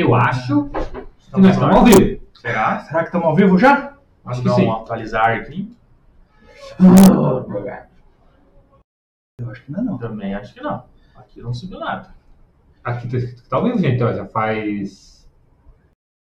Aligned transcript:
Eu 0.00 0.14
acho 0.14 0.68
que 0.70 1.38
nós 1.38 1.52
estamos 1.52 1.76
ao 1.76 1.84
vivo. 1.84 2.20
Será? 2.34 2.80
Será 2.80 3.00
que 3.00 3.06
estamos 3.06 3.26
ao 3.26 3.34
vivo 3.36 3.58
já? 3.58 3.94
Acho 4.24 4.42
que 4.42 4.48
sim. 4.50 4.70
atualizar 4.70 5.36
aqui. 5.36 5.76
Eu 9.40 9.50
acho 9.50 9.62
que 9.64 9.70
ainda 9.74 9.82
não. 9.82 9.98
Também 9.98 10.34
acho 10.34 10.54
que 10.54 10.60
não. 10.62 10.84
Aqui 11.16 11.42
não 11.42 11.52
subiu 11.52 11.78
nada. 11.78 12.14
Aqui 12.82 13.08
tá 13.08 13.16
escrito 13.18 13.42
que 13.42 13.48
tá 13.48 13.56
ao 13.56 13.64
vivo, 13.64 13.78
gente. 13.78 14.02
Ó, 14.02 14.12
já 14.12 14.24
faz 14.26 15.28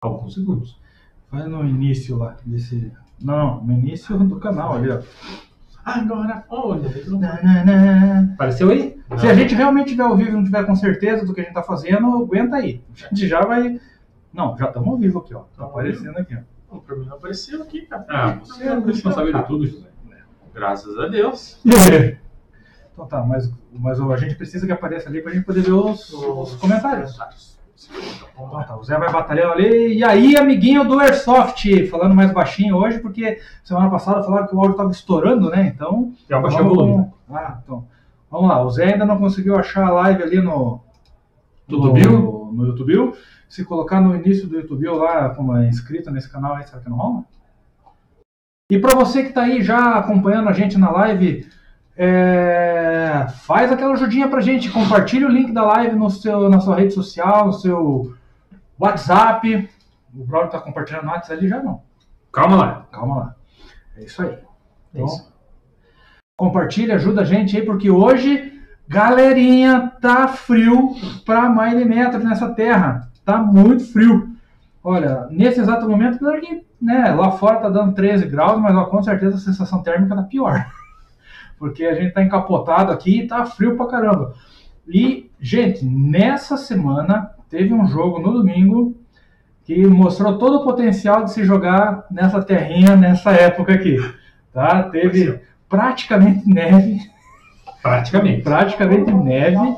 alguns 0.02 0.34
segundos. 0.34 0.80
Vai 1.32 1.44
no 1.48 1.64
início 1.64 2.18
lá 2.18 2.36
desse. 2.46 2.92
Não, 3.22 3.64
no 3.64 3.74
início 3.74 4.18
do 4.18 4.40
canal 4.40 4.74
ali, 4.76 4.90
ó. 4.90 5.02
Agora, 5.86 6.44
olha, 6.50 6.90
veio 6.90 7.12
no- 7.12 7.20
Aí? 9.10 9.20
Se 9.20 9.28
a 9.28 9.34
gente 9.34 9.56
realmente 9.56 9.90
tiver 9.90 10.04
ao 10.04 10.18
vivo 10.18 10.30
e 10.30 10.34
não 10.34 10.44
tiver 10.44 10.66
com 10.66 10.76
certeza 10.76 11.26
do 11.26 11.34
que 11.34 11.42
a 11.42 11.44
gente 11.44 11.54
tá 11.54 11.64
fazendo, 11.64 12.24
aguenta 12.24 12.58
aí. 12.58 12.82
A 12.94 13.10
gente 13.10 13.28
já 13.28 13.42
vai. 13.42 13.80
Não, 14.34 14.58
já 14.58 14.68
estamos 14.68 14.88
ao 14.88 14.98
vivo 14.98 15.20
aqui, 15.20 15.34
ó. 15.34 15.44
Tá 15.56 15.66
aparecendo 15.66 16.18
aqui, 16.18 16.36
ó. 16.36 16.76
Mim 16.96 17.06
não 17.06 17.16
apareceu 17.16 17.64
aqui, 17.64 17.82
cara. 17.84 18.06
Ah, 18.10 18.38
você 18.44 18.64
é 18.66 18.80
responsável 18.80 19.34
de 19.34 19.48
tudo, 19.48 19.66
José. 19.66 19.88
Graças 20.54 20.98
a 20.98 21.08
Deus. 21.08 21.62
Então 22.98 23.06
tá, 23.06 23.22
mas, 23.22 23.48
mas 23.72 24.02
a 24.02 24.18
gente 24.18 24.34
precisa 24.34 24.66
que 24.66 24.72
apareça 24.72 25.08
ali 25.08 25.22
pra 25.22 25.32
gente 25.32 25.46
poder 25.46 25.62
ver 25.62 25.72
os, 25.72 26.12
os 26.12 26.56
comentários. 26.56 27.16
Então 28.34 28.64
tá, 28.64 28.76
o 28.76 28.84
Zé 28.84 28.98
vai 28.98 29.12
batalhando 29.12 29.54
ali. 29.54 30.00
E 30.00 30.04
aí, 30.04 30.36
amiguinho 30.36 30.84
do 30.84 31.00
Airsoft, 31.00 31.88
falando 31.92 32.16
mais 32.16 32.34
baixinho 32.34 32.76
hoje, 32.76 32.98
porque 32.98 33.40
semana 33.64 33.88
passada 33.92 34.24
falaram 34.24 34.48
que 34.48 34.56
o 34.56 34.60
áudio 34.60 34.76
tava 34.76 34.90
estourando, 34.90 35.52
né? 35.52 35.68
Então. 35.68 36.12
Já 36.28 36.40
baixei 36.40 36.62
o 36.62 36.70
volume. 36.70 37.08
Ah, 37.30 37.60
então. 37.64 37.86
Vamos 38.30 38.50
lá, 38.50 38.64
o 38.64 38.70
Zé 38.70 38.94
ainda 38.94 39.06
não 39.06 39.18
conseguiu 39.18 39.56
achar 39.58 39.88
a 39.88 39.92
live 39.92 40.24
ali 40.24 40.42
no. 40.42 40.82
No 41.68 41.78
YouTube? 41.86 42.08
No 42.54 42.66
YouTube. 42.66 43.14
Se 43.50 43.64
colocar 43.64 44.02
no 44.02 44.16
início 44.16 44.48
do 44.48 44.56
YouTube 44.56 44.88
lá, 44.90 45.30
como 45.30 45.56
é 45.56 45.68
inscrito 45.68 46.12
nesse 46.12 46.30
canal 46.30 46.56
aí, 46.56 46.66
será 46.66 46.82
que 46.82 46.90
não 46.90 46.98
rola? 46.98 47.24
E 48.70 48.78
para 48.78 48.96
você 48.96 49.24
que 49.24 49.30
está 49.30 49.44
aí 49.44 49.62
já 49.62 49.98
acompanhando 49.98 50.50
a 50.50 50.54
gente 50.54 50.78
na 50.78 50.92
live, 50.92 51.48
é, 51.96 53.28
faz 53.46 53.72
aquela 53.72 53.94
ajudinha 53.94 54.28
pra 54.28 54.42
gente, 54.42 54.70
compartilha 54.70 55.28
o 55.28 55.32
link 55.32 55.54
da 55.54 55.64
live 55.64 55.96
no 55.96 56.10
seu, 56.10 56.50
na 56.50 56.60
sua 56.60 56.76
rede 56.76 56.94
social, 56.94 57.48
no 57.48 57.54
seu 57.54 58.14
WhatsApp. 58.78 59.70
O 60.14 60.26
Braulio 60.26 60.52
tá 60.52 60.60
compartilhando 60.60 61.06
no 61.06 61.12
WhatsApp 61.12 61.40
ali 61.40 61.48
já 61.48 61.64
não. 61.64 61.82
Calma 62.32 62.58
lá. 62.58 62.88
Calma 62.92 63.16
lá. 63.16 63.36
É 63.96 64.04
isso 64.04 64.22
aí. 64.22 64.30
É 64.30 64.40
Então, 64.94 65.06
isso. 65.06 65.34
Compartilha, 66.38 66.96
ajuda 66.96 67.22
a 67.22 67.26
gente 67.26 67.58
aí, 67.58 67.66
porque 67.66 67.90
hoje, 67.90 68.54
galerinha, 68.88 69.92
tá 70.00 70.28
frio 70.28 70.96
pra 71.26 71.50
milimetros 71.50 72.24
nessa 72.24 72.54
terra. 72.54 73.10
Tá 73.26 73.40
muito 73.40 73.92
frio. 73.92 74.30
Olha, 74.84 75.28
nesse 75.32 75.60
exato 75.60 75.90
momento, 75.90 76.16
apesar 76.16 76.40
que 76.40 76.64
né, 76.80 77.12
lá 77.12 77.32
fora 77.32 77.60
tá 77.60 77.70
dando 77.70 77.94
13 77.94 78.28
graus, 78.28 78.62
mas 78.62 78.76
ó, 78.76 78.86
com 78.86 79.02
certeza 79.02 79.36
a 79.36 79.40
sensação 79.40 79.82
térmica 79.82 80.16
tá 80.16 80.22
pior. 80.22 80.66
Porque 81.58 81.84
a 81.84 81.96
gente 81.96 82.14
tá 82.14 82.24
encapotado 82.24 82.92
aqui 82.92 83.22
e 83.22 83.28
tá 83.28 83.44
frio 83.44 83.76
pra 83.76 83.88
caramba. 83.88 84.36
E, 84.88 85.32
gente, 85.42 85.84
nessa 85.84 86.56
semana 86.56 87.32
teve 87.50 87.74
um 87.74 87.88
jogo 87.88 88.20
no 88.20 88.32
domingo 88.32 88.96
que 89.64 89.86
mostrou 89.86 90.38
todo 90.38 90.60
o 90.60 90.64
potencial 90.64 91.26
de 91.26 91.34
se 91.34 91.44
jogar 91.44 92.06
nessa 92.12 92.42
terrinha 92.42 92.96
nessa 92.96 93.32
época 93.32 93.74
aqui. 93.74 93.98
Tá? 94.54 94.84
Teve 94.84 95.42
praticamente 95.70 96.48
neve, 96.48 97.00
Praticamente. 97.82 98.42
praticamente 98.42 99.12
neve. 99.12 99.76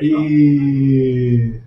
E 0.00 1.60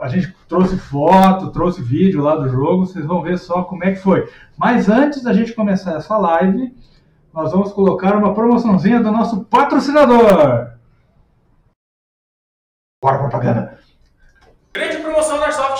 a 0.00 0.08
gente 0.08 0.34
trouxe 0.48 0.78
foto, 0.78 1.50
trouxe 1.50 1.82
vídeo 1.82 2.22
lá 2.22 2.36
do 2.36 2.48
jogo, 2.48 2.86
vocês 2.86 3.04
vão 3.04 3.22
ver 3.22 3.38
só 3.38 3.62
como 3.64 3.84
é 3.84 3.92
que 3.92 4.00
foi. 4.00 4.30
Mas 4.56 4.88
antes 4.88 5.22
da 5.22 5.32
gente 5.32 5.52
começar 5.52 5.96
essa 5.96 6.16
live, 6.16 6.74
nós 7.32 7.52
vamos 7.52 7.72
colocar 7.72 8.16
uma 8.16 8.34
promoçãozinha 8.34 9.00
do 9.02 9.10
nosso 9.10 9.44
patrocinador. 9.44 10.72
Bora 13.02 13.18
propaganda. 13.18 13.77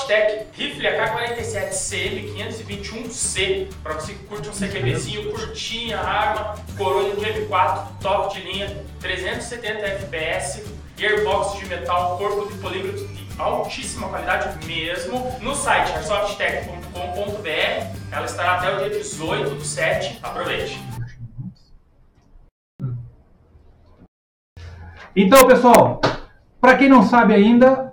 Tech. 0.07 0.47
Rifle 0.53 0.87
AK-47 0.87 1.71
CM521C. 1.71 3.69
Pra 3.83 3.95
você 3.95 4.15
que 4.15 4.25
curte 4.25 4.49
um 4.49 4.53
CQBzinho, 4.53 5.33
curtinha, 5.33 5.99
arma, 5.99 6.57
coroa 6.77 7.15
de 7.15 7.21
M4, 7.21 7.89
top 8.01 8.35
de 8.35 8.41
linha, 8.41 8.85
370 9.01 9.87
FPS, 9.87 10.65
gearbox 10.97 11.59
de 11.59 11.67
metal, 11.67 12.19
corpo 12.19 12.53
de 12.53 12.59
polímetro 12.59 13.09
de 13.09 13.29
altíssima 13.39 14.09
qualidade 14.09 14.67
mesmo. 14.67 15.37
No 15.41 15.55
site 15.55 15.93
airsoftech.com.br. 15.93 17.99
Ela 18.11 18.27
estará 18.27 18.55
até 18.55 18.75
o 18.75 18.79
dia 18.79 18.91
18 18.91 19.51
do 19.51 19.65
7. 19.65 20.19
Aproveite. 20.23 20.79
Então, 25.15 25.47
pessoal, 25.47 26.01
para 26.61 26.77
quem 26.77 26.89
não 26.89 27.03
sabe 27.03 27.35
ainda, 27.35 27.88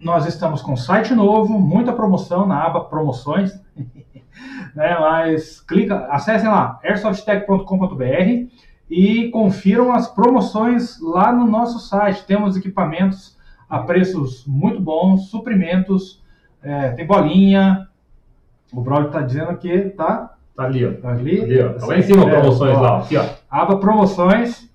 nós 0.00 0.26
estamos 0.26 0.60
com 0.62 0.76
site 0.76 1.14
novo, 1.14 1.58
muita 1.58 1.92
promoção 1.92 2.46
na 2.46 2.62
aba 2.64 2.80
promoções, 2.84 3.52
né? 4.74 4.96
Mas 5.00 5.60
clica, 5.60 6.06
acessem 6.10 6.48
lá 6.48 6.78
airsoftech.com.br 6.84 8.48
e 8.90 9.28
confiram 9.30 9.92
as 9.92 10.06
promoções 10.08 11.00
lá 11.00 11.32
no 11.32 11.46
nosso 11.46 11.78
site. 11.80 12.24
Temos 12.26 12.56
equipamentos 12.56 13.36
a 13.68 13.78
preços 13.80 14.44
muito 14.46 14.80
bons, 14.80 15.28
suprimentos, 15.28 16.22
é, 16.62 16.90
tem 16.90 17.06
bolinha. 17.06 17.88
O 18.72 18.80
Braulio 18.80 19.08
está 19.08 19.20
dizendo 19.22 19.56
que 19.56 19.90
tá, 19.90 20.32
Tá 20.56 20.64
ali, 20.64 20.86
ó. 20.86 20.92
tá 20.92 21.10
ali, 21.10 21.42
Ali, 21.42 21.60
ó. 21.60 21.72
Tá 21.74 21.86
lá 21.86 21.98
em 21.98 22.02
cima, 22.02 22.24
É, 22.24 22.30
promoções 22.40 22.76
ó. 22.76 22.80
lá. 22.80 22.98
Aqui, 22.98 23.16
ó. 23.16 23.24
Aba 23.50 23.78
promoções. 23.78 24.70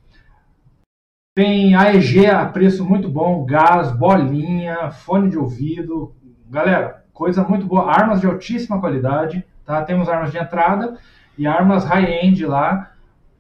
Tem 1.34 1.74
AEG 1.74 2.26
a 2.28 2.46
preço 2.46 2.84
muito 2.84 3.08
bom, 3.08 3.46
gás, 3.46 3.90
bolinha, 3.90 4.92
fone 4.92 5.30
de 5.30 5.38
ouvido. 5.38 6.14
Galera, 6.50 7.06
coisa 7.14 7.42
muito 7.42 7.66
boa. 7.66 7.90
Armas 7.90 8.20
de 8.20 8.28
altíssima 8.28 8.82
qualidade, 8.82 9.42
tá? 9.66 9.82
Temos 9.82 10.10
armas 10.10 10.34
de 10.34 10.38
entrada 10.38 10.98
e 11.38 11.48
armas 11.48 11.86
high-end 11.86 12.46
lá 12.46 12.92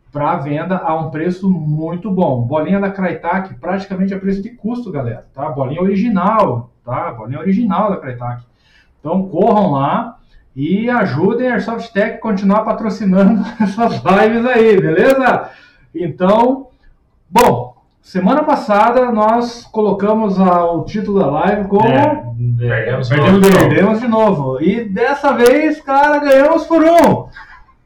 para 0.09 0.37
venda 0.37 0.77
a 0.77 0.95
um 0.95 1.11
preço 1.11 1.49
muito 1.49 2.09
bom. 2.09 2.41
Bolinha 2.43 2.79
da 2.79 2.89
Crytek 2.89 3.55
praticamente 3.55 4.13
a 4.13 4.19
preço 4.19 4.41
de 4.41 4.51
custo, 4.51 4.89
galera, 4.89 5.27
tá? 5.33 5.49
Bolinha 5.49 5.81
original, 5.81 6.71
tá? 6.85 7.11
Bolinha 7.11 7.39
original 7.39 7.89
da 7.89 7.97
Crytek. 7.97 8.41
Então 9.01 9.27
corram 9.27 9.71
lá 9.71 10.17
e 10.55 10.89
ajudem 10.89 11.49
a 11.49 11.55
Airsoft 11.55 11.91
Tech 11.91 12.15
a 12.15 12.21
continuar 12.21 12.63
patrocinando 12.63 13.43
essas 13.59 14.01
lives 14.01 14.45
aí, 14.45 14.79
beleza? 14.79 15.49
Então, 15.93 16.69
bom, 17.29 17.70
semana 18.01 18.43
passada 18.43 19.11
nós 19.11 19.63
colocamos 19.65 20.39
a- 20.39 20.65
o 20.71 20.83
título 20.83 21.19
da 21.19 21.27
live 21.29 21.67
como 21.67 21.87
É, 21.87 22.23
Perdemos 22.57 23.09
perdemos 23.09 23.41
de. 23.41 23.51
Perdemos 23.51 23.99
de 23.99 24.07
novo. 24.07 24.61
E 24.61 24.83
dessa 24.89 25.33
vez, 25.33 25.79
cara, 25.81 26.19
ganhamos 26.19 26.65
por 26.65 26.83
um. 26.83 27.27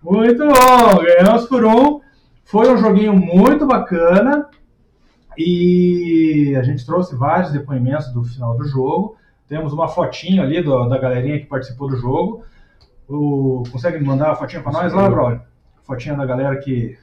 Muito 0.02 0.46
bom, 0.48 1.04
ganhamos 1.04 1.46
por 1.48 1.66
um. 1.66 2.00
Foi 2.44 2.72
um 2.72 2.78
joguinho 2.78 3.14
muito 3.16 3.66
bacana. 3.66 4.48
E 5.38 6.56
a 6.58 6.64
gente 6.64 6.86
trouxe 6.86 7.16
vários 7.16 7.52
depoimentos 7.52 8.08
do 8.14 8.24
final 8.24 8.56
do 8.58 8.66
jogo. 8.66 9.18
Temos 9.48 9.74
uma 9.74 9.88
fotinho 9.88 10.42
ali 10.42 10.62
do- 10.62 10.88
da 10.88 10.98
galerinha 10.98 11.40
que 11.40 11.46
participou 11.46 11.90
do 11.90 11.98
jogo. 11.98 12.44
O, 13.08 13.64
consegue 13.72 14.04
mandar 14.04 14.32
a 14.32 14.36
fotinha 14.36 14.62
pra 14.64 14.72
nós 14.72 14.94
lá, 14.94 15.10
brother? 15.10 15.42
Fotinha 15.84 16.16
da 16.16 16.26
galera 16.26 16.56
que. 16.58 16.98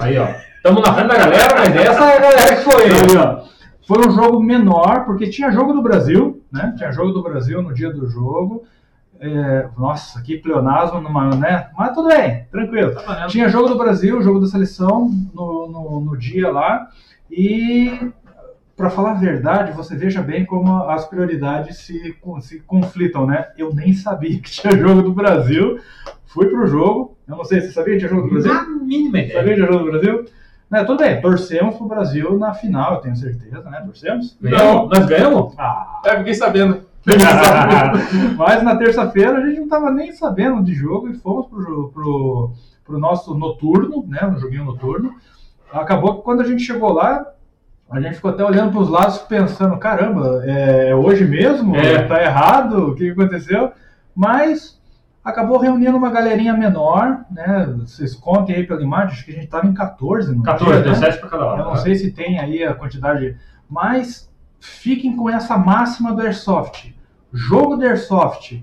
Aí, 0.00 0.18
ó. 0.18 0.26
Estamos 0.64 0.80
na 0.80 0.94
frente 0.94 1.08
da 1.08 1.16
galera, 1.16 1.54
mas 1.58 1.74
essa 1.74 2.04
é 2.04 2.16
a 2.16 2.20
galera 2.20 2.54
que 2.54 2.62
foi. 2.62 3.16
Ó. 3.18 3.42
Foi 3.84 4.06
um 4.06 4.12
jogo 4.12 4.40
menor, 4.40 5.04
porque 5.04 5.28
tinha 5.28 5.50
jogo 5.50 5.72
do 5.72 5.82
Brasil, 5.82 6.40
né? 6.52 6.72
Tinha 6.78 6.92
jogo 6.92 7.10
do 7.10 7.20
Brasil 7.20 7.60
no 7.60 7.74
dia 7.74 7.92
do 7.92 8.06
jogo. 8.06 8.62
É, 9.18 9.68
nossa, 9.76 10.22
que 10.22 10.38
pleonasmo, 10.38 11.00
numa, 11.00 11.34
né? 11.34 11.68
Mas 11.76 11.92
tudo 11.92 12.10
bem, 12.10 12.46
tranquilo. 12.48 12.94
Tá. 12.94 13.26
Tinha 13.26 13.48
jogo 13.48 13.70
do 13.70 13.76
Brasil, 13.76 14.22
jogo 14.22 14.38
da 14.38 14.46
seleção 14.46 15.10
no, 15.34 15.66
no, 15.66 16.00
no 16.00 16.16
dia 16.16 16.48
lá. 16.48 16.86
E, 17.28 18.12
para 18.76 18.88
falar 18.88 19.10
a 19.10 19.14
verdade, 19.14 19.72
você 19.72 19.96
veja 19.96 20.22
bem 20.22 20.46
como 20.46 20.84
as 20.84 21.04
prioridades 21.08 21.78
se, 21.78 22.16
se 22.40 22.60
conflitam, 22.60 23.26
né? 23.26 23.48
Eu 23.58 23.74
nem 23.74 23.92
sabia 23.92 24.38
que 24.40 24.48
tinha 24.48 24.78
jogo 24.78 25.02
do 25.02 25.12
Brasil. 25.12 25.80
Fui 26.24 26.46
pro 26.46 26.68
jogo. 26.68 27.16
Eu 27.26 27.36
não 27.36 27.44
sei, 27.44 27.60
você 27.60 27.72
sabia 27.72 27.94
que 27.94 27.98
tinha 27.98 28.10
jogo 28.10 28.28
do 28.28 28.30
Brasil? 28.30 28.54
Na 28.54 28.64
mínima 28.64 29.18
ideia. 29.18 29.40
Sabia 29.40 29.54
que 29.54 29.60
tinha 29.60 29.72
jogo 29.72 29.84
do 29.86 29.90
Brasil? 29.90 30.24
Né, 30.72 30.84
tudo 30.84 31.04
bem, 31.04 31.20
torcemos 31.20 31.76
pro 31.76 31.84
Brasil 31.86 32.38
na 32.38 32.54
final, 32.54 32.94
eu 32.94 33.00
tenho 33.02 33.14
certeza, 33.14 33.68
né? 33.68 33.82
Torcemos? 33.84 34.34
Ganhamos? 34.40 34.88
Nós 34.88 35.04
ganhamos? 35.06 35.54
Ah, 35.58 36.00
É, 36.06 36.16
fiquei 36.16 36.32
sabendo. 36.32 36.80
Mas 38.38 38.62
na 38.62 38.74
terça-feira 38.76 39.36
a 39.36 39.44
gente 39.46 39.56
não 39.58 39.64
estava 39.64 39.90
nem 39.90 40.12
sabendo 40.12 40.62
de 40.62 40.72
jogo 40.72 41.10
e 41.10 41.14
fomos 41.14 41.46
pro, 41.48 41.90
pro, 41.90 42.52
pro 42.86 42.98
nosso 42.98 43.34
noturno, 43.34 44.02
né? 44.08 44.22
No 44.22 44.40
joguinho 44.40 44.64
noturno. 44.64 45.14
Acabou 45.70 46.16
que 46.16 46.22
quando 46.22 46.40
a 46.40 46.44
gente 46.44 46.62
chegou 46.62 46.90
lá, 46.90 47.22
A 47.90 48.00
gente 48.00 48.14
ficou 48.14 48.30
até 48.30 48.42
olhando 48.42 48.72
para 48.72 48.80
os 48.80 48.88
lados 48.88 49.18
pensando, 49.18 49.76
caramba, 49.76 50.42
é 50.46 50.94
hoje 50.94 51.26
mesmo? 51.26 51.76
É. 51.76 52.02
Tá 52.08 52.22
errado? 52.22 52.88
O 52.88 52.94
que 52.94 53.10
aconteceu? 53.10 53.72
Mas 54.16 54.80
acabou 55.24 55.58
reunindo 55.58 55.96
uma 55.96 56.10
galerinha 56.10 56.52
menor, 56.52 57.24
né? 57.30 57.72
Vocês 57.80 58.14
contem 58.14 58.56
aí 58.56 58.66
pela 58.66 58.82
imagem, 58.82 59.12
acho 59.12 59.24
que 59.24 59.30
a 59.30 59.34
gente 59.34 59.44
estava 59.44 59.66
em 59.66 59.74
14 59.74 60.34
no 60.34 60.42
14, 60.42 60.72
dia, 60.72 60.82
deu 60.82 60.92
né? 60.92 60.98
7 60.98 61.18
pra 61.18 61.28
cada 61.28 61.44
lado. 61.44 61.60
Eu 61.60 61.64
não 61.66 61.72
né? 61.72 61.78
sei 61.78 61.94
se 61.94 62.10
tem 62.10 62.38
aí 62.38 62.64
a 62.64 62.74
quantidade, 62.74 63.36
mas 63.68 64.30
fiquem 64.58 65.16
com 65.16 65.30
essa 65.30 65.56
máxima 65.56 66.12
do 66.12 66.22
Airsoft. 66.22 66.94
Jogo 67.32 67.76
de 67.76 67.86
Airsoft 67.86 68.62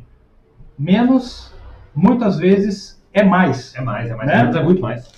menos, 0.77 1.53
muitas 1.95 2.37
vezes, 2.37 3.01
é 3.13 3.23
mais. 3.23 3.73
É 3.75 3.81
mais, 3.81 4.09
é 4.09 4.15
mais. 4.15 4.27
Né? 4.27 4.59
É 4.59 4.63
muito 4.63 4.81
mais. 4.81 5.09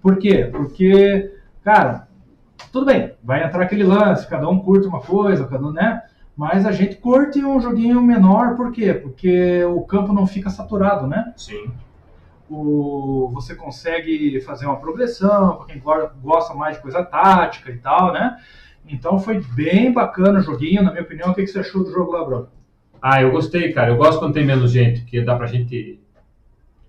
Por 0.00 0.18
quê? 0.18 0.48
Porque, 0.50 1.34
cara, 1.62 2.08
tudo 2.72 2.86
bem, 2.86 3.14
vai 3.22 3.44
entrar 3.44 3.62
aquele 3.62 3.84
lance, 3.84 4.26
cada 4.26 4.48
um 4.48 4.58
curte 4.58 4.86
uma 4.86 5.00
coisa, 5.00 5.46
cada 5.46 5.66
um, 5.66 5.72
né? 5.72 6.02
Mas 6.36 6.64
a 6.64 6.72
gente 6.72 6.96
curte 6.96 7.44
um 7.44 7.60
joguinho 7.60 8.00
menor, 8.00 8.56
por 8.56 8.72
quê? 8.72 8.94
Porque 8.94 9.62
o 9.64 9.82
campo 9.82 10.12
não 10.12 10.26
fica 10.26 10.48
saturado, 10.50 11.06
né? 11.06 11.32
Sim. 11.36 11.70
O, 12.48 13.30
você 13.32 13.54
consegue 13.54 14.40
fazer 14.40 14.66
uma 14.66 14.76
progressão, 14.76 15.56
para 15.56 15.66
quem 15.66 15.78
go- 15.78 16.10
gosta 16.22 16.54
mais 16.54 16.76
de 16.76 16.82
coisa 16.82 17.04
tática 17.04 17.70
e 17.70 17.78
tal, 17.78 18.12
né? 18.12 18.36
Então 18.88 19.18
foi 19.18 19.40
bem 19.40 19.92
bacana 19.92 20.38
o 20.38 20.42
joguinho, 20.42 20.82
na 20.82 20.90
minha 20.90 21.02
opinião. 21.02 21.30
O 21.30 21.34
que, 21.34 21.42
que 21.42 21.48
você 21.48 21.60
achou 21.60 21.84
do 21.84 21.90
jogo 21.90 22.12
lá, 22.12 22.24
Bruno? 22.24 22.48
Ah, 23.00 23.20
eu 23.22 23.30
gostei, 23.30 23.72
cara. 23.72 23.90
Eu 23.90 23.96
gosto 23.96 24.18
quando 24.18 24.34
tem 24.34 24.44
menos 24.44 24.70
gente, 24.70 25.00
porque 25.02 25.20
dá 25.22 25.36
pra 25.36 25.46
gente 25.46 26.00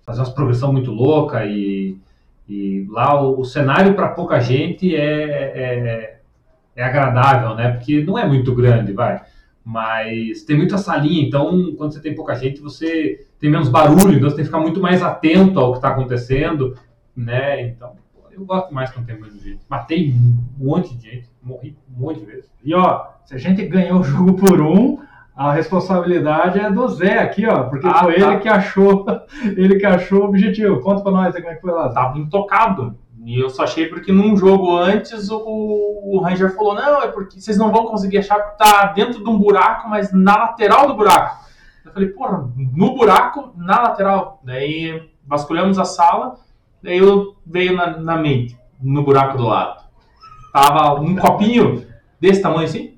fazer 0.04 0.20
umas 0.20 0.30
progressão 0.30 0.72
muito 0.72 0.90
louca 0.90 1.44
e, 1.46 1.96
e 2.48 2.86
lá 2.90 3.20
o, 3.22 3.40
o 3.40 3.44
cenário 3.44 3.94
para 3.94 4.08
pouca 4.08 4.38
gente 4.40 4.94
é, 4.94 5.00
é, 5.02 6.20
é 6.76 6.84
agradável, 6.84 7.54
né? 7.54 7.72
Porque 7.72 8.02
não 8.02 8.18
é 8.18 8.26
muito 8.26 8.54
grande, 8.54 8.92
vai. 8.92 9.22
Mas 9.64 10.42
tem 10.42 10.56
muita 10.56 10.76
salinha, 10.76 11.26
então 11.26 11.74
quando 11.76 11.92
você 11.92 12.00
tem 12.00 12.14
pouca 12.14 12.34
gente, 12.34 12.60
você 12.60 13.26
tem 13.40 13.50
menos 13.50 13.68
barulho, 13.70 14.12
então 14.12 14.28
você 14.28 14.36
tem 14.36 14.44
que 14.44 14.50
ficar 14.50 14.60
muito 14.60 14.80
mais 14.80 15.02
atento 15.02 15.58
ao 15.58 15.72
que 15.72 15.78
está 15.78 15.88
acontecendo, 15.88 16.76
né? 17.16 17.62
Então, 17.68 17.92
eu 18.30 18.44
gosto 18.44 18.74
mais 18.74 18.90
quando 18.90 19.06
tem 19.06 19.14
menos 19.18 19.40
gente. 19.42 19.60
Matei 19.68 20.12
um 20.12 20.36
monte 20.58 20.94
de 20.94 21.10
gente, 21.10 21.30
morri 21.42 21.76
um 21.96 22.00
monte 22.00 22.20
de 22.20 22.26
vezes. 22.26 22.50
E 22.62 22.74
ó, 22.74 23.06
se 23.24 23.34
a 23.34 23.38
gente 23.38 23.64
ganhou 23.64 24.00
o 24.00 24.04
jogo 24.04 24.34
por 24.34 24.60
um, 24.60 24.98
a 25.34 25.52
responsabilidade 25.52 26.60
é 26.60 26.70
do 26.70 26.86
Zé 26.88 27.18
aqui, 27.18 27.46
ó, 27.46 27.64
porque 27.64 27.86
Ah, 27.86 28.04
foi 28.04 28.18
tá. 28.18 28.32
ele 28.32 28.38
que 28.40 28.48
achou, 28.48 29.06
ele 29.56 29.76
que 29.76 29.86
achou 29.86 30.22
o 30.22 30.24
objetivo. 30.26 30.80
Conta 30.80 31.02
pra 31.02 31.12
nós 31.12 31.34
aí 31.34 31.40
como 31.40 31.52
é 31.52 31.56
que 31.56 31.62
foi 31.62 31.72
lá. 31.72 31.88
Tava 31.88 32.18
intocado. 32.18 32.96
E 33.24 33.40
eu 33.40 33.48
só 33.48 33.64
achei 33.64 33.86
porque 33.86 34.12
num 34.12 34.36
jogo 34.36 34.76
antes 34.76 35.30
o, 35.30 35.40
o 35.40 36.20
Ranger 36.22 36.54
falou: 36.54 36.74
não, 36.74 37.02
é 37.02 37.08
porque 37.08 37.40
vocês 37.40 37.56
não 37.56 37.72
vão 37.72 37.86
conseguir 37.86 38.18
achar 38.18 38.38
porque 38.38 38.58
tá 38.58 38.86
dentro 38.92 39.24
de 39.24 39.30
um 39.30 39.38
buraco, 39.38 39.88
mas 39.88 40.12
na 40.12 40.36
lateral 40.36 40.86
do 40.86 40.94
buraco. 40.94 41.42
Eu 41.86 41.92
falei, 41.92 42.08
porra, 42.10 42.50
no 42.56 42.94
buraco, 42.94 43.52
na 43.56 43.80
lateral. 43.80 44.40
Daí 44.44 45.10
vasculhamos 45.26 45.78
a 45.78 45.84
sala, 45.84 46.36
daí 46.82 46.98
eu 46.98 47.34
veio 47.46 47.74
na, 47.74 47.96
na 47.98 48.16
mente, 48.16 48.58
no 48.80 49.02
buraco 49.02 49.38
do 49.38 49.44
lado. 49.44 49.82
Tava 50.52 51.00
um 51.00 51.16
copinho 51.16 51.86
desse 52.20 52.42
tamanho 52.42 52.64
assim, 52.64 52.94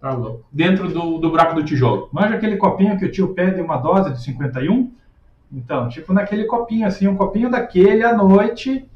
Tá 0.00 0.12
louco. 0.12 0.44
dentro 0.52 0.88
do, 0.88 1.16
do 1.16 1.30
buraco 1.30 1.54
do 1.54 1.64
tijolo. 1.64 2.10
Manja 2.12 2.34
aquele 2.34 2.58
copinho 2.58 2.98
que 2.98 3.06
o 3.06 3.10
tio 3.10 3.32
pede 3.32 3.60
uma 3.62 3.78
dose 3.78 4.12
de 4.12 4.22
51? 4.22 4.92
Então, 5.50 5.88
tipo 5.88 6.12
naquele 6.12 6.44
copinho, 6.44 6.86
assim, 6.86 7.08
um 7.08 7.16
copinho 7.16 7.50
daquele 7.50 8.04
à 8.04 8.14
noite, 8.14 8.86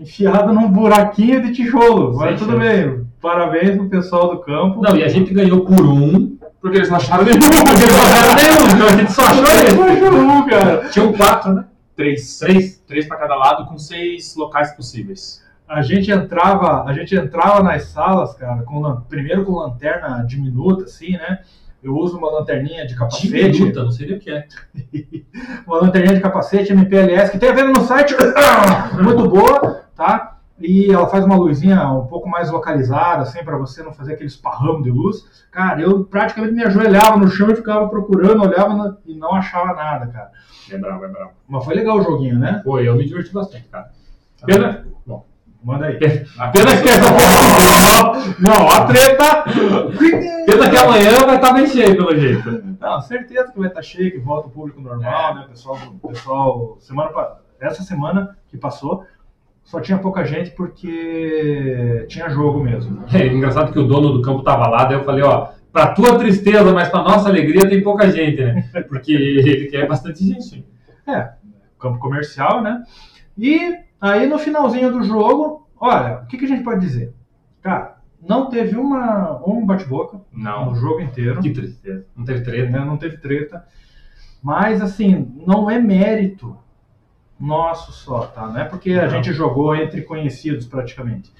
enfiado 0.00 0.52
num 0.52 0.70
buraquinho 0.70 1.42
de 1.42 1.52
tijolo. 1.52 2.16
Mas 2.16 2.40
tudo 2.40 2.58
bem, 2.58 3.06
parabéns 3.20 3.76
pro 3.76 3.88
pessoal 3.88 4.36
do 4.36 4.40
campo. 4.40 4.80
Não, 4.80 4.96
e 4.96 5.04
a 5.04 5.08
gente 5.08 5.32
ganhou 5.32 5.64
por 5.64 5.84
um, 5.84 6.36
Porque 6.60 6.78
eles 6.78 6.88
não 6.88 6.96
acharam 6.96 7.24
nenhum. 7.24 7.40
Porque 7.42 7.86
não 7.86 8.04
era 8.16 8.34
nenhum, 8.34 8.74
então 8.74 8.86
a 8.86 8.96
gente 8.96 9.12
só 9.12 9.22
achou 9.22 9.46
Só 9.46 9.52
esse. 9.52 10.04
achou 10.04 10.20
um, 10.20 10.46
cara. 10.46 10.88
Tinham 10.90 11.12
quatro, 11.12 11.52
né? 11.52 11.64
Três. 11.96 12.38
Três. 12.38 12.78
Três 12.86 13.06
para 13.06 13.16
cada 13.16 13.34
lado, 13.34 13.66
com 13.66 13.78
seis 13.78 14.34
locais 14.36 14.72
possíveis. 14.72 15.42
A 15.68 15.82
gente 15.82 16.10
entrava, 16.10 16.84
a 16.84 16.92
gente 16.94 17.14
entrava 17.14 17.62
nas 17.62 17.84
salas, 17.84 18.34
cara, 18.34 18.62
com 18.62 19.02
primeiro 19.08 19.44
com 19.44 19.52
lanterna 19.52 20.24
diminuta, 20.26 20.84
assim, 20.84 21.12
né? 21.12 21.40
Eu 21.82 21.94
uso 21.94 22.18
uma 22.18 22.30
lanterninha 22.30 22.86
de 22.86 22.96
capacete. 22.96 23.50
Diminuta, 23.50 23.84
não 23.84 23.90
sei 23.90 24.12
o 24.12 24.18
que 24.18 24.30
é. 24.30 24.46
uma 25.66 25.82
lanterninha 25.82 26.14
de 26.14 26.20
capacete 26.20 26.72
MPLS 26.72 27.30
que 27.30 27.38
tem 27.38 27.50
a 27.50 27.52
ver 27.52 27.64
no 27.64 27.80
site, 27.82 28.16
muito 29.00 29.28
boa, 29.28 29.84
tá? 29.98 30.36
E 30.60 30.90
ela 30.92 31.06
faz 31.08 31.24
uma 31.24 31.36
luzinha 31.36 31.88
um 31.90 32.06
pouco 32.06 32.28
mais 32.28 32.50
localizada, 32.50 33.22
assim, 33.22 33.44
para 33.44 33.56
você 33.58 33.82
não 33.82 33.92
fazer 33.92 34.14
aquele 34.14 34.28
esparramo 34.28 34.82
de 34.82 34.90
luz. 34.90 35.46
Cara, 35.52 35.80
eu 35.80 36.04
praticamente 36.04 36.54
me 36.54 36.64
ajoelhava 36.64 37.16
no 37.16 37.28
chão 37.28 37.50
e 37.50 37.54
ficava 37.56 37.88
procurando, 37.88 38.42
olhava 38.42 38.74
na- 38.74 38.96
e 39.06 39.14
não 39.14 39.34
achava 39.34 39.74
nada, 39.74 40.06
cara. 40.06 40.30
É 40.70 40.76
bravo, 40.78 41.04
é 41.04 41.08
bravo. 41.08 41.30
Mas 41.48 41.64
foi 41.64 41.74
legal 41.74 41.98
o 41.98 42.02
joguinho, 42.02 42.38
né? 42.38 42.60
Pô, 42.64 42.80
eu 42.80 42.96
me 42.96 43.04
diverti 43.06 43.32
bastante, 43.32 43.68
cara. 43.68 43.90
Pena, 44.44 44.86
bom, 45.06 45.24
Manda 45.62 45.86
aí. 45.86 45.98
pena 45.98 46.76
que 46.82 46.88
essa 46.88 47.10
Não, 48.40 48.68
a 48.68 48.84
treta! 48.86 49.44
Pena 50.46 50.70
que 50.70 50.76
amanhã 50.76 51.18
vai 51.26 51.36
estar 51.36 51.52
bem 51.52 51.66
cheio, 51.66 51.96
pelo 51.96 52.16
jeito. 52.16 52.62
Não, 52.80 53.00
certeza 53.00 53.50
que 53.52 53.58
vai 53.58 53.68
estar 53.68 53.82
cheio, 53.82 54.10
que 54.12 54.18
volta 54.18 54.48
o 54.48 54.50
público 54.50 54.80
normal, 54.80 55.34
né? 55.34 55.46
Pessoal, 55.48 55.76
pessoal, 56.06 56.76
semana 56.80 57.10
essa 57.60 57.82
semana 57.82 58.36
que 58.48 58.56
passou 58.56 59.04
só 59.68 59.80
tinha 59.82 59.98
pouca 59.98 60.24
gente 60.24 60.50
porque 60.52 62.06
tinha 62.08 62.30
jogo 62.30 62.58
mesmo. 62.62 63.04
É 63.12 63.26
engraçado 63.26 63.70
que 63.70 63.78
o 63.78 63.86
dono 63.86 64.14
do 64.14 64.22
campo 64.22 64.42
tava 64.42 64.66
lá, 64.66 64.84
daí 64.84 64.96
eu 64.96 65.04
falei, 65.04 65.22
ó, 65.22 65.48
pra 65.70 65.88
tua 65.88 66.18
tristeza, 66.18 66.72
mas 66.72 66.88
pra 66.88 67.02
nossa 67.02 67.28
alegria 67.28 67.68
tem 67.68 67.82
pouca 67.82 68.10
gente, 68.10 68.42
né? 68.42 68.64
Porque 68.88 69.12
ele 69.12 69.66
quer 69.66 69.86
bastante 69.86 70.24
gente. 70.24 70.66
É, 71.06 71.32
campo 71.78 71.98
comercial, 71.98 72.62
né? 72.62 72.82
E 73.36 73.76
aí 74.00 74.26
no 74.26 74.38
finalzinho 74.38 74.90
do 74.90 75.02
jogo, 75.02 75.68
olha, 75.78 76.22
o 76.22 76.26
que, 76.26 76.38
que 76.38 76.46
a 76.46 76.48
gente 76.48 76.64
pode 76.64 76.80
dizer? 76.80 77.12
Cara, 77.60 77.98
não 78.26 78.48
teve 78.48 78.74
uma, 78.74 79.38
um 79.46 79.66
bate-boca 79.66 80.18
no 80.32 80.74
jogo 80.76 81.02
inteiro. 81.02 81.42
Que 81.42 81.50
tristeza. 81.50 82.06
Não 82.16 82.24
teve 82.24 82.40
treta. 82.40 82.70
né? 82.70 82.84
Não 82.84 82.96
teve 82.96 83.18
treta. 83.18 83.64
Mas, 84.42 84.80
assim, 84.80 85.30
não 85.46 85.70
é 85.70 85.78
mérito 85.78 86.56
nosso 87.40 87.92
só, 87.92 88.26
tá? 88.26 88.46
Não 88.46 88.60
é 88.60 88.64
porque 88.64 88.92
a 88.92 89.08
gente 89.08 89.32
jogou 89.32 89.74
entre 89.74 90.02
conhecidos 90.02 90.66
praticamente. 90.66 91.32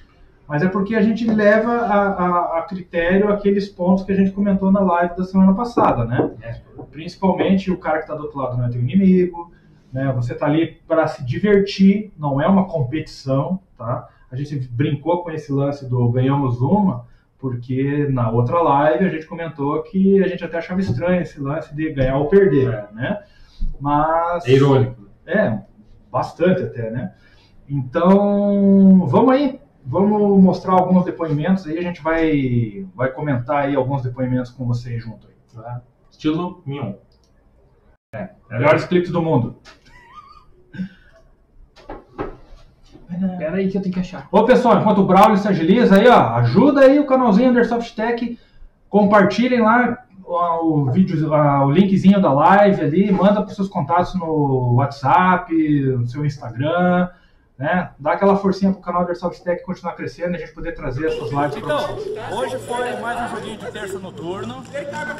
Mas 0.47 0.63
é 0.63 0.67
porque 0.67 0.95
a 0.95 1.01
gente 1.01 1.29
leva 1.29 1.71
a, 1.71 2.07
a- 2.09 2.59
a 2.59 2.61
critério 2.63 3.29
aqueles 3.31 3.69
pontos 3.69 4.03
que 4.03 4.11
a 4.11 4.15
gente 4.15 4.31
comentou 4.31 4.71
na 4.71 4.79
live 4.79 5.15
da 5.15 5.23
semana 5.23 5.53
passada, 5.53 6.05
né? 6.05 6.31
É. 6.41 6.55
Principalmente 6.89 7.69
o 7.71 7.77
cara 7.77 7.97
que 7.97 8.03
está 8.05 8.15
do 8.15 8.23
outro 8.23 8.39
lado 8.39 8.57
não 8.57 8.65
é 8.65 8.69
teu 8.69 8.81
inimigo, 8.81 9.51
né? 9.93 10.11
Você 10.15 10.33
tá 10.33 10.45
ali 10.47 10.79
para 10.87 11.05
se 11.07 11.23
divertir, 11.23 12.11
não 12.17 12.41
é 12.41 12.47
uma 12.47 12.65
competição, 12.67 13.59
tá? 13.77 14.07
A 14.31 14.35
gente 14.35 14.55
brincou 14.71 15.23
com 15.23 15.29
esse 15.31 15.51
lance 15.51 15.87
do 15.87 16.09
ganhamos 16.09 16.59
uma, 16.61 17.05
porque 17.37 18.07
na 18.09 18.29
outra 18.31 18.59
live 18.61 19.05
a 19.05 19.09
gente 19.09 19.25
comentou 19.27 19.81
que 19.83 20.21
a 20.23 20.27
gente 20.27 20.43
até 20.43 20.57
achava 20.57 20.79
estranho 20.79 21.21
esse 21.21 21.39
lance 21.39 21.75
de 21.75 21.91
ganhar 21.93 22.17
ou 22.17 22.27
perder, 22.27 22.69
É. 22.73 22.87
né? 22.93 23.19
Mas 23.79 24.47
É 24.47 24.51
irônico. 24.51 24.95
é, 25.27 25.59
bastante 26.11 26.63
até, 26.63 26.89
né? 26.89 27.13
Então, 27.67 29.05
vamos 29.05 29.31
aí, 29.31 29.59
vamos 29.85 30.41
mostrar 30.41 30.73
alguns 30.73 31.05
depoimentos 31.05 31.67
aí, 31.67 31.77
a 31.77 31.81
gente 31.81 32.01
vai, 32.01 32.87
vai 32.95 33.11
comentar 33.11 33.65
aí 33.65 33.75
alguns 33.75 34.01
depoimentos 34.01 34.51
com 34.51 34.65
vocês 34.65 35.03
junto 35.03 35.27
aí. 35.27 35.33
Tá? 35.53 35.81
Estilo 36.09 36.63
Mion. 36.65 36.93
Melhores 38.49 38.85
clipes 38.85 39.11
do 39.11 39.21
mundo. 39.21 39.57
Pera 43.37 43.57
aí 43.57 43.69
que 43.69 43.77
eu 43.77 43.81
tenho 43.81 43.93
que 43.93 43.99
achar. 43.99 44.27
Ô 44.31 44.45
pessoal, 44.45 44.79
enquanto 44.79 45.01
o 45.01 45.05
Braulio 45.05 45.37
se 45.37 45.47
agiliza 45.47 45.97
aí, 45.97 46.07
ó, 46.07 46.35
ajuda 46.35 46.81
aí 46.81 46.99
o 46.99 47.05
canalzinho 47.05 47.49
Undersoft 47.49 47.95
Tech, 47.95 48.39
compartilhem 48.89 49.61
lá 49.61 50.05
o 50.29 50.91
vídeo, 50.91 51.31
o 51.31 51.71
linkzinho 51.71 52.21
da 52.21 52.31
live 52.31 52.81
ali, 52.81 53.11
manda 53.11 53.41
para 53.41 53.53
seus 53.53 53.67
contatos 53.67 54.13
no 54.15 54.75
WhatsApp, 54.75 55.53
no 55.53 56.07
seu 56.07 56.25
Instagram, 56.25 57.09
né? 57.57 57.89
Dá 57.99 58.13
aquela 58.13 58.37
forcinha 58.37 58.71
pro 58.71 58.81
canal 58.81 59.03
Undersoft 59.03 59.43
Tech 59.43 59.63
continuar 59.63 59.93
crescendo 59.93 60.33
e 60.33 60.35
a 60.35 60.39
gente 60.39 60.53
poder 60.53 60.73
trazer 60.73 61.07
essas 61.07 61.29
lives 61.29 61.55
para 61.55 61.57
Então, 61.57 61.95
vocês. 61.95 62.31
hoje 62.31 62.57
foi 62.59 62.95
mais 63.01 63.19
um 63.31 63.35
joguinho 63.35 63.57
de 63.57 63.71
terça 63.71 63.99
noturno 63.99 64.63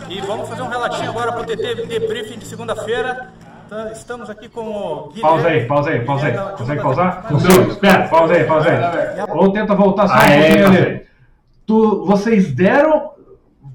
e 0.09 0.21
vamos 0.21 0.47
fazer 0.47 0.61
um 0.61 0.67
relatinho 0.69 1.09
agora 1.09 1.31
pro 1.33 1.43
TT 1.45 1.87
Debriefing 1.87 2.39
de 2.39 2.45
segunda-feira. 2.45 3.29
Tá, 3.69 3.91
Estamos 3.91 4.29
aqui 4.29 4.49
com 4.49 4.61
o 4.61 5.09
Guilherme. 5.09 5.21
Pausa 5.21 5.47
aí, 5.49 5.65
pausa 5.65 5.89
aí, 5.91 6.05
pausa 6.05 6.25
aí. 6.27 6.57
Consegue 6.57 6.81
pausar? 6.81 7.27
Não, 7.29 7.67
espera. 7.67 8.07
Pausa 8.07 8.33
aí, 8.33 8.43
pausa 8.45 8.69
aí. 8.69 9.25
Ou 9.29 9.51
tenta 9.51 9.75
voltar 9.75 10.07
só 10.07 10.15
um 10.15 10.17
pouquinho 10.17 10.67
ali. 10.67 11.05
Tu, 11.67 12.05
vocês 12.05 12.51
deram. 12.51 13.08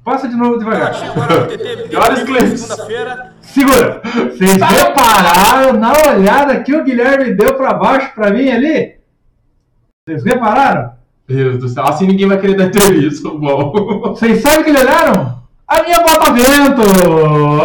Passa 0.05 0.29
de 0.29 0.37
novo 0.37 0.59
devagar. 0.59 0.93
Os 0.93 1.57
Debriefing 1.57 2.15
de 2.15 2.25
clipes. 2.25 2.61
segunda-feira. 2.61 3.33
Segura! 3.41 4.03
Vocês 4.05 4.53
repararam 4.61 5.73
na 5.79 5.93
olhada 6.11 6.61
que 6.61 6.75
o 6.75 6.85
Guilherme 6.85 7.35
deu 7.35 7.55
pra 7.55 7.73
baixo 7.73 8.13
pra 8.15 8.31
mim 8.31 8.51
ali? 8.51 8.97
Vocês 10.07 10.23
repararam? 10.25 10.93
Deus 11.27 11.59
do 11.59 11.69
céu, 11.69 11.85
assim 11.85 12.07
ninguém 12.07 12.29
vai 12.29 12.39
querer 12.39 12.55
dar 12.55 12.67
entrevista, 12.67 13.31
bom. 13.31 13.73
Vocês 14.15 14.43
sabem 14.43 14.61
o 14.61 14.65
que 14.65 14.71
eles 14.71 14.83
olharam? 14.83 15.43
A 15.67 15.83
minha 15.83 16.01
bota-vento! 16.01 16.83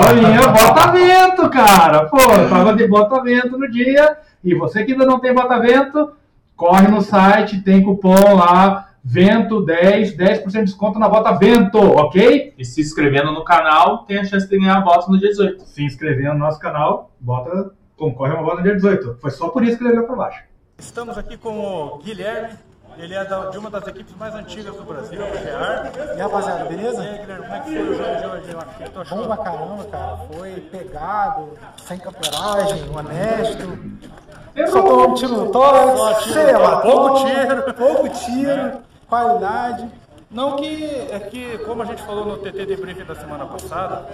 A 0.09 0.13
minha 0.13 0.47
bota-vento, 0.47 1.49
cara! 1.49 2.05
Pô, 2.05 2.17
eu 2.21 2.49
tava 2.49 2.73
de 2.73 2.87
bota-vento 2.87 3.57
no 3.57 3.69
dia. 3.69 4.17
E 4.41 4.55
você 4.55 4.85
que 4.85 4.93
ainda 4.93 5.05
não 5.05 5.19
tem 5.19 5.33
bota-vento, 5.33 6.13
corre 6.55 6.87
no 6.87 7.01
site, 7.01 7.61
tem 7.61 7.83
cupom 7.83 8.35
lá, 8.35 8.88
Vento 9.19 9.65
10, 9.65 10.15
10% 10.15 10.45
de 10.51 10.63
desconto 10.65 10.99
na 10.99 11.09
bota 11.09 11.31
Vento, 11.31 11.79
ok? 11.79 12.53
E 12.55 12.63
se 12.63 12.79
inscrevendo 12.79 13.31
no 13.31 13.43
canal, 13.43 14.03
tem 14.05 14.19
a 14.19 14.23
chance 14.23 14.47
de 14.47 14.55
ganhar 14.59 14.77
a 14.77 14.81
bota 14.81 15.09
no 15.09 15.17
dia 15.17 15.29
18. 15.29 15.63
Se 15.65 15.83
inscrevendo 15.83 16.33
no 16.33 16.39
nosso 16.41 16.59
canal, 16.59 17.09
bota, 17.19 17.71
concorre 17.97 18.33
a 18.33 18.35
uma 18.35 18.43
bota 18.43 18.57
no 18.57 18.63
dia 18.63 18.75
18. 18.75 19.17
Foi 19.19 19.31
só 19.31 19.49
por 19.49 19.63
isso 19.63 19.79
que 19.79 19.83
ele 19.83 19.93
veio 19.95 20.05
pra 20.05 20.15
baixo. 20.15 20.43
Estamos 20.77 21.17
aqui 21.17 21.37
com 21.37 21.57
o 21.59 21.97
Guilherme. 22.03 22.49
Ele 22.99 23.15
é 23.15 23.25
da- 23.25 23.49
de 23.49 23.57
uma 23.57 23.71
das 23.71 23.87
equipes 23.87 24.13
mais 24.15 24.35
antigas 24.35 24.75
do 24.75 24.83
Brasil, 24.83 25.19
o 25.19 25.37
GEAR. 25.39 25.91
E 25.95 26.11
aí, 26.11 26.17
rapaziada, 26.21 26.65
E 26.65 26.67
beleza? 26.77 27.01
aí, 27.01 27.17
Guilherme, 27.17 27.43
como 27.45 27.55
é 27.55 27.59
que 27.61 27.69
foi 27.71 27.81
o 27.81 27.93
jogo 27.95 28.15
de 28.19 28.27
hoje? 28.27 28.55
O 28.55 28.83
que 28.83 28.89
tu 28.91 28.99
achou? 29.01 29.17
Bom 29.17 29.25
pra 29.27 29.37
caramba, 29.37 29.83
cara. 29.85 30.17
Foi 30.31 30.51
pegado, 30.71 31.49
sem 31.83 31.97
camperagem, 31.97 32.83
honesto. 32.95 33.79
Só 34.69 34.81
tomou 34.83 35.09
um 35.09 35.13
tiro 35.15 35.31
no 35.37 35.51
tórax, 35.51 36.23
sei 36.25 36.51
lá, 36.57 36.81
pouco 36.81 37.25
tiro. 37.25 37.73
pouco 37.73 38.09
tiro, 38.09 38.71
qualidade. 39.09 39.89
Não 40.31 40.57
que 40.57 40.85
é 41.11 41.19
que, 41.19 41.57
como 41.59 41.81
a 41.81 41.85
gente 41.85 42.03
falou 42.03 42.23
no 42.23 42.37
TT 42.37 42.65
Debriefing 42.67 43.03
da 43.03 43.15
semana 43.15 43.45
passada, 43.47 44.07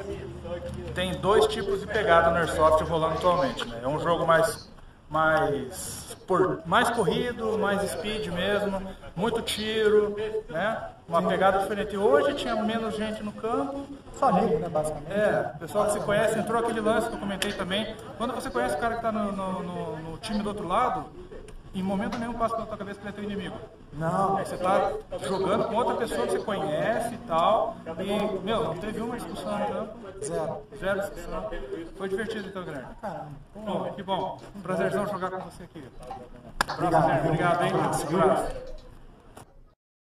tem 0.93 1.13
dois 1.15 1.45
tipos 1.47 1.81
de 1.81 1.87
pegada 1.87 2.31
no 2.31 2.37
Airsoft 2.37 2.81
rolando 2.85 3.15
atualmente. 3.15 3.67
Né? 3.67 3.81
É 3.83 3.87
um 3.87 3.99
jogo 3.99 4.25
mais, 4.25 4.69
mais, 5.09 6.15
por, 6.25 6.61
mais 6.65 6.89
corrido, 6.89 7.57
mais 7.59 7.81
speed 7.91 8.27
mesmo, 8.27 8.81
muito 9.13 9.41
tiro, 9.41 10.15
né? 10.49 10.89
uma 11.07 11.21
pegada 11.21 11.59
diferente. 11.59 11.97
Hoje 11.97 12.33
tinha 12.35 12.55
menos 12.63 12.95
gente 12.95 13.21
no 13.21 13.33
campo, 13.33 13.85
Só 14.17 14.31
nego, 14.31 14.57
né, 14.57 14.69
basicamente. 14.69 15.11
é, 15.11 15.51
o 15.55 15.59
pessoal 15.59 15.85
que 15.87 15.91
se 15.91 15.99
conhece, 15.99 16.39
entrou 16.39 16.59
aquele 16.61 16.79
lance 16.79 17.09
que 17.09 17.13
eu 17.15 17.19
comentei 17.19 17.51
também. 17.51 17.93
Quando 18.17 18.33
você 18.33 18.49
conhece 18.49 18.75
o 18.75 18.79
cara 18.79 18.93
que 18.95 19.05
está 19.05 19.11
no, 19.11 19.33
no- 19.33 19.61
no- 19.63 19.97
no 20.11 20.17
time 20.19 20.41
do 20.41 20.47
outro 20.47 20.65
lado, 20.65 21.05
em 21.75 21.83
momento 21.83 22.17
nenhum 22.17 22.33
passa 22.33 22.55
pela 22.55 22.67
tua 22.67 22.77
cabeça 22.77 22.99
que 22.99 23.07
ele 23.07 23.09
é 23.09 23.13
teu 23.13 23.23
inimigo. 23.23 23.55
Não, 23.93 24.37
Aí 24.37 24.45
você 24.45 24.57
tá 24.57 24.91
jogando 25.27 25.65
com 25.65 25.75
outra 25.75 25.95
pessoa 25.95 26.25
que 26.25 26.33
você 26.33 26.39
conhece 26.39 27.13
e 27.13 27.17
tal. 27.27 27.75
E, 27.99 28.45
meu, 28.45 28.63
não 28.63 28.75
teve 28.77 29.01
uma 29.01 29.15
discussão 29.15 29.59
no 29.59 29.65
campo. 29.67 29.93
zero. 30.23 30.57
Zero 30.77 30.99
discussão. 31.01 31.49
Foi 31.97 32.09
divertido 32.09 32.47
então, 32.47 32.63
Guilherme. 32.63 32.87
Caramba. 33.01 33.27
Bom, 33.55 33.93
que 33.93 34.03
bom. 34.03 34.37
Um 34.55 34.61
prazerzão 34.61 35.07
jogar 35.07 35.31
com 35.31 35.49
você 35.49 35.63
aqui. 35.63 35.83
Obrigado. 36.73 37.01
Guilherme. 37.01 37.27
Obrigado, 37.27 37.63
hein? 37.63 37.73
Um 37.73 38.21
abraço. 38.21 38.75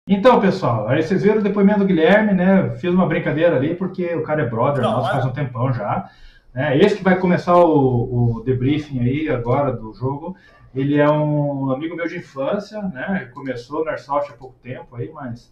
Então, 0.08 0.40
pessoal, 0.40 0.88
aí 0.88 1.02
vocês 1.02 1.24
viram 1.24 1.40
o 1.40 1.44
depoimento 1.44 1.80
do 1.80 1.86
Guilherme, 1.86 2.32
né? 2.32 2.76
Fiz 2.76 2.94
uma 2.94 3.08
brincadeira 3.08 3.56
ali, 3.56 3.74
porque 3.74 4.14
o 4.14 4.22
cara 4.22 4.44
é 4.44 4.46
brother 4.46 4.84
Não, 4.84 4.92
nosso 4.92 5.10
é. 5.10 5.14
faz 5.14 5.26
um 5.26 5.32
tempão 5.32 5.74
já. 5.74 6.08
Né? 6.54 6.78
Esse 6.78 6.98
que 6.98 7.04
vai 7.04 7.18
começar 7.18 7.56
o, 7.58 8.38
o 8.38 8.44
debriefing 8.44 9.00
aí 9.00 9.30
agora 9.30 9.74
do 9.74 9.92
jogo, 9.94 10.36
ele 10.76 11.00
é 11.00 11.10
um 11.10 11.72
amigo 11.72 11.96
meu 11.96 12.08
de 12.08 12.18
infância, 12.18 12.82
né? 12.82 13.30
Começou 13.34 13.84
no 13.84 13.90
Airsoft 13.90 14.30
há 14.30 14.34
pouco 14.34 14.56
tempo 14.62 14.96
aí, 14.96 15.10
mas 15.14 15.50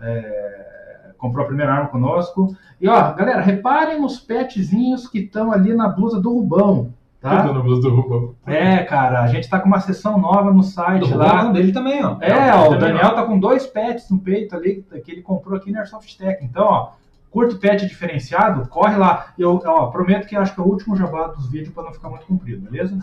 é, 0.00 1.10
comprou 1.18 1.44
a 1.44 1.46
primeira 1.46 1.72
arma 1.72 1.88
conosco. 1.88 2.56
E 2.80 2.88
ó, 2.88 3.12
galera, 3.12 3.42
reparem 3.42 4.00
nos 4.00 4.18
petzinhos 4.18 5.06
que 5.06 5.20
estão 5.20 5.52
ali 5.52 5.74
na 5.74 5.88
blusa 5.88 6.20
do 6.20 6.32
Rubão, 6.32 6.94
tá? 7.20 7.42
Tudo 7.42 7.54
no 7.54 7.62
blues 7.62 7.80
do 7.80 7.94
Rubão. 7.94 8.34
É, 8.46 8.78
cara, 8.78 9.22
a 9.22 9.26
gente 9.28 9.48
tá 9.48 9.60
com 9.60 9.68
uma 9.68 9.80
sessão 9.80 10.18
nova 10.18 10.50
no 10.52 10.62
site 10.62 11.12
lá. 11.12 11.44
Do 11.44 11.52
dele 11.52 11.72
também, 11.72 12.02
ó. 12.02 12.16
É, 12.20 12.54
ó, 12.54 12.72
o 12.72 12.78
Daniel 12.78 13.14
tá 13.14 13.24
com 13.24 13.38
dois 13.38 13.66
pets 13.66 14.10
no 14.10 14.18
peito 14.18 14.56
ali 14.56 14.84
que 15.04 15.12
ele 15.12 15.22
comprou 15.22 15.56
aqui 15.56 15.70
na 15.70 15.80
Airsoft 15.80 16.16
Tech. 16.16 16.42
Então, 16.42 16.64
ó, 16.64 16.92
curte 17.30 17.56
pet 17.56 17.86
diferenciado, 17.86 18.68
corre 18.68 18.96
lá. 18.96 19.26
Eu 19.38 19.60
ó, 19.64 19.86
prometo 19.88 20.26
que 20.26 20.34
acho 20.34 20.54
que 20.54 20.60
é 20.60 20.64
o 20.64 20.66
último 20.66 20.96
jabá 20.96 21.28
dos 21.28 21.50
vídeos 21.50 21.74
para 21.74 21.84
não 21.84 21.92
ficar 21.92 22.08
muito 22.08 22.26
comprido, 22.26 22.70
beleza? 22.70 22.98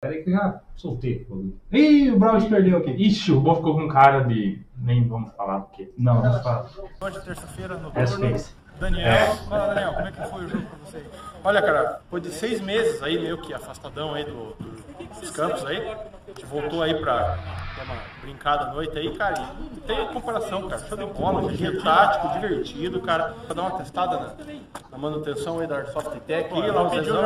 Peraí 0.00 0.22
que 0.22 0.30
já 0.30 0.60
soltei. 0.76 1.26
Ih, 1.72 2.12
o 2.12 2.18
Brawl 2.20 2.48
perdeu 2.48 2.78
aqui. 2.78 2.90
Ixi, 2.92 3.32
o 3.32 3.36
Rubão 3.36 3.56
ficou 3.56 3.74
com 3.74 3.88
cara 3.88 4.20
de. 4.20 4.64
Nem 4.76 5.08
vamos 5.08 5.34
falar 5.34 5.62
porque. 5.62 5.92
Não, 5.98 6.22
não 6.22 6.40
fala. 6.40 6.70
Hoje, 7.00 7.20
terça-feira, 7.24 7.76
no 7.78 7.88
É 7.92 8.04
turno. 8.04 8.36
Daniel, 8.78 9.34
fala 9.48 9.74
Daniel, 9.74 9.92
como 9.94 10.06
é 10.06 10.12
que 10.12 10.22
foi 10.28 10.44
o 10.44 10.48
jogo 10.48 10.64
pra 10.66 10.78
você? 10.84 11.04
Olha, 11.44 11.62
cara, 11.62 12.00
foi 12.10 12.20
de 12.20 12.30
seis 12.30 12.60
meses 12.60 13.02
aí, 13.02 13.18
meio 13.18 13.38
que 13.38 13.52
afastadão 13.54 14.14
aí 14.14 14.24
do, 14.24 14.54
do- 14.54 15.20
dos 15.20 15.30
campos 15.30 15.64
aí. 15.66 15.78
A 15.90 16.28
gente 16.30 16.44
voltou 16.46 16.82
aí 16.82 16.94
pra 17.00 17.14
dar 17.76 17.84
uma 17.84 17.96
brincada 18.22 18.64
à 18.64 18.72
noite 18.74 18.96
aí, 18.98 19.16
cara. 19.16 19.34
E 19.40 19.62
não 19.74 19.80
tem 19.86 20.06
comparação, 20.12 20.68
cara. 20.68 20.84
Show 20.86 20.98
de 20.98 21.06
bola, 21.06 21.42
joguinho 21.42 21.82
tático, 21.82 22.28
divertido, 22.34 23.00
cara. 23.00 23.34
Pra 23.46 23.54
dar 23.54 23.62
uma 23.62 23.70
testada 23.78 24.16
na, 24.18 24.34
na 24.90 24.98
manutenção 24.98 25.58
aí 25.60 25.66
da 25.66 25.76
Airsoft 25.76 26.18
Tech. 26.26 26.52
Aí, 26.52 26.70
lá 26.70 26.82
o 26.82 26.88
Zezão, 26.90 27.22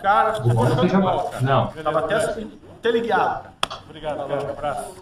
cara, 0.00 0.34
ficou 0.34 0.66
show 0.66 0.86
de 0.86 0.96
bola, 0.96 1.30
cara. 1.30 1.42
Não. 1.42 1.66
Tava 1.68 1.98
até 2.00 2.46
teleguiado. 2.80 3.48
Obrigado, 3.84 4.26
cara. 4.28 4.44
Um 4.46 4.50
abraço. 4.50 4.94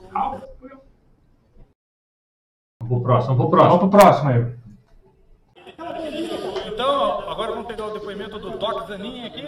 Vamos 2.83 2.89
pro 2.89 3.01
próximo, 3.03 3.37
vamos 3.37 3.51
pro 3.51 3.61
Vamos 3.63 3.79
próximo. 3.79 3.91
pro 3.91 3.99
próximo 3.99 4.31
aí. 4.31 4.66
Então, 7.77 7.77
agora 7.77 7.77
vamos 7.77 7.77
pegar 7.77 7.87
o 7.87 7.93
depoimento 7.93 8.39
do 8.39 8.51
Doc 8.57 8.89
Zanin 8.89 9.27
aqui. 9.27 9.47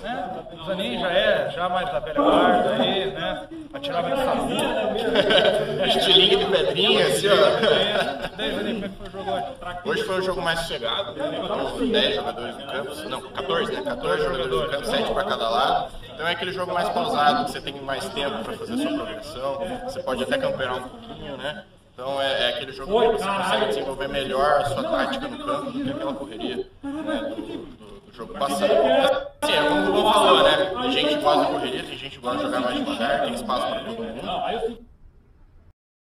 Né? 0.00 0.44
O 0.60 0.64
Zanin 0.64 0.98
já 0.98 1.12
é 1.12 1.50
já 1.50 1.68
mais 1.68 1.86
da 1.86 2.00
velha 2.00 2.20
guarda 2.20 2.70
aí, 2.70 3.12
né? 3.12 3.48
Atirava 3.72 4.10
de 4.10 4.16
sabia. 4.16 5.86
Estilingue 5.86 6.36
de 6.36 6.46
pedrinha, 6.46 7.06
assim, 7.06 7.28
ó. 7.28 8.36
Daí, 8.36 8.54
Zanin, 8.56 8.82
como 8.82 8.84
é 8.84 8.88
que 8.88 8.96
foi 8.96 9.08
o 9.08 9.12
jogo 9.12 9.30
hoje? 9.30 9.46
Hoje 9.84 10.02
foi 10.02 10.18
um 10.18 10.22
jogo 10.22 10.42
mais 10.42 10.58
sossegado, 10.60 11.14
com 11.14 11.88
10 11.88 12.14
jogadores 12.16 12.56
no 12.56 12.66
campo, 12.66 13.08
não, 13.08 13.20
14, 13.20 13.72
né? 13.72 13.82
14 13.82 14.22
jogadores 14.24 14.50
no 14.50 14.68
campo, 14.68 14.86
7 14.86 15.12
para 15.12 15.24
cada 15.24 15.48
lado. 15.48 15.92
Então 16.12 16.26
é 16.26 16.32
aquele 16.32 16.52
jogo 16.52 16.74
mais 16.74 16.88
pausado, 16.88 17.44
que 17.44 17.52
você 17.52 17.60
tem 17.60 17.80
mais 17.80 18.08
tempo 18.08 18.42
para 18.42 18.52
fazer 18.54 18.76
sua 18.78 18.92
progressão, 18.94 19.58
você 19.84 20.02
pode 20.02 20.24
até 20.24 20.38
camperar 20.38 20.76
um 20.76 20.88
pouquinho, 20.88 21.36
né? 21.36 21.64
Então 22.00 22.18
é, 22.22 22.44
é 22.44 22.48
aquele 22.54 22.72
jogo 22.72 22.98
que 22.98 23.18
você 23.18 23.26
consegue 23.28 23.66
desenvolver 23.66 24.08
melhor 24.08 24.60
a 24.62 24.64
sua 24.64 24.82
tática 24.84 25.28
no 25.28 25.44
campo 25.44 25.70
do 25.70 25.84
que 25.84 25.90
aquela 25.90 26.14
correria 26.14 26.56
né, 26.56 26.62
do, 27.28 27.42
do- 27.42 28.00
do 28.06 28.12
jogo 28.14 28.32
passado. 28.38 28.72
Assim, 29.42 29.52
é 29.52 29.68
como 29.68 29.82
o 29.82 29.92
Lula 29.94 30.12
falou, 30.14 30.42
né? 30.42 30.56
Tem 30.80 30.92
gente 30.92 31.08
que 31.16 31.20
gosta 31.22 31.44
de 31.44 31.52
correria, 31.52 31.82
tem 31.84 31.98
gente 31.98 32.16
que 32.16 32.22
gosta 32.22 32.38
de 32.38 32.44
jogar 32.44 32.60
mais 32.60 32.78
devagar, 32.78 33.20
tem 33.20 33.34
espaço 33.34 33.66
para 33.66 33.80
todo 33.84 34.02
mundo. 34.02 34.80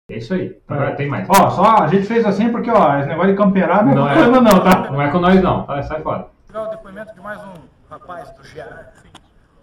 É 0.08 0.16
isso 0.18 0.34
aí. 0.34 0.56
Agora 0.68 0.94
tem 0.94 1.08
mais. 1.08 1.28
Ó, 1.28 1.50
só 1.50 1.64
a 1.64 1.88
gente 1.88 2.06
fez 2.06 2.24
assim 2.24 2.52
porque, 2.52 2.70
ó, 2.70 2.98
esse 3.00 3.08
negócio 3.08 3.32
de 3.32 3.36
camperar 3.36 3.84
não 3.84 3.92
Não 3.96 4.08
é 4.08 4.12
é. 4.12 4.14
coisa 4.22 4.40
não, 4.40 4.60
tá? 4.62 4.88
Não 4.88 5.02
é 5.02 5.10
com 5.10 5.18
nós, 5.18 5.42
não. 5.42 5.64
Tá? 5.64 5.82
Sai 5.82 6.00
fora. 6.00 6.28
O 6.54 6.66
depoimento 6.68 7.12
de 7.12 7.20
mais 7.20 7.40
um 7.42 7.54
rapaz 7.90 8.30
do 8.30 8.42
GR, 8.42 8.84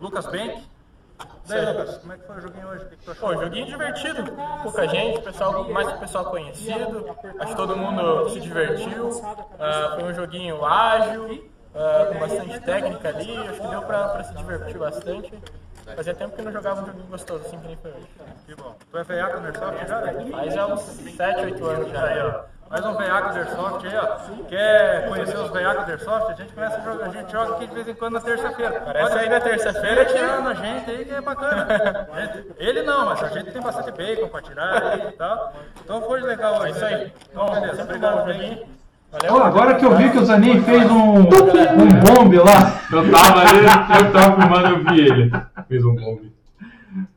Lucas 0.01 0.25
Bank. 0.25 0.63
Daí, 1.49 1.65
Lucas, 1.65 1.97
como 1.97 2.13
é 2.13 2.17
que 2.17 2.27
foi 2.27 2.35
o 2.37 2.41
joguinho 2.41 2.67
hoje? 2.67 2.85
O 2.85 2.87
que 2.89 2.95
que 2.95 3.05
tu 3.05 3.11
achou? 3.11 3.29
Pô, 3.29 3.43
joguinho 3.43 3.65
divertido, 3.65 4.31
pouca 4.63 4.87
gente, 4.87 5.21
pessoal, 5.21 5.69
mais 5.69 5.91
pessoal 5.93 6.25
conhecido, 6.25 7.15
acho 7.39 7.51
que 7.51 7.57
todo 7.57 7.75
mundo 7.75 8.29
se 8.29 8.39
divertiu, 8.39 9.09
Ah, 9.59 9.93
foi 9.95 10.03
um 10.03 10.13
joguinho 10.13 10.63
ágil, 10.63 11.49
ah, 11.73 12.05
com 12.11 12.19
bastante 12.19 12.59
técnica 12.61 13.09
ali, 13.09 13.37
acho 13.37 13.61
que 13.61 13.67
deu 13.67 13.81
pra, 13.81 14.09
pra 14.09 14.23
se 14.23 14.33
divertir 14.35 14.77
bastante. 14.77 15.43
Fazia 15.95 16.13
tempo 16.13 16.35
que 16.35 16.41
não 16.43 16.51
jogava 16.51 16.83
um 16.83 16.85
joguinho 16.85 17.07
gostoso 17.07 17.45
assim 17.45 17.59
que 17.59 17.67
nem 17.67 17.77
foi 17.77 17.91
hoje. 17.91 18.07
Que 18.45 18.55
bom. 18.55 18.75
Tu 18.91 18.97
é 18.97 19.03
no 19.39 19.45
Airsoft 19.47 19.87
já? 19.87 20.01
Mas 20.29 20.53
já 20.53 20.67
uns 20.67 20.81
7, 20.81 21.41
8 21.45 21.65
anos 21.65 21.91
já. 21.91 22.03
Aí, 22.03 22.19
ó. 22.21 22.58
Mais 22.69 22.85
um 22.85 22.95
veiaco 22.95 23.33
do 23.33 23.39
Airsoft 23.39 23.87
aí, 23.87 23.95
ó. 23.97 24.43
Quer 24.47 25.09
conhecer 25.09 25.37
os 25.37 25.49
veiacos 25.49 25.85
do 25.85 25.91
Airsoft? 25.91 26.31
A 26.31 26.35
gente 26.35 26.53
começa 26.53 26.77
a 26.77 26.81
jogar, 26.81 27.05
a 27.05 27.09
gente 27.09 27.31
joga 27.31 27.55
aqui 27.55 27.67
de 27.67 27.73
vez 27.73 27.87
em 27.87 27.93
quando 27.95 28.13
na 28.13 28.21
terça-feira. 28.21 28.81
Parece 28.85 29.17
aí 29.17 29.29
na 29.29 29.39
terça-feira 29.39 30.05
tirando 30.05 30.47
a 30.47 30.53
gente 30.53 30.91
aí 30.91 31.05
que 31.05 31.11
é 31.11 31.21
bacana. 31.21 31.67
Ele 32.59 32.83
não, 32.83 33.07
mas 33.07 33.23
a 33.23 33.27
gente 33.29 33.51
tem 33.51 33.61
bastante 33.61 33.91
bacon 33.91 34.27
pra 34.27 34.41
tirar 34.43 34.83
aí 34.83 35.07
e 35.07 35.11
tal. 35.13 35.53
Então 35.83 36.01
foi 36.03 36.21
legal 36.21 36.59
hoje. 36.59 36.67
É 36.67 36.69
isso 36.69 36.85
aí. 36.85 37.13
Então, 37.31 37.45
beleza. 37.47 37.81
Obrigado, 37.81 38.17
bom 38.17 38.23
o 38.23 38.33
gente. 38.33 38.49
joguinho. 38.49 38.67
Valeu. 39.11 39.33
Ó, 39.33 39.43
agora 39.43 39.73
que 39.73 39.85
eu 39.85 39.95
vi 39.95 40.11
que 40.11 40.17
o 40.19 40.25
Zanin 40.25 40.61
fez 40.61 40.91
um, 40.91 41.15
um 41.21 41.25
bombe 41.25 42.37
lá. 42.37 42.81
Eu 42.93 43.11
tava 43.11 43.39
ali, 43.39 43.65
eu 44.05 44.11
tava 44.13 44.41
filmando, 44.41 44.67
eu 44.67 44.83
vi 44.83 44.99
ele. 44.99 45.31
Fez 45.67 45.83
um 45.83 45.95
bombe. 45.95 46.31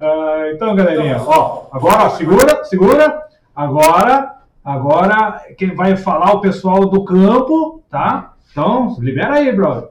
Ah, 0.00 0.50
então, 0.50 0.74
galerinha, 0.74 1.20
ó, 1.20 1.66
agora, 1.70 2.04
ó, 2.04 2.08
segura, 2.10 2.64
segura. 2.64 3.22
Agora, 3.54 4.41
agora, 4.64 5.44
quem 5.56 5.74
vai 5.74 5.96
falar 5.96 6.32
o 6.32 6.40
pessoal 6.40 6.86
do 6.88 7.04
campo, 7.04 7.82
tá? 7.90 8.34
Então, 8.50 8.96
libera 8.98 9.34
aí, 9.34 9.54
brother. 9.54 9.90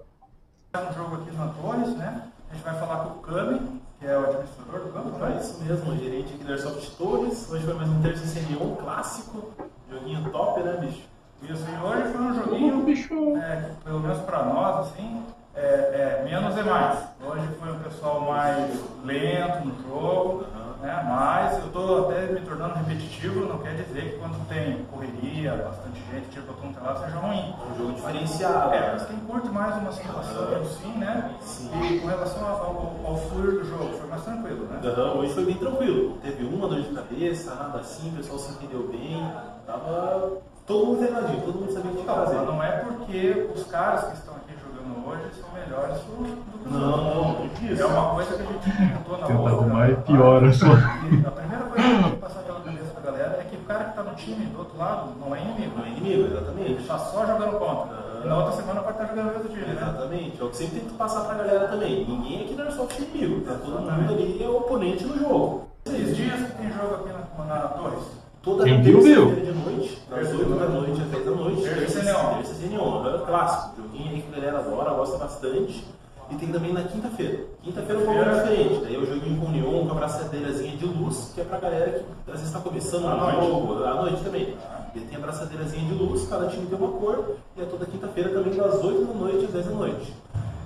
um 0.75 0.93
jogo 0.93 1.15
aqui 1.15 1.31
no 1.35 1.43
Antônio, 1.43 1.87
né? 1.97 2.23
A 2.49 2.53
gente 2.53 2.63
vai 2.63 2.75
falar 2.79 2.97
com 3.05 3.19
o 3.19 3.21
Cami, 3.21 3.59
que 3.99 4.05
é 4.05 4.17
o 4.17 4.23
administrador 4.23 4.81
do 4.81 4.93
campo, 4.93 5.25
É 5.25 5.29
né? 5.29 5.39
isso 5.41 5.63
mesmo, 5.63 5.97
gerente 5.97 6.33
aqui 6.33 6.43
da 6.43 6.51
Airsoft 6.51 6.91
Torres. 6.97 7.51
Hoje 7.51 7.65
foi 7.65 7.73
mais 7.73 7.89
um 7.89 8.01
terça 8.01 8.39
CNO 8.39 8.75
clássico. 8.77 9.49
Joguinho 9.89 10.29
top, 10.29 10.61
né, 10.61 10.77
bicho? 10.79 11.01
Isso, 11.43 11.65
e 11.67 11.83
hoje 11.85 12.11
foi 12.13 12.21
um 12.21 12.33
joguinho, 12.35 13.37
é, 13.37 13.71
pelo 13.83 13.99
menos 13.99 14.19
pra 14.19 14.43
nós, 14.45 14.87
assim, 14.87 15.23
é, 15.55 15.61
é, 15.61 16.23
menos 16.23 16.57
é 16.57 16.63
mais. 16.63 16.99
Hoje 17.21 17.47
foi 17.59 17.71
um 17.71 17.79
pessoal 17.79 18.21
mais 18.21 18.71
lento 19.03 19.67
no 19.67 19.83
jogo, 19.83 20.45
né? 20.81 21.05
Mas 21.07 21.59
eu 21.59 21.65
estou 21.65 22.09
até 22.09 22.27
me 22.27 22.39
tornando 22.41 22.75
repetitivo, 22.75 23.45
não 23.45 23.59
quer 23.59 23.75
dizer 23.75 24.13
que 24.13 24.17
quando 24.17 24.47
tem 24.47 24.85
correria, 24.85 25.55
bastante 25.55 26.01
gente, 26.11 26.29
tiro 26.29 26.45
pra 26.45 26.55
todo 26.55 26.83
lado, 26.83 27.05
seja 27.05 27.17
ruim. 27.17 27.53
Um 27.69 27.77
jogo 27.77 27.93
diferenciado. 27.93 28.73
É, 28.73 28.91
mas 28.93 29.05
quem 29.05 29.17
curte 29.19 29.49
mais 29.49 29.75
uma 29.77 29.91
simulação 29.91 30.65
sim, 30.65 30.97
né? 30.97 31.35
E 31.83 31.99
com 31.99 32.07
relação 32.07 32.47
ao, 32.47 32.55
ao, 32.55 33.11
ao 33.11 33.17
fluir 33.17 33.59
do 33.59 33.65
jogo, 33.65 33.97
foi 33.97 34.09
mais 34.09 34.23
tranquilo, 34.23 34.65
né? 34.65 34.79
Hoje 35.15 35.33
foi 35.33 35.45
bem 35.45 35.55
tranquilo. 35.55 36.17
Teve 36.21 36.45
uma 36.45 36.67
dor 36.67 36.81
de 36.81 36.93
cabeça, 36.93 37.55
nada 37.55 37.79
assim, 37.79 38.09
o 38.09 38.15
pessoal 38.15 38.39
se 38.39 38.51
entendeu 38.53 38.87
bem. 38.87 39.31
Tava 39.67 40.41
todo 40.65 40.85
mundo 40.85 40.99
treinadinho, 40.99 41.41
todo 41.41 41.59
mundo 41.59 41.73
sabia 41.73 41.91
o 41.91 41.95
que 41.95 42.05
fazer. 42.05 42.35
não 42.37 42.63
é 42.63 42.71
porque 42.77 43.49
os 43.53 43.63
caras 43.65 44.05
que 44.05 44.13
estão 44.13 44.35
aqui 44.35 44.53
jogando 44.81 45.07
hoje 45.07 45.23
são 45.39 45.49
melhores 45.53 46.01
do, 46.03 46.23
do 46.23 46.59
que 46.59 46.67
os 46.67 46.71
Não, 46.73 46.97
não, 46.97 47.33
não 47.39 47.47
disso. 47.47 47.81
É 47.81 47.85
uma 47.85 48.13
coisa 48.15 48.35
que 48.35 48.41
a 48.41 48.45
gente 48.45 48.77
comentou 48.77 49.17
na 49.17 49.27
Tenta 49.27 49.39
outra. 49.39 49.55
arrumar 49.57 49.89
e 49.89 49.95
piora 49.95 50.53
só. 50.53 50.65
A 50.65 51.31
primeira 51.31 51.63
coisa 51.65 51.87
que 51.87 51.93
eu 51.95 52.01
tenho 52.01 52.11
que 52.11 52.15
passar 52.21 52.39
pela 52.41 52.59
cabeça 52.61 52.85
pra 52.93 53.11
galera 53.11 53.37
é 53.39 53.43
que 53.49 53.55
o 53.55 53.59
cara 53.61 53.83
que 53.85 53.95
tá 53.95 54.03
no 54.03 54.15
time 54.15 54.45
do 54.45 54.59
outro 54.59 54.77
lado 54.77 55.11
não 55.19 55.35
é 55.35 55.41
inimigo. 55.41 55.77
Não 55.77 55.85
é 55.85 55.89
inimigo, 55.89 56.23
Ele 56.23 56.33
exatamente. 56.37 56.81
está 56.81 56.97
só 56.97 57.25
jogando 57.25 57.59
contra. 57.59 58.11
E 58.23 58.27
na 58.27 58.37
outra 58.37 58.51
semana 58.53 58.81
pode 58.81 59.01
estar 59.01 59.07
jogando 59.15 59.33
outro 59.35 59.49
time, 59.49 59.65
né? 59.65 59.73
Exatamente. 59.81 60.41
É 60.41 60.43
o 60.43 60.49
que 60.49 60.57
sempre 60.57 60.79
tento 60.79 60.93
passar 60.93 61.21
pra 61.25 61.35
galera 61.35 61.67
também. 61.67 62.05
Ninguém 62.05 62.41
aqui 62.43 62.61
Airsoft 62.61 62.99
é 62.99 63.03
inimigo, 63.03 63.41
tá? 63.41 63.55
Todo 63.63 63.79
mundo 63.81 64.13
ali 64.13 64.43
é 64.43 64.47
oponente 64.47 65.03
no 65.05 65.17
jogo. 65.17 65.67
Esses 65.85 66.15
dias 66.15 66.39
que 66.39 66.51
tem 66.57 66.71
jogo 66.71 66.95
aqui 66.95 67.09
na, 67.09 67.45
na 67.45 67.67
Torres. 67.69 68.20
Toda 68.43 68.63
Quem 68.63 68.81
viu, 68.81 69.01
viu. 69.01 69.25
terça-feira 69.35 69.53
de 69.53 69.59
noite, 69.59 70.01
das 70.09 70.33
8 70.33 70.49
da 70.55 70.65
noite 70.67 71.01
às 71.01 71.07
10 71.09 71.25
da 71.25 71.31
noite. 71.31 71.61
Terça 71.61 71.89
sem 71.99 72.03
neon. 72.05 72.35
Terça 72.37 72.53
sem 72.55 72.69
neon. 72.69 73.07
É 73.07 73.17
clássico. 73.19 73.75
Joguinho 73.81 74.09
aí 74.15 74.21
que 74.21 74.27
a 74.35 74.39
galera 74.39 74.59
adora, 74.59 74.89
gosta 74.91 75.17
bastante. 75.17 75.85
E 76.31 76.35
tem 76.35 76.47
também 76.51 76.73
na 76.73 76.83
quinta-feira. 76.83 77.39
Quinta-feira 77.61 78.01
é 78.01 78.03
um 78.03 78.05
pouco 78.05 78.29
diferente. 78.35 78.81
Daí 78.83 78.95
é 78.95 78.97
o 78.97 79.05
joguinho 79.05 79.39
com 79.41 79.51
neon, 79.51 79.85
com 79.85 79.91
a 79.91 79.95
braçadeirazinha 79.95 80.75
de 80.77 80.85
luz, 80.85 81.31
que 81.35 81.41
é 81.41 81.43
pra 81.43 81.59
galera 81.59 81.91
que 81.91 82.31
às 82.31 82.39
vezes 82.39 82.47
está 82.47 82.59
começando 82.59 83.05
À 83.07 83.15
no 83.15 83.21
noite. 83.21 83.45
jogo, 83.47 83.83
à 83.83 83.93
noite 83.95 84.23
também. 84.23 84.55
E 84.95 84.99
tem 85.01 85.17
a 85.17 85.19
braçadeirazinha 85.19 85.85
de 85.85 85.93
luz, 85.93 86.27
cada 86.27 86.47
time 86.47 86.65
tem 86.65 86.77
uma 86.79 86.87
cor, 86.93 87.35
e 87.55 87.61
é 87.61 87.65
toda 87.65 87.85
quinta-feira 87.85 88.29
também 88.29 88.53
das 88.55 88.83
8 88.83 89.05
da 89.05 89.13
noite 89.13 89.45
às 89.45 89.51
10 89.51 89.65
da 89.65 89.71
noite. 89.73 90.13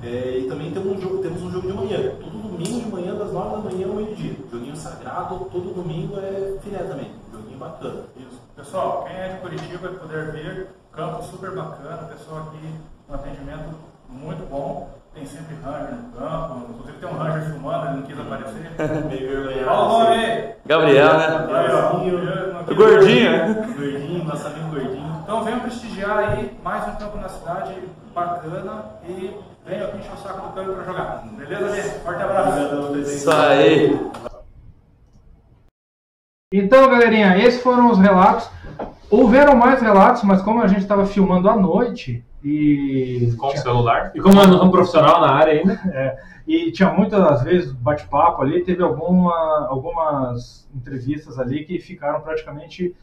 É, 0.03 0.37
e 0.37 0.47
também 0.47 0.71
temos 0.71 0.97
um, 0.97 1.01
jogo, 1.01 1.17
temos 1.17 1.41
um 1.41 1.51
jogo 1.51 1.67
de 1.67 1.73
manhã. 1.73 1.97
Todo 2.21 2.37
domingo 2.37 2.79
de 2.81 2.87
manhã, 2.91 3.15
das 3.15 3.31
9 3.33 3.49
da 3.55 3.57
manhã 3.71 3.87
ao 3.87 3.95
meio-dia. 3.95 4.35
Joguinho 4.51 4.75
sagrado, 4.75 5.45
todo 5.51 5.73
domingo 5.73 6.15
é 6.19 6.57
filé 6.63 6.79
também. 6.79 7.09
Joguinho 7.55 7.59
bacana. 7.59 8.03
Isso. 8.17 8.41
Pessoal, 8.55 9.05
quem 9.07 9.15
é 9.15 9.29
de 9.29 9.37
Curitiba 9.39 9.87
e 9.87 9.95
puder 9.95 10.31
vir, 10.31 10.67
campo 10.91 11.23
super 11.23 11.51
bacana, 11.51 12.09
pessoal 12.09 12.41
aqui, 12.41 12.75
um 13.09 13.13
atendimento 13.13 13.75
muito 14.09 14.49
bom. 14.49 14.89
Tem 15.13 15.25
sempre 15.25 15.55
ranger 15.63 15.95
no 15.95 16.11
campo, 16.11 16.67
inclusive 16.69 16.97
tem 16.97 17.09
um 17.09 17.17
ranger 17.17 17.45
filmando, 17.45 17.85
ele 17.85 17.95
não 17.95 18.03
quis 18.03 18.19
aparecer. 18.19 18.71
Meio 19.07 19.43
vergonhado. 19.43 19.65
Fala 19.65 19.85
o 19.85 19.99
nome 19.99 20.15
aí! 20.15 20.55
Gabriel, 20.65 21.17
né? 21.17 21.47
Aí, 21.53 21.71
ó. 21.71 21.89
Gordinho. 21.91 22.75
Gordinho, 22.75 23.31
né? 23.31 23.73
Gordinho, 23.77 24.23
nosso 24.25 24.47
amigo 24.47 24.69
gordinho. 24.69 25.21
Então 25.23 25.43
venham 25.43 25.59
prestigiar 25.61 26.17
aí 26.17 26.59
mais 26.61 26.87
um 26.87 26.95
campo 26.97 27.17
na 27.17 27.29
cidade 27.29 27.75
bacana 28.13 28.83
e 29.07 29.39
venham 29.65 29.87
aqui 29.87 29.97
encher 29.99 30.13
o 30.13 30.17
saco 30.17 30.49
do 30.49 30.53
campo 30.53 30.73
para 30.73 30.83
jogar. 30.83 31.23
Beleza, 31.31 31.75
gente? 31.75 31.99
Forte 31.99 32.21
abraço! 32.21 32.97
Isso 32.97 33.31
aí. 33.31 34.11
Então, 36.57 36.89
galerinha, 36.89 37.37
esses 37.37 37.61
foram 37.61 37.91
os 37.91 37.97
relatos. 37.97 38.49
Houveram 39.09 39.55
mais 39.55 39.81
relatos, 39.81 40.23
mas 40.23 40.41
como 40.41 40.61
a 40.61 40.67
gente 40.67 40.81
estava 40.81 41.05
filmando 41.05 41.49
à 41.49 41.55
noite 41.55 42.23
e 42.43 43.33
Com 43.37 43.47
o 43.47 43.57
celular. 43.57 44.11
E 44.13 44.21
como 44.21 44.35
não 44.35 44.57
somos 44.57 44.71
profissional 44.71 45.19
na 45.19 45.31
área 45.31 45.53
ainda, 45.53 45.79
É, 45.91 46.17
e 46.47 46.71
tinha 46.71 46.91
muitas 46.91 47.41
vezes 47.41 47.71
bate-papo 47.71 48.43
ali, 48.43 48.63
teve 48.63 48.83
alguma, 48.83 49.67
algumas 49.67 50.67
entrevistas 50.75 51.39
ali 51.39 51.65
que 51.65 51.79
ficaram 51.79 52.21
praticamente 52.21 52.95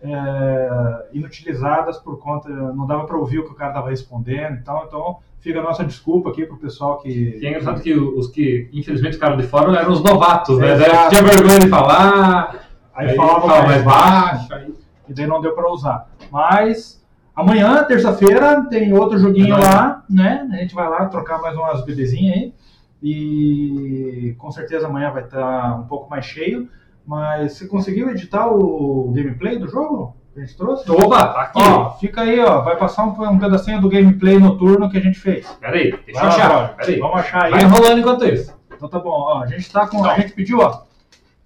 é, 0.00 1.06
inutilizadas 1.12 1.98
por 1.98 2.18
conta, 2.20 2.48
não 2.48 2.86
dava 2.86 3.04
para 3.04 3.16
ouvir 3.16 3.40
o 3.40 3.44
que 3.44 3.50
o 3.50 3.54
cara 3.54 3.70
estava 3.70 3.90
respondendo, 3.90 4.58
então, 4.60 4.84
então 4.86 5.16
fica 5.40 5.58
a 5.58 5.62
nossa 5.62 5.84
desculpa 5.84 6.30
aqui 6.30 6.46
pro 6.46 6.56
pessoal 6.56 6.98
que... 6.98 7.32
que 7.32 7.46
é 7.46 7.50
engraçado 7.50 7.82
que 7.82 7.92
os 7.92 8.28
que 8.28 8.68
infelizmente 8.72 9.14
ficaram 9.14 9.36
de 9.36 9.42
fora 9.42 9.76
eram 9.76 9.92
os 9.92 10.02
novatos, 10.02 10.58
né? 10.58 10.74
Exato. 10.74 11.10
Tinha 11.10 11.22
vergonha 11.22 11.58
de 11.58 11.68
falar, 11.68 12.64
Aí 12.94 13.14
falava 13.16 13.40
falava 13.40 13.66
mais 13.66 13.82
baixo, 13.82 14.54
aí- 14.54 14.74
e 15.08 15.12
daí 15.14 15.26
não 15.26 15.40
deu 15.40 15.52
para 15.54 15.70
usar. 15.70 16.06
Mas 16.30 17.04
amanhã, 17.34 17.82
terça-feira, 17.84 18.64
tem 18.70 18.92
outro 18.96 19.18
joguinho 19.18 19.56
lá, 19.58 20.02
né? 20.08 20.48
A 20.52 20.56
gente 20.56 20.74
vai 20.74 20.88
lá 20.88 21.06
trocar 21.06 21.40
mais 21.40 21.56
umas 21.56 21.84
bebezinhas 21.84 22.36
aí. 22.36 22.54
E 23.02 24.34
com 24.38 24.50
certeza 24.50 24.86
amanhã 24.86 25.10
vai 25.10 25.24
estar 25.24 25.78
um 25.78 25.84
pouco 25.84 26.08
mais 26.10 26.24
cheio. 26.24 26.68
Mas 27.06 27.52
você 27.52 27.66
conseguiu 27.66 28.08
editar 28.10 28.46
o 28.48 29.12
gameplay 29.14 29.58
do 29.58 29.68
jogo? 29.68 30.16
Que 30.32 30.40
a 30.40 30.44
gente 30.44 30.56
trouxe? 30.56 30.90
Opa, 30.90 31.26
tá 31.28 31.40
aqui. 31.42 31.60
Ó, 31.62 31.90
fica 31.98 32.22
aí, 32.22 32.40
ó. 32.40 32.62
Vai 32.62 32.76
passar 32.76 33.04
um, 33.04 33.10
um 33.30 33.38
pedacinho 33.38 33.80
do 33.80 33.88
gameplay 33.90 34.38
noturno 34.38 34.88
que 34.90 34.96
a 34.96 35.00
gente 35.00 35.18
fez. 35.18 35.46
Peraí, 35.60 35.90
deixa 36.06 36.20
eu 36.22 36.26
achar. 36.28 36.48
brother. 36.48 36.76
Peraí. 36.76 36.98
Vamos 36.98 37.20
achar 37.20 37.44
aí. 37.44 37.50
Vai 37.52 37.62
enrolando 37.62 37.98
enquanto 37.98 38.24
isso. 38.24 38.58
Então 38.74 38.88
tá 38.88 38.98
bom, 38.98 39.10
ó, 39.10 39.42
a 39.42 39.46
gente 39.46 39.70
tá 39.70 39.86
com. 39.86 40.02
A 40.04 40.14
gente 40.18 40.32
pediu, 40.32 40.58
ó. 40.60 40.82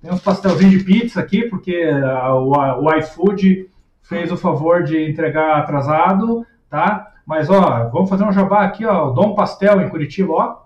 Tem 0.03 0.13
uns 0.13 0.21
pastelzinhos 0.21 0.73
de 0.79 0.85
pizza 0.85 1.21
aqui, 1.21 1.43
porque 1.49 1.75
a- 1.75 2.35
o, 2.35 2.53
o 2.53 2.95
iFood 2.95 3.69
fez 4.03 4.31
o 4.33 4.37
favor 4.37 4.83
de 4.85 5.11
entregar 5.11 5.59
atrasado, 5.59 6.47
tá? 6.71 7.09
Mas 7.27 7.51
ó, 7.51 7.89
vamos 7.93 8.09
fazer 8.09 8.25
um 8.25 8.33
jabá 8.33 8.63
aqui, 8.63 8.87
ó. 8.87 9.11
Dom 9.11 9.35
Pastel 9.35 9.81
em 9.83 9.89
Curitiba, 9.89 10.33
ó. 10.33 10.57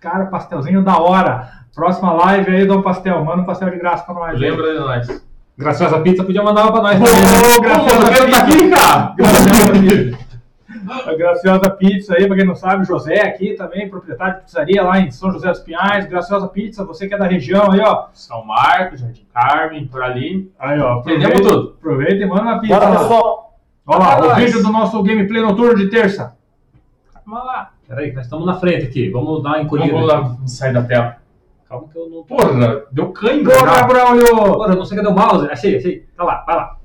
Cara, 0.00 0.26
pastelzinho 0.26 0.82
da 0.82 0.98
hora. 0.98 1.48
Próxima 1.74 2.12
live 2.12 2.50
aí, 2.54 2.66
Dom 2.66 2.82
Pastel. 2.82 3.24
Manda 3.24 3.42
um 3.42 3.44
pastel 3.44 3.70
de 3.70 3.78
graça 3.78 4.04
pra 4.04 4.14
nós. 4.14 4.34
aí. 4.34 4.38
Lembra 4.40 4.72
de 4.72 4.78
nós. 4.80 5.24
Graciosa 5.56 6.00
Pizza 6.00 6.24
podia 6.24 6.42
mandar 6.42 6.62
uma 6.64 6.72
pra 6.72 6.82
nós 6.82 7.00
Ô, 7.00 7.04
também. 7.04 7.20
né? 7.22 7.58
Graciosa 7.60 8.10
quero 8.12 8.30
tá 8.30 8.38
aqui, 8.42 8.70
cara. 8.70 9.14
Graciosa 9.16 9.72
Pizza. 9.72 10.29
A 11.06 11.14
Graciosa 11.14 11.68
Pizza 11.70 12.14
aí, 12.14 12.26
pra 12.26 12.36
quem 12.36 12.46
não 12.46 12.54
sabe, 12.54 12.84
José 12.84 13.20
aqui 13.22 13.54
também, 13.54 13.88
proprietário 13.88 14.36
de 14.36 14.40
pizzaria 14.42 14.82
lá 14.82 15.00
em 15.00 15.10
São 15.10 15.32
José 15.32 15.48
dos 15.48 15.60
Pinhais. 15.60 16.06
Graciosa 16.06 16.46
Pizza, 16.48 16.84
você 16.84 17.08
que 17.08 17.14
é 17.14 17.18
da 17.18 17.26
região 17.26 17.70
aí, 17.72 17.80
ó. 17.80 18.06
São 18.12 18.44
Marcos, 18.44 19.00
Jardim 19.00 19.26
Carmen, 19.34 19.86
por 19.88 20.02
ali. 20.02 20.50
Aí, 20.58 20.78
ó. 20.80 21.00
Entendemos 21.00 21.26
aproveita- 21.40 21.50
tudo. 21.50 21.76
Aproveita 21.78 22.24
e 22.24 22.26
manda 22.26 22.42
uma 22.42 22.60
pizza. 22.60 22.78
Bora, 22.78 22.98
pessoal. 22.98 23.58
Olha 23.86 23.98
lá, 23.98 24.14
Bora, 24.16 24.24
o 24.26 24.28
nós. 24.28 24.38
vídeo 24.44 24.62
do 24.62 24.70
nosso 24.72 25.02
gameplay 25.02 25.42
noturno 25.42 25.76
de 25.76 25.90
terça. 25.90 26.36
Vamos 27.26 27.44
lá. 27.46 27.70
Peraí, 27.88 28.12
nós 28.12 28.24
estamos 28.24 28.46
na 28.46 28.54
frente 28.54 28.86
aqui. 28.86 29.10
Vamos 29.10 29.42
dar 29.42 29.50
uma 29.50 29.62
encolhida. 29.62 29.92
Vamos 29.92 30.08
lá, 30.08 30.36
sair 30.46 30.72
da 30.72 30.82
tela. 30.82 31.16
Calma 31.68 31.88
que 31.92 31.98
eu 31.98 32.08
não. 32.08 32.22
Porra, 32.24 32.82
deu 32.92 33.10
cãibra. 33.12 33.52
Porra. 33.56 33.82
Braulio! 33.84 34.36
Porra, 34.36 34.74
não 34.76 34.84
sei 34.84 34.96
cadê 34.96 35.08
o 35.08 35.14
mouse. 35.14 35.48
Achei, 35.50 35.76
achei. 35.76 36.04
Tá 36.16 36.24
lá, 36.24 36.44
vai 36.46 36.56
lá. 36.56 36.76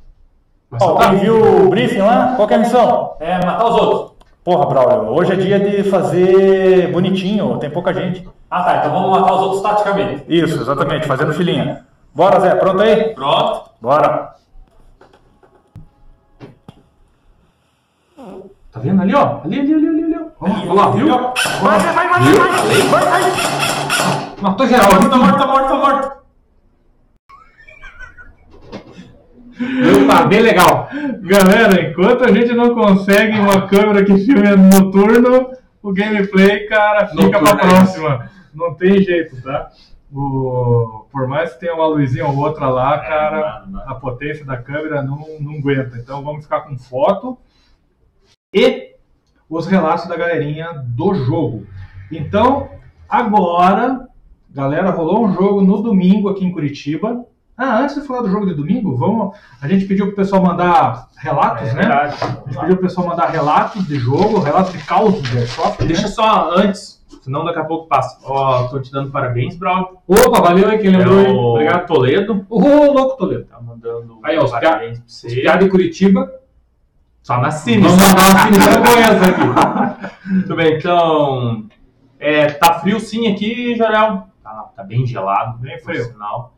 Ó, 0.71 0.89
alguém 0.89 1.19
viu 1.19 1.65
o 1.65 1.69
briefing 1.69 1.99
lá? 1.99 2.33
Qual 2.35 2.49
é 2.49 2.55
a 2.55 2.57
missão? 2.57 3.15
É, 3.19 3.45
matar 3.45 3.65
os 3.65 3.75
outros. 3.75 4.15
Porra, 4.43 4.65
Braulio, 4.67 5.09
hoje 5.11 5.33
é 5.33 5.35
dia 5.35 5.59
de 5.59 5.89
fazer 5.89 6.91
bonitinho, 6.91 7.57
tem 7.57 7.69
pouca 7.69 7.93
gente. 7.93 8.27
Ah, 8.49 8.63
tá. 8.63 8.77
Então 8.77 8.91
vamos 8.91 9.19
matar 9.19 9.33
os 9.33 9.41
outros 9.41 9.61
taticamente. 9.63 10.23
Isso, 10.27 10.61
exatamente, 10.61 11.07
fazendo 11.07 11.33
filinha. 11.33 11.85
Bora, 12.13 12.39
Zé, 12.39 12.55
pronto 12.55 12.81
aí? 12.81 13.13
Pronto. 13.15 13.69
Bora. 13.81 14.35
Tá 18.71 18.79
vendo 18.79 19.01
ali, 19.01 19.15
ó? 19.15 19.39
Ali, 19.43 19.59
ali, 19.59 19.73
ali, 19.73 19.87
ali, 19.87 20.03
ali. 20.03 20.25
Olha 20.39 20.73
lá, 20.73 20.89
viu? 20.91 21.07
Vai, 21.07 21.79
vai, 21.79 21.93
vai, 21.93 22.09
vai, 22.09 22.19
vai, 22.19 23.01
vai, 23.01 23.21
vai. 23.21 23.31
Matou 24.41 24.67
geral. 24.67 24.89
Morto, 24.91 25.17
morto, 25.17 25.75
morto, 25.75 26.11
Tá 30.07 30.25
bem 30.25 30.41
legal. 30.41 30.89
Galera, 31.21 31.81
enquanto 31.81 32.23
a 32.23 32.31
gente 32.31 32.53
não 32.53 32.75
consegue 32.75 33.39
uma 33.39 33.67
câmera 33.67 34.03
que 34.03 34.17
filme 34.17 34.55
noturno, 34.55 35.51
o 35.81 35.93
gameplay, 35.93 36.65
cara, 36.67 37.07
fica 37.07 37.23
Noturno 37.23 37.39
pra 37.39 37.51
é 37.51 37.69
próxima. 37.69 38.31
Não 38.53 38.73
tem 38.73 39.01
jeito, 39.01 39.41
tá? 39.41 39.71
O... 40.11 41.05
Por 41.11 41.27
mais 41.27 41.53
que 41.53 41.61
tenha 41.61 41.75
uma 41.75 41.87
luzinha 41.87 42.25
ou 42.25 42.37
outra 42.37 42.67
lá, 42.67 42.99
cara, 42.99 43.65
não, 43.65 43.73
não. 43.73 43.89
a 43.89 43.95
potência 43.95 44.45
da 44.45 44.57
câmera 44.57 45.01
não, 45.01 45.25
não 45.39 45.53
aguenta. 45.53 45.97
Então 45.97 46.23
vamos 46.23 46.43
ficar 46.43 46.61
com 46.61 46.77
foto 46.77 47.37
e 48.53 48.95
os 49.49 49.67
relatos 49.67 50.07
da 50.07 50.15
galerinha 50.15 50.71
do 50.85 51.13
jogo. 51.13 51.67
Então, 52.11 52.69
agora, 53.07 54.07
galera, 54.49 54.89
rolou 54.89 55.25
um 55.25 55.33
jogo 55.33 55.61
no 55.61 55.81
domingo 55.81 56.29
aqui 56.29 56.45
em 56.45 56.51
Curitiba. 56.51 57.25
Ah, 57.57 57.79
antes 57.79 57.95
de 57.95 58.01
falar 58.05 58.21
do 58.21 58.29
jogo 58.29 58.45
de 58.45 58.53
domingo, 58.53 58.97
vamos. 58.97 59.37
A 59.61 59.67
gente 59.67 59.85
pediu 59.85 60.07
pro 60.07 60.15
pessoal 60.15 60.41
mandar 60.43 61.07
relatos, 61.17 61.73
né? 61.73 61.83
A 61.85 62.07
gente 62.09 62.59
pediu 62.59 62.75
pro 62.75 62.77
pessoal 62.85 63.07
mandar 63.07 63.27
relatos 63.29 63.87
de 63.87 63.95
jogo, 63.97 64.39
relatos 64.39 64.73
de 64.73 64.79
causos 64.79 65.21
de 65.23 65.37
Airsoft. 65.37 65.79
né? 65.79 65.87
Deixa 65.87 66.07
só 66.09 66.51
antes, 66.57 67.01
senão 67.21 67.45
daqui 67.45 67.59
a 67.59 67.63
pouco 67.63 67.87
passa. 67.87 68.19
Ó, 68.25 68.67
tô 68.67 68.81
te 68.81 68.91
dando 68.91 69.09
parabéns, 69.09 69.55
Braulio. 69.55 69.97
Opa, 70.05 70.41
valeu 70.41 70.67
aí 70.67 70.77
quem 70.79 70.93
É 70.93 70.97
lembrou. 70.97 71.19
hein? 71.21 71.31
o 71.31 71.37
Obrigado. 71.53 71.85
Toledo. 71.87 72.45
Ô, 72.49 72.91
louco, 72.91 73.17
Toledo. 73.17 73.45
Tá 73.45 73.59
mandando 73.61 74.19
Aí, 74.23 74.37
ó, 74.37 74.43
os 74.43 74.51
parabéns 74.51 74.99
pra 74.99 75.07
você. 75.07 75.27
piadas 75.33 75.63
de 75.63 75.69
Curitiba. 75.71 76.29
Só 77.23 77.37
na 77.39 77.51
Cine. 77.51 77.83
Vamos 77.87 77.97
mandar 77.97 78.49
uma 78.49 78.85
com 78.85 78.99
essa 78.99 79.25
aqui. 79.29 80.05
Muito 80.29 80.55
bem, 80.57 80.77
então. 80.77 81.65
É, 82.19 82.47
tá 82.47 82.79
frio 82.79 82.99
sim 82.99 83.31
aqui, 83.31 83.75
Jorel. 83.77 84.23
Tá, 84.43 84.71
tá 84.75 84.83
bem 84.83 85.05
gelado, 85.05 85.57
Bem 85.59 85.77
por 85.77 85.85
frio. 85.93 86.03
sinal. 86.05 86.53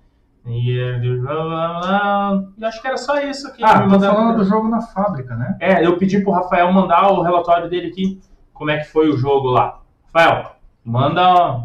E, 0.48 0.70
ele- 0.70 1.18
blá, 1.20 1.34
blá, 1.44 1.80
blá. 1.80 2.44
e 2.58 2.66
acho 2.66 2.82
que 2.82 2.88
era 2.88 2.98
só 2.98 3.20
isso 3.20 3.52
que 3.54 3.64
Ah, 3.64 3.86
me 3.86 4.00
falando 4.00 4.38
do 4.38 4.46
jogo 4.46 4.68
na 4.70 4.82
fábrica, 4.82 5.36
né? 5.36 5.58
É, 5.60 5.86
eu 5.86 5.98
pedi 5.98 6.20
pro 6.22 6.32
Rafael 6.32 6.72
mandar 6.72 7.12
o 7.12 7.22
relatório 7.22 7.70
dele 7.70 7.88
aqui, 7.88 8.20
como 8.54 8.72
é 8.72 8.78
que 8.78 8.86
foi 8.90 9.10
o 9.10 9.18
jogo 9.18 9.50
lá. 9.50 9.80
Rafael, 10.14 10.52
manda 10.86 11.64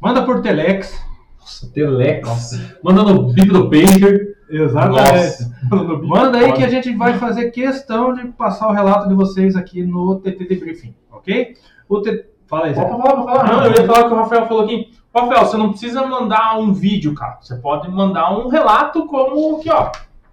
Manda 0.00 0.24
por 0.24 0.42
Telex. 0.42 1.02
Nossa, 1.38 1.70
Telex. 1.72 2.76
Manda 2.82 3.02
no 3.02 3.32
bip 3.32 3.48
do 3.48 3.68
Pager. 3.68 4.29
Exatamente. 4.50 5.50
Manda 6.02 6.38
aí 6.38 6.52
que 6.52 6.64
a 6.64 6.68
gente 6.68 6.92
vai 6.94 7.14
fazer 7.14 7.50
questão 7.50 8.12
de 8.12 8.26
passar 8.28 8.68
o 8.68 8.72
relato 8.72 9.08
de 9.08 9.14
vocês 9.14 9.54
aqui 9.56 9.82
no 9.82 10.16
TT 10.16 10.44
Debriefing, 10.48 10.94
ok? 11.10 11.54
O 11.88 12.00
T... 12.00 12.26
Fala 12.46 12.66
aí, 12.66 12.74
Zé. 12.74 12.84
Pode 12.84 13.02
falar, 13.02 13.14
pode 13.14 13.26
falar. 13.26 13.46
Não, 13.52 13.64
eu 13.64 13.70
ia 13.72 13.86
falar 13.86 14.08
que 14.08 14.14
o 14.14 14.16
Rafael 14.16 14.46
falou 14.48 14.64
aqui. 14.64 14.92
Rafael, 15.14 15.44
você 15.44 15.56
não 15.56 15.70
precisa 15.70 16.04
mandar 16.04 16.58
um 16.58 16.72
vídeo, 16.72 17.14
cara. 17.14 17.38
Você 17.40 17.54
pode 17.56 17.88
mandar 17.88 18.36
um 18.36 18.48
relato 18.48 19.06
como 19.06 19.56
aqui, 19.58 19.70
ó. 19.70 19.92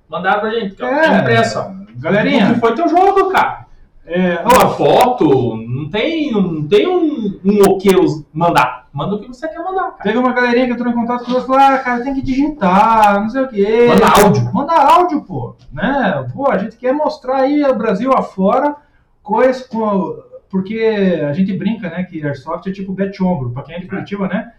Mandaram 0.09 0.39
pra 0.39 0.49
gente, 0.49 0.75
que 0.75 0.83
É. 0.83 1.19
impresso, 1.19 1.59
ó. 1.59 1.71
Galerinha, 1.97 2.53
que 2.53 2.59
foi 2.59 2.73
teu 2.73 2.87
jogo, 2.87 3.29
cara. 3.29 3.67
é, 4.05 4.39
Uma 4.41 4.69
foto, 4.69 5.57
não 5.57 5.89
tem, 5.89 6.31
não 6.31 6.67
tem 6.67 6.87
um, 6.87 7.39
um 7.43 7.61
o 7.69 7.77
que 7.77 7.89
mandar. 8.33 8.86
Manda 8.97 9.15
o 9.15 9.19
que 9.19 9.27
você 9.27 9.47
quer 9.47 9.59
mandar, 9.59 9.91
cara. 9.91 10.01
teve 10.01 10.17
uma 10.17 10.33
galerinha 10.33 10.65
que 10.65 10.73
entrou 10.73 10.91
em 10.91 10.95
contato 10.95 11.23
conosco 11.25 11.43
e 11.43 11.55
falou: 11.55 11.61
ah, 11.61 11.77
cara, 11.77 12.03
tem 12.03 12.15
que 12.15 12.21
digitar, 12.23 13.21
não 13.21 13.29
sei 13.29 13.43
o 13.43 13.47
quê. 13.47 13.87
Manda 13.89 14.07
áudio. 14.23 14.53
Manda 14.53 14.73
áudio, 14.73 15.21
pô. 15.21 15.55
Né? 15.71 16.27
Pô, 16.33 16.49
a 16.49 16.57
gente 16.57 16.77
quer 16.77 16.93
mostrar 16.93 17.41
aí 17.41 17.63
o 17.63 17.75
Brasil 17.75 18.11
afora 18.11 18.75
coisas 19.21 19.67
com. 19.67 20.17
Porque 20.49 21.21
a 21.29 21.33
gente 21.33 21.53
brinca, 21.53 21.89
né, 21.89 22.05
que 22.05 22.25
Airsoft 22.25 22.67
é 22.67 22.71
tipo 22.73 22.91
bet 22.93 23.21
ombro, 23.21 23.51
pra 23.51 23.61
quem 23.63 23.75
é 23.75 23.79
de 23.79 23.85
Curitiba, 23.85 24.27
né? 24.29 24.53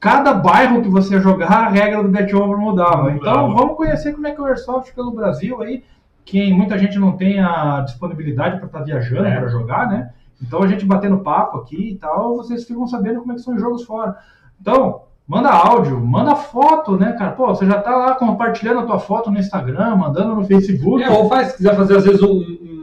Cada 0.00 0.32
bairro 0.32 0.80
que 0.80 0.88
você 0.88 1.20
jogar, 1.20 1.50
a 1.50 1.68
regra 1.68 2.02
do 2.02 2.08
bet 2.08 2.34
ombro 2.34 2.58
mudava. 2.58 3.10
Então, 3.10 3.52
vamos 3.54 3.76
conhecer 3.76 4.12
como 4.14 4.26
é 4.26 4.30
que 4.32 4.40
é 4.40 4.44
o 4.44 4.46
Airsoft 4.46 4.94
pelo 4.94 5.10
Brasil 5.10 5.60
aí. 5.60 5.84
Que 6.24 6.50
muita 6.52 6.78
gente 6.78 6.98
não 6.98 7.12
tem 7.16 7.38
a 7.40 7.80
disponibilidade 7.80 8.56
para 8.56 8.66
estar 8.66 8.80
viajando 8.80 9.26
É. 9.26 9.36
para 9.36 9.48
jogar, 9.48 9.88
né? 9.88 10.10
Então 10.46 10.62
a 10.62 10.66
gente 10.66 10.84
batendo 10.84 11.18
papo 11.18 11.58
aqui 11.58 11.92
e 11.92 11.96
tal, 11.96 12.36
vocês 12.36 12.64
ficam 12.64 12.86
sabendo 12.86 13.20
como 13.20 13.32
é 13.32 13.34
que 13.36 13.40
são 13.40 13.54
os 13.54 13.60
jogos 13.60 13.84
fora. 13.84 14.16
Então, 14.60 15.02
manda 15.26 15.48
áudio, 15.50 15.98
manda 15.98 16.36
foto, 16.36 16.96
né, 16.96 17.12
cara? 17.12 17.32
Pô, 17.32 17.48
você 17.48 17.66
já 17.66 17.80
tá 17.80 17.96
lá 17.96 18.14
compartilhando 18.14 18.80
a 18.80 18.86
tua 18.86 18.98
foto 18.98 19.30
no 19.30 19.38
Instagram, 19.38 19.96
mandando 19.96 20.34
no 20.34 20.44
Facebook. 20.44 21.02
É, 21.02 21.10
ou 21.10 21.28
faz, 21.28 21.48
se 21.52 21.56
quiser 21.56 21.74
fazer 21.74 21.96
às 21.96 22.04
vezes 22.04 22.22
um, 22.22 22.28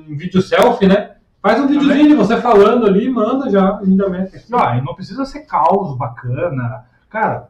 um 0.10 0.15
vídeo 0.17 0.41
selfie, 0.41 0.88
né? 0.88 1.12
Faz 1.41 1.60
um 1.60 1.67
videozinho 1.67 2.10
de 2.10 2.13
você 2.15 2.38
falando 2.38 2.86
ali, 2.86 3.10
manda 3.10 3.50
já, 3.50 3.78
a 3.78 3.84
gente 3.84 3.97
já 3.97 4.10
mete. 4.10 4.36
aqui. 4.36 4.45
Ah, 4.54 4.78
e 4.78 4.82
não 4.84 4.93
precisa 4.93 5.26
ser 5.26 5.41
caos 5.41 5.97
bacana. 5.97 6.86
Cara, 7.10 7.50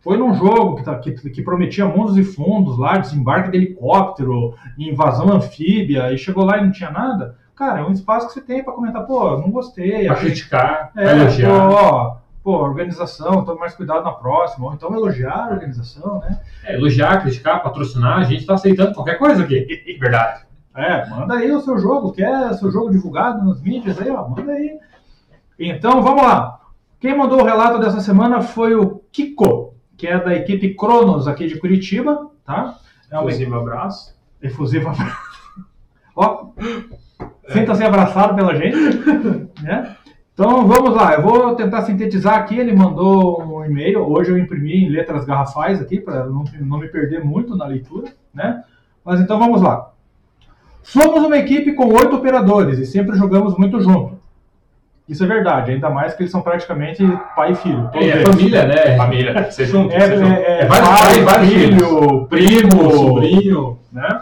foi 0.00 0.18
num 0.18 0.34
jogo 0.34 0.76
que, 0.76 0.84
tá- 0.84 0.98
que, 0.98 1.12
que 1.12 1.42
prometia 1.42 1.86
mundos 1.86 2.16
e 2.18 2.24
fundos 2.24 2.78
lá, 2.78 2.98
desembarque 2.98 3.50
de 3.50 3.56
helicóptero, 3.56 4.54
invasão 4.76 5.32
anfíbia, 5.32 6.12
e 6.12 6.18
chegou 6.18 6.44
lá 6.44 6.58
e 6.58 6.64
não 6.64 6.72
tinha 6.72 6.90
nada. 6.90 7.36
Cara, 7.62 7.78
é 7.78 7.84
um 7.84 7.92
espaço 7.92 8.26
que 8.26 8.32
você 8.34 8.40
tem 8.40 8.64
pra 8.64 8.72
comentar, 8.72 9.06
pô, 9.06 9.36
não 9.38 9.48
gostei. 9.52 10.04
Pra 10.06 10.14
achei- 10.14 10.30
criticar, 10.30 10.90
pra 10.92 11.02
É, 11.04 11.16
elogiar. 11.16 11.48
pô, 11.68 11.74
ó, 11.76 12.16
pô, 12.42 12.56
organização, 12.56 13.44
tome 13.44 13.60
mais 13.60 13.72
cuidado 13.72 14.02
na 14.02 14.10
próxima. 14.10 14.66
Ou 14.66 14.74
então 14.74 14.92
elogiar 14.92 15.46
a 15.46 15.50
organização, 15.52 16.18
né? 16.18 16.40
É, 16.64 16.74
elogiar, 16.74 17.22
criticar, 17.22 17.62
patrocinar, 17.62 18.18
a 18.18 18.24
gente 18.24 18.44
tá 18.44 18.54
aceitando 18.54 18.94
qualquer 18.94 19.16
coisa 19.16 19.44
aqui. 19.44 19.64
Verdade. 20.00 20.44
É, 20.74 21.08
manda 21.08 21.34
aí 21.34 21.52
o 21.52 21.60
seu 21.60 21.78
jogo, 21.78 22.12
quer 22.12 22.52
seu 22.54 22.68
jogo 22.72 22.90
divulgado 22.90 23.44
nas 23.46 23.60
mídias 23.60 24.00
aí, 24.00 24.10
ó, 24.10 24.26
manda 24.26 24.50
aí. 24.50 24.76
Então, 25.56 26.02
vamos 26.02 26.20
lá. 26.24 26.58
Quem 26.98 27.16
mandou 27.16 27.42
o 27.42 27.44
relato 27.44 27.78
dessa 27.78 28.00
semana 28.00 28.42
foi 28.42 28.74
o 28.74 29.00
Kiko, 29.12 29.74
que 29.96 30.08
é 30.08 30.18
da 30.18 30.34
equipe 30.34 30.74
Cronos 30.74 31.28
aqui 31.28 31.46
de 31.46 31.60
Curitiba, 31.60 32.28
tá? 32.44 32.74
É 33.08 33.14
uma 33.14 33.22
Inclusive, 33.30 33.54
abraço. 33.54 34.18
efusiva 34.42 34.90
abraço. 34.90 35.16
Ó, 36.16 36.46
sinta-se 37.48 37.82
abraçado 37.84 38.34
pela 38.34 38.54
gente, 38.54 38.76
né? 39.62 39.96
Então 40.34 40.66
vamos 40.66 40.94
lá, 40.94 41.14
eu 41.14 41.22
vou 41.22 41.54
tentar 41.54 41.82
sintetizar 41.82 42.36
aqui. 42.36 42.58
Ele 42.58 42.72
mandou 42.74 43.42
um 43.42 43.64
e-mail. 43.64 44.00
Hoje 44.10 44.30
eu 44.30 44.38
imprimi 44.38 44.84
em 44.84 44.88
letras 44.88 45.24
garrafais 45.26 45.80
aqui 45.80 46.00
para 46.00 46.24
não, 46.26 46.44
não 46.60 46.78
me 46.78 46.88
perder 46.88 47.22
muito 47.22 47.54
na 47.56 47.66
leitura, 47.66 48.08
né? 48.34 48.62
Mas 49.04 49.20
então 49.20 49.38
vamos 49.38 49.60
lá. 49.60 49.90
Somos 50.82 51.22
uma 51.22 51.36
equipe 51.36 51.74
com 51.74 51.86
oito 51.92 52.16
operadores 52.16 52.78
e 52.78 52.86
sempre 52.86 53.16
jogamos 53.16 53.56
muito 53.58 53.80
junto. 53.80 54.20
Isso 55.08 55.22
é 55.24 55.26
verdade, 55.26 55.72
ainda 55.72 55.90
mais 55.90 56.14
que 56.14 56.22
eles 56.22 56.32
são 56.32 56.40
praticamente 56.40 57.04
pai 57.36 57.52
e 57.52 57.54
filho. 57.56 57.90
É, 57.92 58.08
é 58.08 58.24
família, 58.24 58.64
né? 58.66 58.96
Família, 58.96 59.50
você 59.50 59.66
junto, 59.66 59.92
É, 59.92 60.00
você 60.00 60.16
junto. 60.16 60.32
é, 60.32 60.42
é, 60.42 60.60
É 60.62 60.66
vários 60.66 60.88
pai, 60.88 60.98
pais, 60.98 61.24
vários 61.24 61.52
filho, 61.52 62.26
primo, 62.26 62.68
Primo, 62.68 62.90
sobrinho. 62.92 63.78
né? 63.92 64.20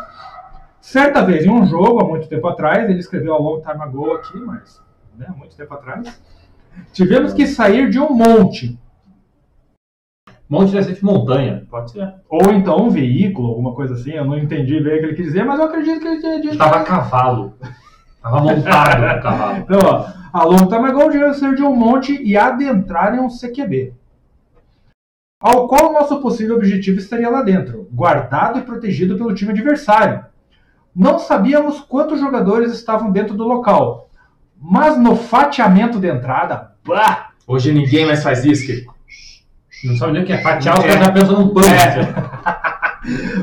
Certa 0.91 1.23
vez, 1.23 1.47
em 1.47 1.51
um 1.51 1.65
jogo, 1.67 2.01
há 2.01 2.05
muito 2.05 2.27
tempo 2.27 2.49
atrás, 2.49 2.91
ele 2.91 2.99
escreveu 2.99 3.33
a 3.33 3.39
long 3.39 3.61
time 3.61 3.81
ago 3.81 4.11
aqui, 4.11 4.37
mas 4.41 4.83
né, 5.17 5.27
há 5.29 5.33
muito 5.33 5.55
tempo 5.55 5.73
atrás, 5.73 6.21
tivemos 6.93 7.33
que 7.33 7.47
sair 7.47 7.89
de 7.89 8.01
um 8.01 8.13
monte, 8.13 8.77
Monte 10.49 10.73
deve 10.73 10.87
ser 10.87 10.95
de 10.95 11.05
montanha. 11.05 11.65
Pode 11.71 11.93
ser. 11.93 12.13
ou 12.29 12.53
então 12.53 12.87
um 12.87 12.91
veículo, 12.91 13.51
alguma 13.51 13.73
coisa 13.73 13.95
assim, 13.95 14.11
eu 14.11 14.25
não 14.25 14.37
entendi 14.37 14.81
bem 14.81 14.97
o 14.97 14.99
que 14.99 15.05
ele 15.07 15.15
quis 15.15 15.27
dizer, 15.27 15.45
mas 15.45 15.61
eu 15.61 15.67
acredito 15.67 16.01
que 16.01 16.09
ele 16.09 16.21
tinha 16.21 16.41
dito. 16.41 16.59
tava 16.59 16.79
a 16.79 16.83
cavalo. 16.83 17.55
Tava 18.21 18.41
montado 18.41 19.17
no 19.17 19.23
cavalo. 19.23 19.59
Então, 19.59 19.79
ó, 19.85 20.09
a 20.33 20.45
long 20.45 20.67
time 20.67 20.89
ago 20.89 21.09
tivemos 21.09 21.35
que 21.37 21.41
sair 21.41 21.55
de 21.55 21.63
um 21.63 21.77
monte 21.77 22.21
e 22.21 22.37
adentrar 22.37 23.15
em 23.15 23.21
um 23.21 23.29
CQB. 23.29 23.95
Ao 25.41 25.69
qual 25.69 25.93
nosso 25.93 26.21
possível 26.21 26.57
objetivo 26.57 26.99
estaria 26.99 27.31
lá 27.31 27.43
dentro, 27.43 27.89
guardado 27.93 28.59
e 28.59 28.63
protegido 28.63 29.17
pelo 29.17 29.33
time 29.33 29.53
adversário. 29.53 30.29
Não 30.95 31.19
sabíamos 31.19 31.81
quantos 31.81 32.21
jogadores 32.21 32.73
estavam 32.73 33.11
dentro 33.11 33.35
do 33.35 33.45
local, 33.47 34.09
mas 34.61 34.99
no 34.99 35.17
fatiamento 35.17 35.99
de 35.99 36.09
entrada, 36.09 36.73
bah, 36.87 37.29
Hoje 37.47 37.73
ninguém 37.73 38.07
mais 38.07 38.23
faz 38.23 38.45
isso, 38.45 38.65
Kiko. 38.67 38.95
Não 39.85 39.97
sabe 39.97 40.13
nem 40.13 40.23
o 40.23 40.27
que 40.27 40.33
é 40.33 40.39
fatiar, 40.43 40.79
os 40.79 40.85
caras 40.85 41.05
já 41.07 41.13
pensam 41.13 41.41
num 41.41 41.55
pano. 41.55 41.67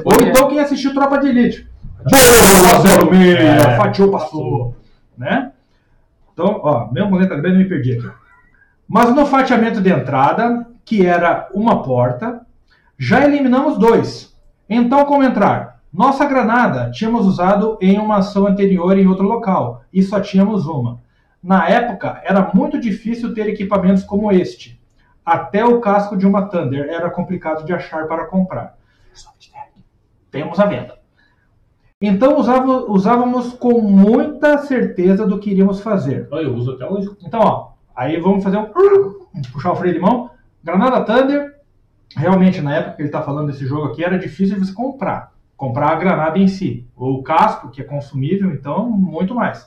ou 0.05 0.21
então 0.21 0.47
quem 0.47 0.60
assistiu 0.60 0.93
Tropa 0.93 1.17
de 1.17 1.27
Elite. 1.29 1.67
Boa, 2.03 3.10
06, 3.12 3.36
É. 3.39 3.75
fatiou, 3.75 4.12
passou. 4.12 4.75
Né? 5.17 5.51
Então, 6.31 6.62
ó, 6.63 6.91
mesmo 6.91 7.17
letra 7.17 7.36
grande, 7.38 7.55
eu 7.57 7.63
me 7.63 7.67
perdi 7.69 7.93
aqui. 7.93 8.10
Mas 8.88 9.13
no 9.13 9.25
fatiamento 9.25 9.81
de 9.81 9.89
entrada, 9.89 10.65
que 10.86 11.05
era 11.05 11.49
uma 11.53 11.81
porta, 11.83 12.41
já 12.97 13.25
eliminamos 13.25 13.77
dois. 13.77 14.33
Então, 14.69 15.03
como 15.05 15.23
entrar? 15.23 15.77
Nossa 15.97 16.25
granada 16.25 16.91
tínhamos 16.91 17.25
usado 17.25 17.77
em 17.81 17.97
uma 17.97 18.17
ação 18.17 18.45
anterior 18.45 18.95
em 18.97 19.07
outro 19.07 19.25
local, 19.25 19.81
e 19.91 20.03
só 20.03 20.19
tínhamos 20.19 20.67
uma. 20.67 21.01
Na 21.41 21.67
época, 21.67 22.21
era 22.23 22.51
muito 22.53 22.79
difícil 22.79 23.33
ter 23.33 23.47
equipamentos 23.47 24.03
como 24.03 24.31
este. 24.31 24.77
até 25.25 25.65
o 25.65 25.81
casco 25.81 26.15
de 26.15 26.25
uma 26.25 26.43
Thunder 26.47 26.88
era 26.89 27.10
complicado 27.10 27.65
de 27.65 27.73
achar 27.73 28.07
para 28.07 28.27
comprar. 28.27 28.77
Temos 30.31 30.57
a 30.57 30.65
venda. 30.65 30.97
Então 32.01 32.38
usava- 32.38 32.86
usávamos 32.89 33.51
com 33.53 33.81
muita 33.81 34.60
certeza 34.60 35.27
do 35.27 35.38
que 35.38 35.49
iríamos 35.51 35.81
fazer. 35.81 36.29
Eu 36.31 36.53
uso 36.55 36.71
até 36.71 36.88
hoje. 36.88 37.10
Então, 37.25 37.41
ó, 37.41 37.71
aí 37.93 38.17
vamos 38.21 38.41
fazer 38.43 38.57
um. 38.57 38.67
puxar 39.51 39.73
o 39.73 39.75
freio 39.75 39.95
de 39.95 39.99
mão. 39.99 40.29
Granada 40.63 41.01
Thunder. 41.03 41.55
Realmente, 42.15 42.62
na 42.62 42.75
época 42.77 42.95
que 42.95 43.01
ele 43.01 43.10
está 43.10 43.21
falando 43.21 43.47
desse 43.47 43.65
jogo 43.65 43.88
aqui, 43.88 44.05
era 44.05 44.17
difícil 44.17 44.57
de 44.57 44.65
você 44.65 44.73
comprar. 44.73 45.33
Comprar 45.58 45.89
a 45.89 45.96
granada 45.96 46.38
em 46.38 46.48
si. 46.48 46.86
O 46.96 47.22
casco, 47.24 47.70
que 47.70 47.82
é 47.82 47.84
consumível, 47.84 48.52
então, 48.52 48.88
muito 48.89 49.34
mais. 49.36 49.65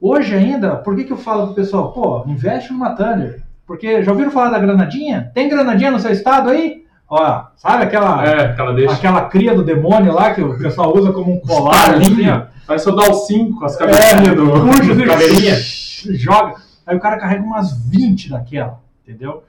Hoje 0.00 0.34
ainda, 0.34 0.76
por 0.76 0.94
que, 0.94 1.04
que 1.04 1.12
eu 1.12 1.16
falo 1.16 1.46
pro 1.46 1.54
pessoal, 1.56 1.90
pô, 1.92 2.24
investe 2.26 2.72
numa 2.72 2.94
Thunder? 2.94 3.42
Porque 3.66 4.02
já 4.04 4.12
ouviram 4.12 4.30
falar 4.30 4.50
da 4.50 4.58
granadinha? 4.60 5.30
Tem 5.34 5.48
granadinha 5.48 5.90
no 5.90 5.98
seu 5.98 6.12
estado 6.12 6.50
aí? 6.50 6.84
Ó, 7.08 7.44
sabe 7.56 7.82
aquela, 7.84 8.24
É, 8.24 8.46
aquela 8.46 8.72
deixa. 8.72 8.94
aquela 8.94 9.22
cria 9.24 9.54
do 9.54 9.64
demônio 9.64 10.12
lá 10.12 10.32
que 10.32 10.40
o 10.42 10.56
pessoal 10.58 10.96
usa 10.96 11.12
como 11.12 11.32
um 11.32 11.40
colar? 11.40 11.94
assim, 11.96 12.28
ó? 12.28 12.42
Vai 12.66 12.78
só 12.78 12.92
dar 12.94 13.10
o 13.10 13.14
5 13.14 13.58
com 13.58 13.64
as 13.64 13.76
cabecinhas 13.76 14.28
É, 14.28 14.34
do. 14.34 14.46
puxa, 14.50 14.92
assim, 14.92 15.04
Caveirinha. 15.06 15.54
joga. 16.16 16.54
Aí 16.86 16.96
o 16.96 17.00
cara 17.00 17.18
carrega 17.18 17.42
umas 17.42 17.72
20 17.88 18.30
daquela, 18.30 18.80
entendeu? 19.02 19.42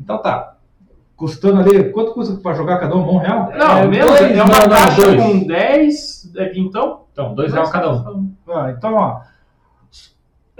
Então 0.00 0.16
tá. 0.22 0.54
Custando 1.18 1.58
ali, 1.60 1.90
quanto 1.90 2.12
custa 2.12 2.34
pra 2.36 2.54
jogar 2.54 2.78
cada 2.78 2.94
um? 2.94 3.14
Um 3.14 3.18
real? 3.18 3.50
Não, 3.58 3.76
É, 3.78 3.86
menos, 3.88 4.06
dois, 4.08 4.22
é 4.22 4.36
não, 4.36 4.44
uma 4.46 4.58
não, 4.60 4.68
caixa 4.68 5.02
dois. 5.02 5.20
com 5.20 5.46
10, 5.48 6.32
é 6.36 6.48
vintão? 6.50 7.00
Então, 7.12 7.34
dois 7.34 7.52
reais 7.52 7.68
cada 7.70 7.92
um. 7.92 8.30
Ah, 8.48 8.70
então, 8.70 8.94
ó. 8.94 9.20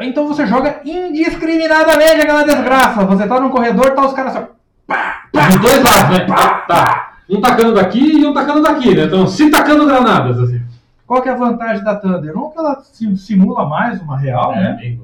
Então 0.01 0.27
você 0.27 0.45
joga 0.47 0.81
indiscriminadamente 0.85 2.21
aquela 2.23 2.43
desgraça. 2.43 3.05
Você 3.05 3.27
tá 3.27 3.39
num 3.41 3.51
corredor, 3.51 3.95
tá 3.95 4.05
os 4.07 4.13
caras 4.13 4.33
só. 4.33 4.41
Dos 4.41 5.57
dois 5.61 5.77
lados, 5.85 6.19
né? 6.19 6.27
Tá. 6.67 7.13
Um 7.31 7.41
tacando 7.41 7.75
daqui 7.75 8.19
e 8.21 8.27
um 8.27 8.35
tacando 8.35 8.63
daqui, 8.63 8.95
né? 8.97 9.05
Então, 9.05 9.27
se 9.29 9.51
tacando 9.51 9.87
granadas, 9.87 10.39
assim. 10.41 10.61
Qual 11.07 11.23
que 11.23 11.29
é 11.29 11.33
a 11.33 11.37
vantagem 11.37 11.85
da 11.85 11.95
Thunder? 11.95 12.37
Um 12.37 12.51
que 12.51 12.59
ela 12.59 12.81
sim- 12.93 13.17
simula 13.17 13.65
mais 13.67 14.01
uma 14.01 14.19
real, 14.19 14.53
É, 14.55 14.61
né? 14.61 14.77
bem, 14.81 15.01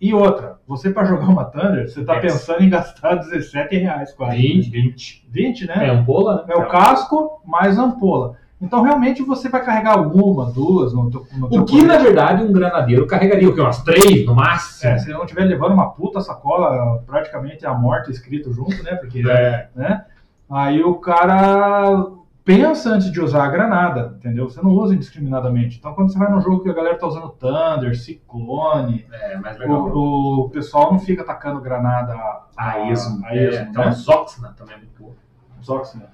E 0.00 0.12
outra, 0.12 0.58
você 0.66 0.90
pra 0.90 1.04
jogar 1.04 1.28
uma 1.28 1.44
Thunder, 1.44 1.88
você 1.88 2.04
tá 2.04 2.16
É. 2.16 2.20
pensando 2.20 2.62
em 2.62 2.68
gastar 2.68 3.14
17 3.24 3.76
reais 3.76 4.12
quase. 4.12 4.36
20. 4.36 4.70
20. 4.70 5.26
20, 5.30 5.66
né? 5.66 5.86
É 5.86 5.90
ampola, 5.90 6.44
né? 6.46 6.54
É 6.54 6.56
o 6.56 6.68
casco 6.68 7.40
mais 7.46 7.78
ampola. 7.78 8.34
Então 8.60 8.82
realmente 8.82 9.22
você 9.22 9.50
vai 9.50 9.62
carregar 9.62 10.00
uma, 10.00 10.46
duas 10.50 10.92
no 10.94 11.10
teu, 11.10 11.26
no 11.36 11.48
teu 11.50 11.60
O 11.60 11.64
que, 11.66 11.82
na 11.82 11.98
verdade, 11.98 12.42
um 12.42 12.50
granadeiro 12.52 13.06
carregaria 13.06 13.48
o 13.48 13.54
quê? 13.54 13.60
Umas 13.60 13.82
três 13.82 14.24
no 14.24 14.34
máximo? 14.34 14.90
É, 14.90 14.98
se 14.98 15.06
ele 15.08 15.14
não 15.18 15.24
estiver 15.24 15.44
levando 15.44 15.72
uma 15.72 15.90
puta 15.90 16.20
sacola, 16.22 17.02
praticamente 17.06 17.66
a 17.66 17.74
morte 17.74 18.10
escrito 18.10 18.52
junto, 18.54 18.82
né? 18.82 18.94
Porque, 18.94 19.20
É. 19.28 19.68
né? 19.74 20.04
Aí 20.50 20.82
o 20.82 20.94
cara 20.94 22.06
pensa 22.46 22.90
antes 22.90 23.10
de 23.10 23.20
usar 23.20 23.44
a 23.44 23.48
granada, 23.48 24.14
entendeu? 24.16 24.48
Você 24.48 24.62
não 24.62 24.70
usa 24.70 24.94
indiscriminadamente. 24.94 25.78
Então 25.78 25.92
quando 25.92 26.12
você 26.12 26.18
vai 26.18 26.30
num 26.30 26.40
jogo 26.40 26.62
que 26.62 26.70
a 26.70 26.72
galera 26.72 26.96
tá 26.96 27.06
usando 27.06 27.28
Thunder, 27.30 27.98
Ciclone, 27.98 29.04
É, 29.12 29.68
o, 29.68 30.44
o 30.44 30.50
pessoal 30.50 30.92
não 30.92 31.00
fica 31.00 31.22
atacando 31.22 31.60
granada 31.60 32.14
A 32.56 32.88
esmo. 32.88 33.26
a 33.26 33.34
esmo, 33.36 33.56
é, 33.56 33.64
né? 33.64 33.68
Então, 33.68 33.92
Zoxna 33.92 34.54
também 34.56 34.76
é 34.76 34.78
muito 34.78 34.96
boa. 34.98 35.14
Zox, 35.62 35.94
né? 35.96 36.06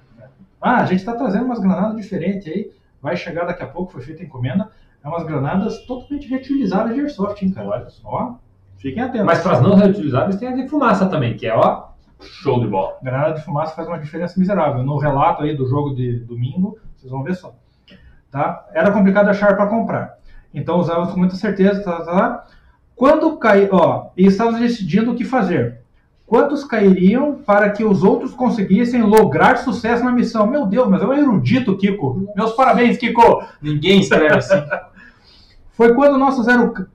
Ah, 0.59 0.77
a 0.77 0.85
gente 0.85 0.99
está 0.99 1.13
trazendo 1.13 1.45
umas 1.45 1.59
granadas 1.59 1.95
diferentes 1.95 2.47
aí. 2.47 2.71
Vai 3.01 3.15
chegar 3.15 3.45
daqui 3.45 3.61
a 3.61 3.67
pouco, 3.67 3.91
foi 3.91 4.01
feita 4.01 4.23
encomenda. 4.23 4.71
É 5.03 5.07
umas 5.07 5.23
granadas 5.25 5.85
totalmente 5.85 6.27
reutilizáveis 6.27 6.95
de 6.95 7.01
Airsoft, 7.01 7.43
hein, 7.43 7.51
cara? 7.51 7.67
Olha 7.67 7.89
só. 7.89 8.39
Fiquem 8.77 9.03
atentos. 9.03 9.25
Mas 9.25 9.41
para 9.41 9.53
as 9.53 9.61
não 9.61 9.75
reutilizáveis 9.75 10.37
tem 10.37 10.47
a 10.47 10.55
de 10.55 10.67
fumaça 10.67 11.05
também, 11.07 11.35
que 11.35 11.45
é, 11.45 11.53
ó, 11.55 11.89
show 12.23 12.59
de 12.59 12.67
bola. 12.67 12.97
Granada 13.01 13.33
de 13.33 13.43
fumaça 13.43 13.75
faz 13.75 13.87
uma 13.87 13.99
diferença 13.99 14.39
miserável. 14.39 14.83
No 14.83 14.97
relato 14.97 15.43
aí 15.43 15.55
do 15.55 15.67
jogo 15.67 15.95
de 15.95 16.19
domingo, 16.19 16.77
vocês 16.95 17.11
vão 17.11 17.23
ver 17.23 17.35
só. 17.35 17.55
Tá? 18.31 18.65
Era 18.73 18.91
complicado 18.91 19.29
achar 19.29 19.55
para 19.55 19.67
comprar. 19.67 20.17
Então 20.53 20.79
usávamos 20.79 21.13
com 21.13 21.19
muita 21.19 21.35
certeza. 21.35 21.83
Tá, 21.83 21.97
tá, 21.99 22.05
tá. 22.05 22.43
Quando 22.95 23.37
cai, 23.37 23.67
ó, 23.71 24.09
e 24.15 24.25
estávamos 24.25 24.59
decidindo 24.59 25.11
o 25.11 25.15
que 25.15 25.25
fazer. 25.25 25.81
Quantos 26.25 26.63
cairiam 26.63 27.35
para 27.45 27.69
que 27.69 27.83
os 27.83 28.03
outros 28.03 28.33
conseguissem 28.33 29.03
lograr 29.03 29.57
sucesso 29.57 30.03
na 30.03 30.11
missão? 30.11 30.47
Meu 30.47 30.65
Deus, 30.65 30.87
mas 30.87 31.01
é 31.01 31.05
um 31.05 31.13
erudito, 31.13 31.77
Kiko. 31.77 32.27
Meus 32.35 32.53
parabéns, 32.53 32.97
Kiko. 32.97 33.43
Ninguém 33.61 33.99
escreve 33.99 34.37
assim. 34.37 34.63
Foi 35.73 35.93
quando 35.93 36.15
o 36.15 36.17
nosso 36.17 36.43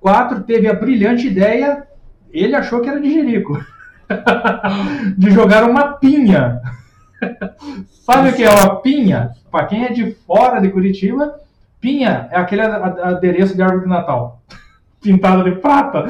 04 0.01 0.45
teve 0.45 0.69
a 0.69 0.73
brilhante 0.73 1.27
ideia, 1.27 1.87
ele 2.33 2.55
achou 2.55 2.81
que 2.81 2.89
era 2.89 3.01
de 3.01 3.13
Jerico, 3.13 3.59
de 5.17 5.31
jogar 5.31 5.65
uma 5.65 5.93
pinha. 5.95 6.61
Sabe 7.89 8.29
o 8.31 8.33
que 8.33 8.45
é 8.45 8.51
uma 8.51 8.77
pinha? 8.77 9.31
Para 9.51 9.67
quem 9.67 9.85
é 9.85 9.93
de 9.93 10.13
fora 10.27 10.61
de 10.61 10.69
Curitiba, 10.71 11.35
pinha 11.81 12.29
é 12.31 12.39
aquele 12.39 12.63
a- 12.63 12.77
a- 12.77 13.09
adereço 13.11 13.55
de 13.57 13.63
árvore 13.63 13.83
de 13.83 13.89
Natal. 13.89 14.41
Pintado 15.03 15.45
de 15.45 15.53
prata. 15.53 16.05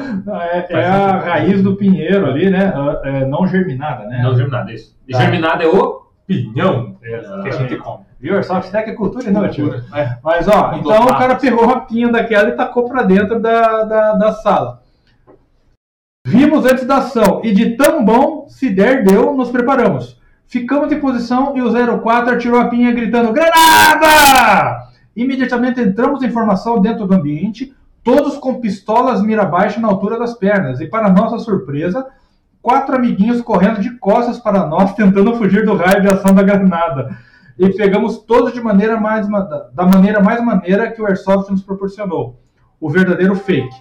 É, 0.51 0.73
é 0.73 0.85
a 0.87 1.17
raiz 1.19 1.61
do 1.61 1.75
pinheiro 1.75 2.25
ali, 2.25 2.49
né? 2.49 2.73
É, 3.03 3.25
não 3.25 3.45
germinada, 3.47 4.05
né? 4.05 4.21
Não 4.23 4.35
germinada, 4.35 4.71
isso. 4.73 4.95
E 5.07 5.11
Tá. 5.13 5.19
germinada 5.21 5.63
é 5.63 5.67
o 5.67 5.99
Pinhão. 6.25 6.95
que 7.01 7.49
a 7.49 7.51
gente 7.51 7.75
come. 7.77 8.03
Viu? 8.19 8.35
Airsoft 8.35 8.69
Tech 8.71 8.87
é 8.89 8.93
cultura 8.93 9.29
inútil. 9.29 9.69
Cultura. 9.71 9.99
É. 9.99 10.17
Mas, 10.23 10.47
ó, 10.47 10.73
então 10.75 11.03
o 11.05 11.17
cara 11.17 11.35
pegou 11.35 11.63
uma 11.63 11.79
pinha 11.81 12.11
daquela 12.11 12.49
e 12.49 12.51
tacou 12.51 12.87
pra 12.89 13.01
dentro 13.03 13.39
da, 13.39 13.83
da, 13.83 14.13
da 14.13 14.31
sala. 14.33 14.81
Vimos 16.25 16.65
antes 16.65 16.85
da 16.85 16.97
ação 16.97 17.41
e 17.43 17.53
de 17.53 17.75
tão 17.77 18.03
bom, 18.03 18.45
se 18.49 18.69
der, 18.69 19.03
deu, 19.03 19.33
nos 19.33 19.49
preparamos. 19.49 20.19
Ficamos 20.47 20.91
em 20.91 20.99
posição 20.99 21.55
e 21.55 21.61
o 21.61 22.01
04 22.01 22.33
atirou 22.35 22.59
a 22.59 22.67
pinha 22.67 22.91
gritando 22.91 23.31
Granada! 23.31 24.89
Imediatamente 25.15 25.79
entramos 25.79 26.21
em 26.21 26.29
formação 26.29 26.81
dentro 26.81 27.05
do 27.07 27.13
ambiente, 27.13 27.73
todos 28.03 28.37
com 28.37 28.59
pistolas 28.59 29.21
mira 29.21 29.45
baixa 29.45 29.79
na 29.79 29.87
altura 29.87 30.19
das 30.19 30.33
pernas. 30.33 30.81
E 30.81 30.87
para 30.87 31.09
nossa 31.09 31.39
surpresa, 31.39 32.05
quatro 32.61 32.95
amiguinhos 32.95 33.41
correndo 33.41 33.79
de 33.79 33.91
costas 33.97 34.39
para 34.39 34.65
nós, 34.65 34.93
tentando 34.95 35.35
fugir 35.35 35.63
do 35.65 35.75
raio 35.75 36.01
de 36.01 36.09
ação 36.09 36.33
da 36.33 36.43
granada. 36.43 37.17
E 37.57 37.69
pegamos 37.69 38.19
todos 38.19 38.53
de 38.53 38.61
maneira 38.61 38.99
mais 38.99 39.27
ma- 39.27 39.41
da 39.73 39.85
maneira 39.85 40.21
mais 40.21 40.43
maneira 40.43 40.91
que 40.91 41.01
o 41.01 41.05
Airsoft 41.05 41.49
nos 41.51 41.61
proporcionou. 41.61 42.39
O 42.79 42.89
verdadeiro 42.89 43.35
fake. 43.35 43.75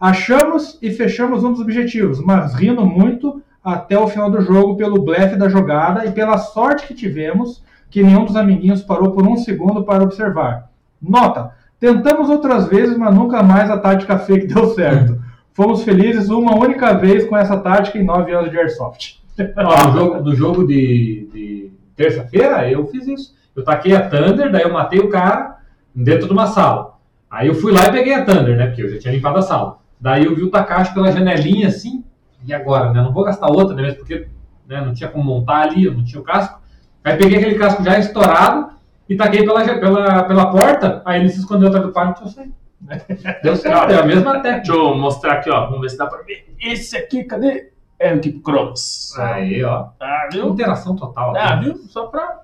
Achamos 0.00 0.78
e 0.82 0.90
fechamos 0.90 1.42
um 1.42 1.52
dos 1.52 1.60
objetivos, 1.60 2.20
mas 2.20 2.54
rindo 2.54 2.84
muito 2.84 3.42
até 3.64 3.98
o 3.98 4.06
final 4.06 4.30
do 4.30 4.40
jogo 4.42 4.76
pelo 4.76 5.02
blefe 5.02 5.36
da 5.36 5.48
jogada 5.48 6.04
e 6.04 6.12
pela 6.12 6.38
sorte 6.38 6.86
que 6.86 6.94
tivemos 6.94 7.64
que 7.90 8.02
nenhum 8.02 8.24
dos 8.24 8.36
amiguinhos 8.36 8.82
parou 8.82 9.12
por 9.12 9.26
um 9.26 9.36
segundo 9.36 9.84
para 9.84 10.04
observar. 10.04 10.70
Nota: 11.00 11.52
tentamos 11.80 12.28
outras 12.28 12.68
vezes, 12.68 12.96
mas 12.96 13.14
nunca 13.14 13.42
mais 13.42 13.70
a 13.70 13.78
tática 13.78 14.18
fake 14.18 14.46
deu 14.46 14.66
certo. 14.74 15.18
Fomos 15.54 15.82
felizes 15.82 16.28
uma 16.28 16.54
única 16.54 16.92
vez 16.92 17.26
com 17.26 17.36
essa 17.36 17.56
tática 17.56 17.96
em 17.96 18.04
nove 18.04 18.32
anos 18.32 18.50
de 18.50 18.58
Airsoft. 18.58 19.22
Ó, 19.56 19.86
no 19.86 19.92
jogo, 19.92 20.20
no 20.20 20.34
jogo 20.34 20.66
de, 20.66 21.28
de 21.32 21.72
terça-feira, 21.96 22.70
eu 22.70 22.86
fiz 22.86 23.06
isso. 23.06 23.34
Eu 23.54 23.64
taquei 23.64 23.94
a 23.94 24.06
Thunder, 24.06 24.52
daí 24.52 24.62
eu 24.62 24.72
matei 24.72 24.98
o 24.98 25.08
cara 25.08 25.56
dentro 25.94 26.26
de 26.26 26.32
uma 26.34 26.46
sala. 26.46 26.96
Aí 27.30 27.48
eu 27.48 27.54
fui 27.54 27.72
lá 27.72 27.86
e 27.86 27.92
peguei 27.92 28.12
a 28.12 28.24
Thunder, 28.24 28.56
né? 28.56 28.66
Porque 28.66 28.82
eu 28.82 28.90
já 28.90 28.98
tinha 28.98 29.14
limpado 29.14 29.38
a 29.38 29.42
sala. 29.42 29.78
Daí 30.00 30.24
eu 30.24 30.34
vi 30.34 30.42
o 30.42 30.50
Takashi 30.50 30.92
pela 30.94 31.12
janelinha 31.12 31.68
assim, 31.68 32.04
e 32.44 32.54
agora, 32.54 32.92
né? 32.92 33.02
Não 33.02 33.12
vou 33.12 33.24
gastar 33.24 33.48
outra, 33.48 33.74
né? 33.74 33.82
Mesmo 33.82 33.98
porque 33.98 34.28
né, 34.66 34.80
não 34.80 34.94
tinha 34.94 35.08
como 35.08 35.24
montar 35.24 35.62
ali, 35.62 35.84
eu 35.84 35.94
não 35.94 36.04
tinha 36.04 36.20
o 36.20 36.24
casco. 36.24 36.60
Aí 37.02 37.16
peguei 37.16 37.38
aquele 37.38 37.58
casco 37.58 37.82
já 37.82 37.98
estourado 37.98 38.70
e 39.08 39.16
taquei 39.16 39.44
pela, 39.44 39.64
pela, 39.64 40.24
pela 40.24 40.50
porta, 40.50 41.02
aí 41.04 41.20
ele 41.20 41.28
se 41.28 41.38
escondeu 41.40 41.68
atrás 41.68 41.86
do 41.86 41.92
pátio 41.92 42.24
e 42.24 42.26
eu 42.26 42.30
saí. 42.30 42.52
Deu 43.42 43.56
certo, 43.56 43.92
é 43.92 43.98
a 43.98 44.04
mesma 44.04 44.40
técnica. 44.40 44.56
Deixa 44.56 44.72
eu 44.72 44.94
mostrar 44.94 45.34
aqui, 45.34 45.50
ó. 45.50 45.66
Vamos 45.66 45.80
ver 45.80 45.90
se 45.90 45.98
dá 45.98 46.06
pra 46.06 46.22
ver. 46.22 46.46
Esse 46.60 46.96
aqui, 46.96 47.24
cadê? 47.24 47.70
É 47.98 48.12
o 48.12 48.20
tipo 48.20 48.40
Cronos. 48.40 49.16
Aí, 49.18 49.64
ó. 49.64 49.88
Ah, 49.98 50.28
viu? 50.30 50.48
Interação 50.48 50.94
total. 50.94 51.34
Ah, 51.36 51.56
viu? 51.56 51.76
Só 51.88 52.06
pra 52.06 52.40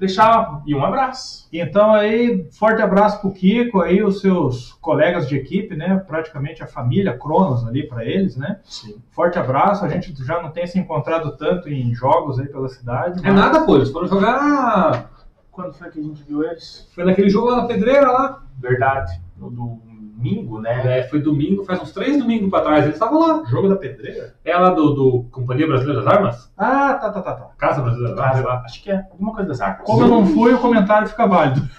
deixar. 0.00 0.62
E 0.66 0.74
um 0.74 0.84
abraço. 0.84 1.46
Então 1.52 1.92
aí, 1.92 2.48
forte 2.50 2.80
abraço 2.82 3.20
pro 3.20 3.30
Kiko 3.30 3.82
aí, 3.82 4.02
os 4.02 4.20
seus 4.20 4.72
colegas 4.80 5.28
de 5.28 5.36
equipe, 5.36 5.76
né? 5.76 6.02
Praticamente 6.06 6.62
a 6.62 6.66
família 6.66 7.16
Cronos 7.16 7.66
ali 7.66 7.86
para 7.86 8.04
eles, 8.04 8.36
né? 8.36 8.58
Sim. 8.64 8.96
Forte 9.10 9.38
abraço. 9.38 9.84
A 9.84 9.88
gente 9.88 10.12
já 10.24 10.42
não 10.42 10.50
tem 10.50 10.66
se 10.66 10.78
encontrado 10.78 11.36
tanto 11.36 11.68
em 11.68 11.94
jogos 11.94 12.40
aí 12.40 12.48
pela 12.48 12.68
cidade. 12.68 13.20
É 13.24 13.30
nada, 13.30 13.64
pô. 13.66 13.76
Eles 13.76 13.90
foram 13.90 14.08
jogar. 14.08 15.10
Quando 15.52 15.74
foi 15.74 15.90
que 15.90 16.00
a 16.00 16.02
gente 16.02 16.22
viu 16.24 16.42
eles? 16.42 16.88
Foi 16.94 17.04
naquele 17.04 17.28
jogo 17.28 17.50
lá 17.50 17.56
na 17.58 17.66
pedreira 17.66 18.10
lá. 18.10 18.42
Verdade. 18.58 19.20
No 19.36 19.89
domingo, 20.20 20.60
né? 20.60 20.98
É, 20.98 21.02
foi 21.04 21.20
domingo, 21.20 21.64
faz 21.64 21.80
uns 21.80 21.92
três 21.92 22.18
domingos 22.18 22.50
pra 22.50 22.60
trás. 22.60 22.84
Eles 22.84 22.94
estavam 22.94 23.18
lá. 23.18 23.42
Jogo 23.46 23.68
da 23.68 23.76
pedreira? 23.76 24.34
É 24.44 24.56
lá 24.56 24.70
do, 24.70 24.90
do 24.90 25.24
Companhia 25.30 25.66
Brasileira 25.66 26.02
das 26.02 26.12
Armas? 26.12 26.52
Ah, 26.56 26.94
tá, 26.94 27.10
tá, 27.10 27.22
tá, 27.22 27.32
tá. 27.32 27.50
Casa 27.56 27.80
Brasileira 27.80 28.14
das 28.14 28.24
Armas, 28.24 28.44
lá. 28.44 28.62
Acho 28.64 28.82
que 28.82 28.90
é 28.90 28.96
alguma 29.10 29.32
coisa 29.32 29.48
das 29.48 29.60
artes. 29.60 29.86
Como 29.86 30.02
eu 30.02 30.08
não 30.08 30.26
fui, 30.26 30.52
o 30.52 30.58
comentário 30.58 31.08
fica 31.08 31.26
válido. 31.26 31.60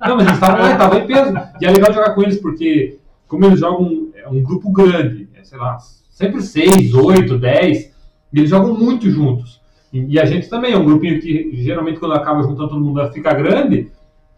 Não, 0.00 0.16
mas 0.16 0.26
eles 0.26 0.34
estavam 0.34 0.60
lá, 0.60 0.72
estavam 0.72 0.98
em 0.98 1.06
peso. 1.06 1.32
E 1.60 1.66
é 1.66 1.70
legal 1.70 1.92
jogar 1.92 2.14
com 2.14 2.22
eles 2.22 2.38
porque, 2.38 2.98
como 3.26 3.46
eles 3.46 3.58
jogam 3.58 4.10
é 4.14 4.28
um 4.28 4.42
grupo 4.42 4.70
grande, 4.70 5.28
é, 5.34 5.42
sei 5.42 5.58
lá, 5.58 5.78
sempre 6.10 6.42
seis, 6.42 6.94
oito, 6.94 7.38
dez. 7.38 7.90
E 8.32 8.38
eles 8.38 8.50
jogam 8.50 8.74
muito 8.74 9.10
juntos. 9.10 9.60
E, 9.92 10.14
e 10.14 10.20
a 10.20 10.24
gente 10.26 10.48
também 10.48 10.72
é 10.72 10.76
um 10.76 10.84
grupinho 10.84 11.20
que 11.20 11.50
geralmente 11.62 11.98
quando 11.98 12.12
acaba 12.12 12.42
juntando 12.42 12.68
todo 12.68 12.80
mundo 12.80 13.10
fica 13.10 13.32
grande. 13.32 13.90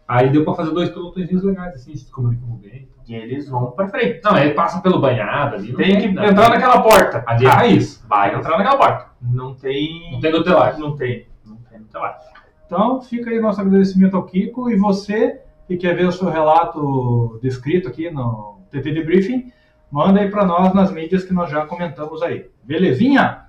Aí 0.07 0.29
deu 0.31 0.43
pra 0.43 0.53
fazer 0.53 0.71
dois 0.71 0.89
pelotõezinhos 0.89 1.43
legais, 1.43 1.75
assim, 1.75 1.91
a 1.91 1.93
gente 1.93 2.05
se 2.05 2.11
comunicamos 2.11 2.59
bem. 2.59 2.87
E 3.07 3.15
eles 3.15 3.49
vão 3.49 3.71
pra 3.71 3.87
frente. 3.87 4.21
Não, 4.23 4.33
aí 4.33 4.53
passa 4.53 4.81
pelo 4.81 4.99
banhado 4.99 5.55
ali. 5.55 5.73
Tem 5.75 5.99
que 5.99 6.07
não, 6.09 6.23
entrar 6.23 6.49
naquela 6.49 6.81
porta. 6.81 7.23
A 7.27 7.35
de 7.35 7.45
raiz. 7.45 8.03
Vai 8.07 8.33
entrar 8.33 8.57
naquela 8.57 8.77
porta. 8.77 9.07
Não 9.21 9.53
tem. 9.53 10.11
Não 10.11 10.19
tem 10.19 10.31
nutelagem. 10.31 10.79
Não 10.79 10.95
tem. 10.95 11.27
Não 11.45 11.57
tem 11.69 11.79
nutelagem. 11.79 12.17
Então 12.65 13.01
fica 13.01 13.29
aí 13.29 13.39
nosso 13.39 13.61
agradecimento 13.61 14.15
ao 14.15 14.23
Kiko 14.23 14.69
e 14.69 14.75
você 14.75 15.41
que 15.67 15.77
quer 15.77 15.95
ver 15.95 16.07
o 16.07 16.11
seu 16.11 16.29
relato 16.29 17.39
descrito 17.41 17.87
aqui 17.87 18.09
no 18.09 18.59
TT 18.69 18.91
Debriefing, 18.91 19.51
manda 19.91 20.19
aí 20.19 20.29
para 20.29 20.45
nós 20.45 20.73
nas 20.73 20.91
mídias 20.91 21.23
que 21.23 21.33
nós 21.33 21.49
já 21.49 21.65
comentamos 21.65 22.21
aí. 22.21 22.49
Belezinha? 22.63 23.43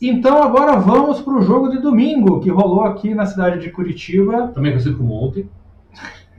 Então 0.00 0.42
agora 0.42 0.76
vamos 0.76 1.20
para 1.20 1.34
o 1.34 1.42
jogo 1.42 1.68
de 1.68 1.78
domingo 1.78 2.40
que 2.40 2.50
rolou 2.50 2.84
aqui 2.84 3.14
na 3.14 3.26
cidade 3.26 3.60
de 3.60 3.70
Curitiba. 3.70 4.48
Também 4.48 4.72
conhecido 4.72 4.96
como 4.96 5.14
ontem. 5.14 5.48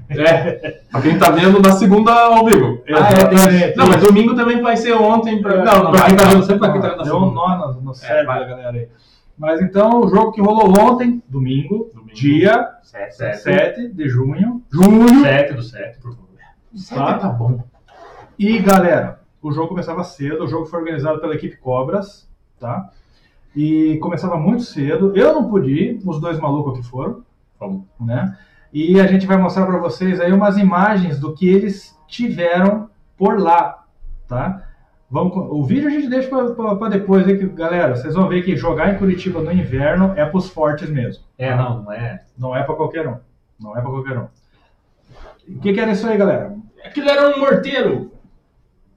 É. 0.09 0.81
Pra 0.91 1.01
quem 1.01 1.17
tá 1.17 1.29
vendo 1.31 1.61
na 1.61 1.71
segunda 1.73 2.11
ao 2.13 2.45
vivo. 2.45 2.81
Ah, 2.89 3.09
é, 3.09 3.25
tem- 3.27 3.75
Não, 3.75 3.87
mas 3.87 4.01
domingo 4.01 4.35
também 4.35 4.61
vai 4.61 4.77
ser 4.77 4.93
ontem. 4.93 5.41
Pra... 5.41 5.63
Não, 5.63 5.83
Não, 5.85 5.91
pra 5.91 6.05
quem 6.05 6.15
tá 6.15 6.25
vendo 6.25 6.43
sempre, 6.43 6.59
pra 6.59 6.71
quem 6.71 6.81
tá 6.81 6.89
vendo 6.89 7.03
Deu 7.03 7.17
um 7.17 7.31
nó 7.31 7.57
no, 7.73 7.81
no 7.81 7.93
cérebro 7.93 8.27
vai. 8.27 8.39
da 8.39 8.45
galera 8.45 8.77
aí. 8.77 8.87
Mas 9.37 9.61
então, 9.61 10.01
o 10.01 10.07
jogo 10.07 10.31
que 10.31 10.41
rolou 10.41 10.73
ontem, 10.79 11.21
domingo, 11.27 11.91
dia 12.13 12.69
Sete. 12.81 13.37
7 13.37 13.89
de 13.89 14.07
junho. 14.07 14.63
Junho. 14.71 15.21
7 15.21 15.53
do 15.53 15.61
7, 15.61 15.99
por 15.99 16.11
favor. 16.11 16.27
Tá? 16.89 17.17
tá 17.19 17.29
bom. 17.29 17.63
E 18.39 18.59
galera, 18.59 19.19
o 19.41 19.51
jogo 19.51 19.67
começava 19.67 20.03
cedo, 20.03 20.43
o 20.45 20.47
jogo 20.47 20.65
foi 20.65 20.79
organizado 20.79 21.19
pela 21.19 21.35
equipe 21.35 21.57
Cobras, 21.57 22.27
tá? 22.59 22.89
E 23.55 23.97
começava 23.97 24.37
muito 24.37 24.63
cedo. 24.63 25.11
Eu 25.15 25.33
não 25.33 25.49
pude 25.49 25.69
ir, 25.71 25.99
os 26.05 26.19
dois 26.21 26.39
malucos 26.39 26.77
que 26.79 26.85
foram, 26.85 27.23
Vamos. 27.59 27.83
né? 27.99 28.37
E 28.73 28.99
a 28.99 29.07
gente 29.07 29.25
vai 29.25 29.37
mostrar 29.37 29.65
para 29.65 29.77
vocês 29.77 30.19
aí 30.19 30.31
umas 30.31 30.57
imagens 30.57 31.19
do 31.19 31.33
que 31.33 31.47
eles 31.47 31.97
tiveram 32.07 32.89
por 33.17 33.39
lá, 33.39 33.83
tá? 34.27 34.63
Vamos, 35.09 35.33
o 35.35 35.63
vídeo 35.63 35.87
a 35.87 35.91
gente 35.91 36.09
deixa 36.09 36.29
para 36.29 36.89
depois 36.89 37.25
aí, 37.25 37.37
que, 37.37 37.45
galera, 37.47 37.95
vocês 37.95 38.13
vão 38.13 38.27
ver 38.27 38.43
que 38.43 38.57
jogar 38.57 38.93
em 38.93 38.97
Curitiba 38.97 39.41
no 39.41 39.51
inverno 39.53 40.13
é 40.17 40.25
pros 40.25 40.49
fortes 40.49 40.89
mesmo. 40.89 41.23
É, 41.37 41.55
não, 41.55 41.83
não 41.83 41.91
é. 41.93 42.23
Não 42.37 42.55
é 42.55 42.61
para 42.63 42.75
qualquer 42.75 43.07
um. 43.07 43.15
Não 43.59 43.71
é 43.77 43.81
para 43.81 43.89
qualquer 43.89 44.17
um. 44.17 44.27
O 45.47 45.59
que, 45.61 45.71
que 45.71 45.79
era 45.79 45.91
isso 45.91 46.05
aí, 46.07 46.17
galera? 46.17 46.53
Aquilo 46.83 47.09
era 47.09 47.29
um 47.35 47.39
morteiro. 47.39 48.11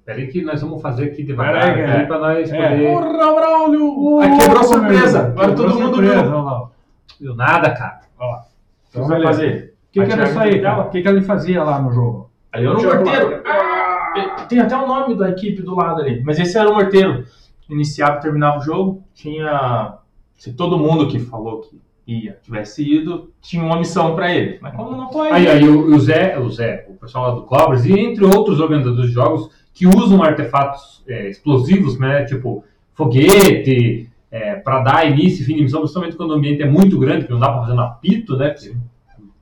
Peraí 0.04 0.26
que 0.26 0.42
nós 0.42 0.61
vamos 0.61 0.83
fazer 0.83 1.04
aqui 1.04 1.22
devagar, 1.22 1.62
aí, 1.62 1.74
cara. 1.76 1.87
peraí 1.87 2.06
pra 2.06 2.18
nós 2.18 2.52
É. 2.52 2.68
poder... 2.68 2.92
Porra, 2.92 3.35
Braulio! 3.35 4.20
Aí 4.20 4.38
quebrou 4.38 4.64
surpresa. 4.64 5.26
Agora 5.28 5.54
todo 5.54 5.74
mundo 5.74 5.94
surpresa, 5.94 6.22
viu. 6.22 6.42
lá. 6.42 6.68
Viu 7.20 7.35
nada, 7.37 7.70
cara. 7.72 8.00
Olha 8.18 8.30
lá. 8.30 8.44
O 8.90 8.92
que 8.92 8.98
você 8.98 9.09
vai 9.09 9.22
fazer? 9.22 9.74
O 9.88 9.92
que, 9.92 10.07
que 10.07 10.59
dela? 10.59 10.85
O 10.85 10.90
que, 10.90 11.03
que 11.03 11.09
ele 11.09 11.22
fazia 11.22 11.62
lá 11.62 11.81
no 11.81 11.92
jogo? 11.92 12.31
Ali 12.53 12.66
era 12.66 12.79
um 12.79 12.83
morteiro. 12.83 13.42
Ah, 13.46 14.46
tem 14.48 14.59
até 14.59 14.76
o 14.76 14.87
nome 14.87 15.16
da 15.16 15.31
equipe 15.31 15.62
do 15.62 15.74
lado 15.74 16.00
ali. 16.00 16.22
Mas 16.24 16.38
esse 16.38 16.59
era 16.59 16.68
o 16.68 16.74
morteiro. 16.74 17.24
Iniciava 17.68 18.18
e 18.18 18.20
terminava 18.20 18.59
o 18.59 18.62
jogo. 18.62 19.05
Tinha. 19.14 19.98
Se 20.37 20.53
todo 20.53 20.79
mundo 20.79 21.09
que 21.09 21.18
falou 21.20 21.61
que 21.61 21.81
ia 22.07 22.38
tivesse 22.42 22.83
ido, 22.83 23.31
tinha 23.40 23.62
uma 23.62 23.79
missão 23.79 24.14
pra 24.16 24.35
ele. 24.35 24.59
Mas 24.61 24.74
como 24.74 24.96
não 24.96 25.12
foi. 25.12 25.31
Aí, 25.31 25.48
aí 25.48 25.68
o, 25.68 25.94
o 25.94 25.98
Zé, 26.00 26.38
o 26.38 26.50
Zé, 26.50 26.87
o 26.88 26.94
pessoal 26.94 27.29
lá 27.29 27.35
do 27.35 27.42
Cobras, 27.42 27.87
e 27.87 27.92
entre 27.92 28.24
outros 28.24 28.59
organizadores 28.59 29.11
de 29.11 29.14
jogos 29.14 29.50
que 29.72 29.87
usam 29.87 30.22
artefatos 30.22 31.05
é, 31.07 31.29
explosivos, 31.29 31.98
né? 31.98 32.24
Tipo 32.24 32.64
foguete, 32.94 34.10
é, 34.31 34.55
para 34.55 34.81
dar 34.83 35.11
início 35.11 35.43
e 35.43 35.45
fim 35.45 35.57
de 35.57 35.62
missão, 35.62 35.81
principalmente 35.81 36.16
quando 36.16 36.31
o 36.31 36.35
ambiente 36.35 36.62
é 36.62 36.66
muito 36.66 36.99
grande, 36.99 37.27
que 37.27 37.33
não 37.33 37.40
dá 37.40 37.51
para 37.51 37.62
fazer 37.62 37.75
no 37.75 37.83
apito, 37.83 38.37
né? 38.37 38.55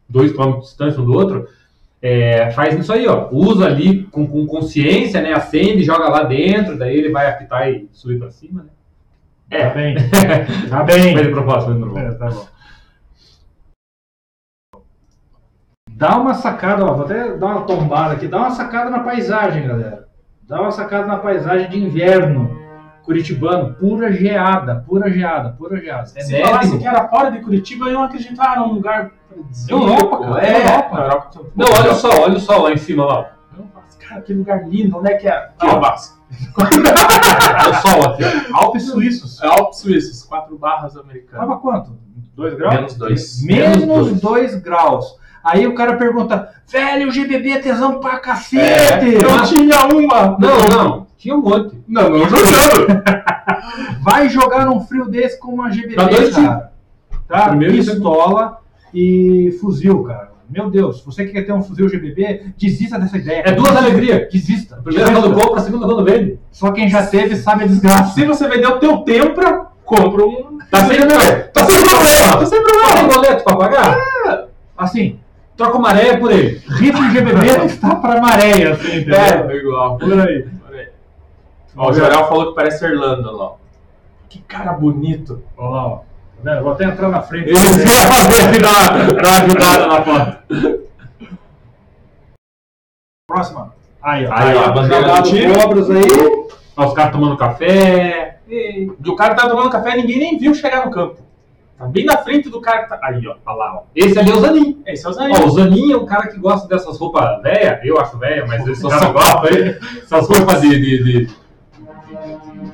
Dois 0.08 0.32
quilômetros 0.32 0.64
de 0.64 0.68
distância 0.70 1.02
um 1.02 1.04
do 1.04 1.12
outro. 1.12 1.46
É, 2.00 2.50
faz 2.52 2.78
isso 2.78 2.92
aí, 2.92 3.06
ó. 3.06 3.28
Usa 3.30 3.66
ali 3.66 4.04
com, 4.04 4.26
com 4.26 4.46
consciência, 4.46 5.20
né? 5.20 5.32
Acende, 5.32 5.82
joga 5.82 6.08
lá 6.08 6.22
dentro, 6.22 6.78
daí 6.78 6.96
ele 6.96 7.10
vai 7.10 7.28
apitar 7.28 7.68
e 7.68 7.88
subir 7.92 8.18
para 8.18 8.30
cima, 8.30 8.62
né? 8.62 8.70
Tá 9.50 9.70
bem. 9.70 9.96
Tá 10.68 10.84
bem. 10.84 11.14
Foi 11.14 11.22
de 11.24 11.30
propósito, 11.30 11.64
foi 11.66 11.74
de 11.74 11.80
propósito. 11.80 12.14
É, 12.14 12.14
tá 12.14 12.30
bom. 12.30 12.48
Dá 15.90 16.16
uma 16.16 16.34
sacada, 16.34 16.84
ó, 16.84 16.94
vou 16.94 17.06
até 17.06 17.36
dar 17.36 17.46
uma 17.46 17.62
tombada 17.62 18.14
aqui. 18.14 18.28
Dá 18.28 18.38
uma 18.38 18.50
sacada 18.50 18.88
na 18.88 19.00
paisagem, 19.00 19.66
galera. 19.66 20.06
Dá 20.46 20.60
uma 20.60 20.70
sacada 20.70 21.06
na 21.06 21.16
paisagem 21.16 21.68
de 21.68 21.78
inverno. 21.78 22.57
Curitibano, 23.08 23.72
pura 23.72 24.12
geada, 24.12 24.84
pura 24.86 25.10
geada, 25.10 25.54
pura 25.56 25.80
geada. 25.80 26.10
É 26.14 26.20
Se 26.20 26.42
falasse 26.42 26.76
que 26.76 26.86
era 26.86 27.08
fora 27.08 27.30
de 27.30 27.40
Curitiba, 27.40 27.90
iam 27.90 28.02
acreditar 28.02 28.58
num 28.60 28.74
lugar. 28.74 29.12
Europa, 29.66 30.18
cara, 30.20 30.46
É, 30.46 30.66
Europa. 30.66 30.96
Europa. 30.98 31.30
Não, 31.56 31.66
olha 31.66 31.94
só, 31.94 32.10
olha 32.20 32.36
o 32.36 32.40
sol 32.40 32.64
lá 32.64 32.72
em 32.72 32.76
cima 32.76 33.06
lá. 33.06 33.30
Cara, 33.98 34.20
que 34.20 34.34
lugar 34.34 34.68
lindo, 34.68 34.98
onde 34.98 35.10
é 35.10 35.16
que 35.16 35.26
é? 35.26 35.48
Alpes. 35.58 36.18
Olha 36.58 37.70
o 37.70 37.74
sol 37.80 38.10
aqui. 38.10 38.22
Alpes 38.52 38.82
suíços. 38.84 39.42
Alpes 39.42 39.78
suíços, 39.78 40.22
quatro 40.24 40.58
barras 40.58 40.94
americanas. 40.96 41.46
Tava 41.46 41.58
quanto? 41.60 41.98
2 42.36 42.54
graus? 42.54 42.74
Menos 42.74 42.94
dois. 42.94 43.42
Menos 43.42 44.20
2 44.20 44.54
graus. 44.56 45.16
Aí 45.42 45.66
o 45.66 45.74
cara 45.74 45.96
pergunta, 45.96 46.50
velho, 46.70 47.08
o 47.08 47.10
GBB 47.10 47.52
é 47.52 47.58
tesão 47.58 48.00
pra 48.00 48.18
cacete! 48.18 49.14
Eu 49.14 49.42
tinha 49.44 49.86
uma. 49.86 50.36
Não, 50.38 50.58
não. 50.70 51.07
Tinha 51.18 51.34
um 51.34 51.42
monte. 51.42 51.76
Não, 51.86 52.08
não 52.10 52.20
jogando. 52.28 53.02
Vai 54.02 54.28
jogar 54.28 54.64
num 54.66 54.80
frio 54.80 55.06
desse 55.08 55.38
com 55.38 55.52
uma 55.52 55.68
GBB, 55.68 55.94
Pra 55.94 56.04
dois 56.04 56.34
cara. 56.34 56.72
Tá? 57.26 57.48
Primeiro 57.48 57.74
Pistola 57.74 58.58
e 58.94 59.56
fuzil, 59.60 60.04
cara. 60.04 60.28
Meu 60.48 60.70
Deus, 60.70 61.02
você 61.04 61.26
que 61.26 61.32
quer 61.32 61.42
ter 61.42 61.52
um 61.52 61.62
fuzil 61.62 61.88
GBB, 61.88 62.52
desista 62.56 62.98
dessa 62.98 63.18
ideia. 63.18 63.42
É 63.44 63.52
duas 63.52 63.76
alegrias. 63.76 64.32
Desista. 64.32 64.76
Primeiro 64.82 65.12
quando 65.12 65.34
compra, 65.34 65.60
segundo 65.60 65.84
quando 65.86 66.04
vende. 66.04 66.38
Só 66.50 66.70
quem 66.72 66.88
já 66.88 67.06
teve 67.06 67.36
sabe 67.36 67.64
a 67.64 67.66
desgraça. 67.66 68.14
Se 68.14 68.24
você 68.24 68.48
vender 68.48 68.66
o 68.68 68.78
teu 68.78 68.98
Tempra, 68.98 69.66
compra 69.84 70.24
um. 70.24 70.56
Tá 70.70 70.86
sem 70.86 70.96
problema. 70.96 71.20
Tá 71.52 71.64
sem 71.66 71.80
problema. 71.84 72.36
Tá 72.38 72.46
sem 72.46 72.62
Tá 72.62 72.68
problema. 72.68 72.96
sem 72.96 73.08
boleto 73.08 73.44
pra 73.44 73.56
pagar? 73.56 73.98
Assim, 74.76 75.18
Troca 75.56 75.76
uma 75.76 75.88
maré 75.88 76.16
por 76.16 76.30
ele. 76.30 76.62
rifle 76.68 77.10
GBB 77.10 77.58
não 77.58 77.66
está 77.66 77.96
pra 77.96 78.20
maré, 78.20 78.68
assim, 78.68 78.98
entendeu? 79.00 79.16
É, 79.16 79.56
igual. 79.56 79.98
Por 79.98 80.20
aí. 80.20 80.46
Ó, 81.78 81.90
o 81.90 81.92
Jorel 81.92 82.24
falou 82.26 82.48
que 82.48 82.54
parece 82.56 82.84
Irlanda 82.84 83.30
lá. 83.30 83.52
Que 84.28 84.40
cara 84.40 84.72
bonito. 84.72 85.42
Olha 85.56 85.70
lá, 85.70 85.86
ó. 85.86 86.00
Tá? 86.42 86.60
Vou 86.60 86.72
até 86.72 86.84
entrar 86.84 87.08
na 87.08 87.22
frente. 87.22 87.50
Ele 87.50 87.56
ia 87.56 88.08
fazer 88.08 88.42
aqui 88.48 88.58
dar 88.60 89.42
ajudada 89.44 89.86
na 89.86 90.02
foto. 90.02 90.80
Próxima. 93.28 93.74
Aí, 94.02 94.26
ó. 94.26 94.32
Aí, 94.32 94.56
ó, 94.56 94.64
a 94.64 94.72
bandeira 94.72 95.14
do 95.14 95.22
time. 95.22 95.54
Cobras 95.54 95.90
aí. 95.90 96.02
Ó, 96.76 96.86
os 96.86 96.94
caras 96.94 97.12
tomando 97.12 97.36
café. 97.36 98.38
E 98.48 98.90
o 99.06 99.14
cara 99.14 99.34
tá 99.34 99.48
tomando 99.48 99.70
café 99.70 99.92
e 99.92 100.00
ninguém 100.00 100.18
nem 100.18 100.38
viu 100.38 100.54
chegar 100.54 100.84
no 100.84 100.90
campo. 100.90 101.18
Tá 101.78 101.86
bem 101.86 102.04
na 102.04 102.16
frente 102.18 102.48
do 102.48 102.60
cara 102.60 102.82
que 102.82 102.88
tá. 102.88 102.98
Aí, 103.02 103.24
ó. 103.28 103.36
Olha 103.46 103.56
lá, 103.56 103.74
ó. 103.76 103.82
Esse 103.94 104.18
ali 104.18 104.30
é 104.30 104.34
o 104.34 104.40
Zanin. 104.40 104.82
Esse 104.84 105.06
é 105.06 105.08
o 105.08 105.12
Ó, 105.12 105.14
Zanin. 105.14 105.44
o 105.44 105.50
Zanin 105.50 105.92
é 105.92 105.96
um 105.96 106.06
cara 106.06 106.26
que 106.26 106.38
gosta 106.38 106.66
dessas 106.66 106.98
roupas 106.98 107.40
velhas. 107.40 107.78
Eu 107.84 108.00
acho 108.00 108.18
velha, 108.18 108.44
mas 108.46 108.66
esse 108.66 108.88
cara 108.88 109.12
gosta 109.12 109.48
aí. 109.48 109.78
Essas 110.02 110.28
roupas 110.28 110.60
de, 110.60 110.70
de, 110.70 111.04
de 111.04 111.47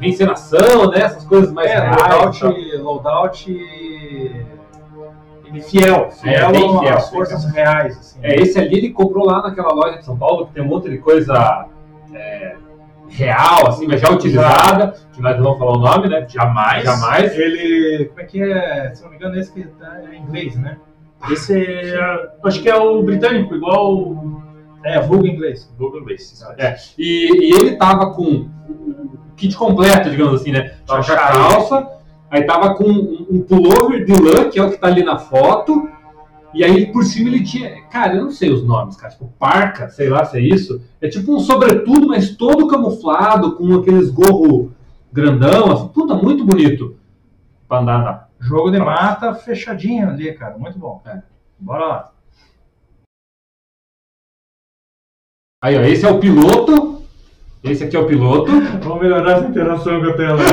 encenação, 0.08 0.90
né? 0.90 1.00
Essas 1.00 1.24
coisas 1.24 1.52
mais 1.52 1.70
É, 1.70 1.78
reais. 1.80 1.96
loadout, 2.40 2.44
e 2.46 2.76
loadout 2.78 3.50
ele 5.46 5.60
fiel, 5.60 6.10
fiel, 6.10 6.48
É, 6.48 6.52
bem 6.52 6.78
fiel. 6.80 6.96
às 6.96 7.10
forças 7.10 7.44
reais. 7.52 7.96
Assim. 7.98 8.18
É, 8.22 8.34
esse 8.36 8.58
ali 8.58 8.78
ele 8.78 8.90
comprou 8.90 9.26
lá 9.26 9.42
naquela 9.42 9.72
loja 9.72 9.98
de 9.98 10.04
São 10.04 10.16
Paulo, 10.16 10.46
que 10.46 10.54
tem 10.54 10.62
um 10.62 10.66
monte 10.66 10.90
de 10.90 10.98
coisa 10.98 11.66
é, 12.12 12.56
real, 13.08 13.68
assim, 13.68 13.86
mas 13.86 14.00
já 14.00 14.10
utilizada, 14.10 14.94
que 15.12 15.20
nós 15.22 15.36
não 15.36 15.44
vamos 15.44 15.58
falar 15.58 15.72
o 15.72 15.78
nome, 15.78 16.08
né? 16.08 16.26
Jamais. 16.28 16.84
Jamais. 16.84 17.38
Ele, 17.38 18.06
como 18.06 18.20
é 18.20 18.24
que 18.24 18.42
é? 18.42 18.94
Se 18.94 19.02
não 19.02 19.10
me 19.10 19.16
engano, 19.16 19.36
esse 19.38 19.52
que 19.52 19.62
tá 19.64 20.00
em 20.12 20.18
inglês, 20.22 20.56
né? 20.56 20.76
Esse 21.30 21.56
é. 21.56 22.28
Acho 22.44 22.60
que 22.62 22.68
é 22.68 22.76
o 22.76 23.02
britânico, 23.02 23.54
igual. 23.54 24.42
É, 24.84 25.00
vulgo 25.00 25.26
em 25.26 25.30
inglês. 25.32 25.72
Google 25.78 26.00
Inglês. 26.02 26.44
É, 26.58 26.76
e, 26.98 27.52
e 27.52 27.54
ele 27.58 27.76
tava 27.76 28.12
com 28.12 28.50
kit 29.36 29.56
completo, 29.56 30.10
digamos 30.10 30.40
assim, 30.40 30.52
né? 30.52 30.76
Tava 30.86 31.04
com 31.04 31.12
a 31.12 31.16
calça, 31.16 31.88
aí 32.30 32.44
tava 32.44 32.74
com 32.74 32.84
um, 32.84 33.26
um 33.30 33.40
pullover 33.42 34.04
de 34.04 34.12
lã, 34.12 34.48
que 34.48 34.58
é 34.58 34.62
o 34.62 34.70
que 34.70 34.78
tá 34.78 34.86
ali 34.86 35.02
na 35.02 35.18
foto, 35.18 35.88
e 36.54 36.62
aí 36.62 36.92
por 36.92 37.04
cima 37.04 37.28
ele 37.28 37.42
tinha. 37.42 37.82
Cara, 37.90 38.14
eu 38.14 38.24
não 38.24 38.30
sei 38.30 38.50
os 38.50 38.64
nomes, 38.64 38.96
cara. 38.96 39.12
Tipo, 39.12 39.32
parca, 39.38 39.88
sei 39.88 40.08
lá 40.08 40.24
se 40.24 40.38
é 40.38 40.40
isso. 40.40 40.80
É 41.00 41.08
tipo 41.08 41.34
um 41.34 41.40
sobretudo, 41.40 42.06
mas 42.06 42.36
todo 42.36 42.68
camuflado, 42.68 43.56
com 43.56 43.74
aqueles 43.74 44.08
gorro 44.08 44.72
grandão, 45.12 45.72
assim, 45.72 45.88
puta, 45.88 46.14
muito 46.14 46.44
bonito. 46.44 46.96
Pra 47.68 47.80
andar 47.80 47.98
na. 47.98 48.24
Jogo 48.40 48.70
de 48.70 48.78
mata 48.78 49.34
fechadinho 49.34 50.08
ali, 50.08 50.32
cara. 50.34 50.58
Muito 50.58 50.78
bom. 50.78 51.02
É. 51.06 51.22
Bora 51.58 51.86
lá. 51.86 52.12
Aí, 55.62 55.76
ó, 55.76 55.80
esse 55.80 56.04
é 56.04 56.10
o 56.10 56.20
piloto. 56.20 56.93
Esse 57.64 57.84
aqui 57.84 57.96
é 57.96 57.98
o 57.98 58.04
piloto. 58.06 58.52
Vamos 58.82 59.00
melhorar 59.02 59.38
essa 59.38 59.46
interação 59.46 59.98
que 59.98 60.06
eu 60.06 60.16
tenho 60.16 60.36
lá. 60.36 60.44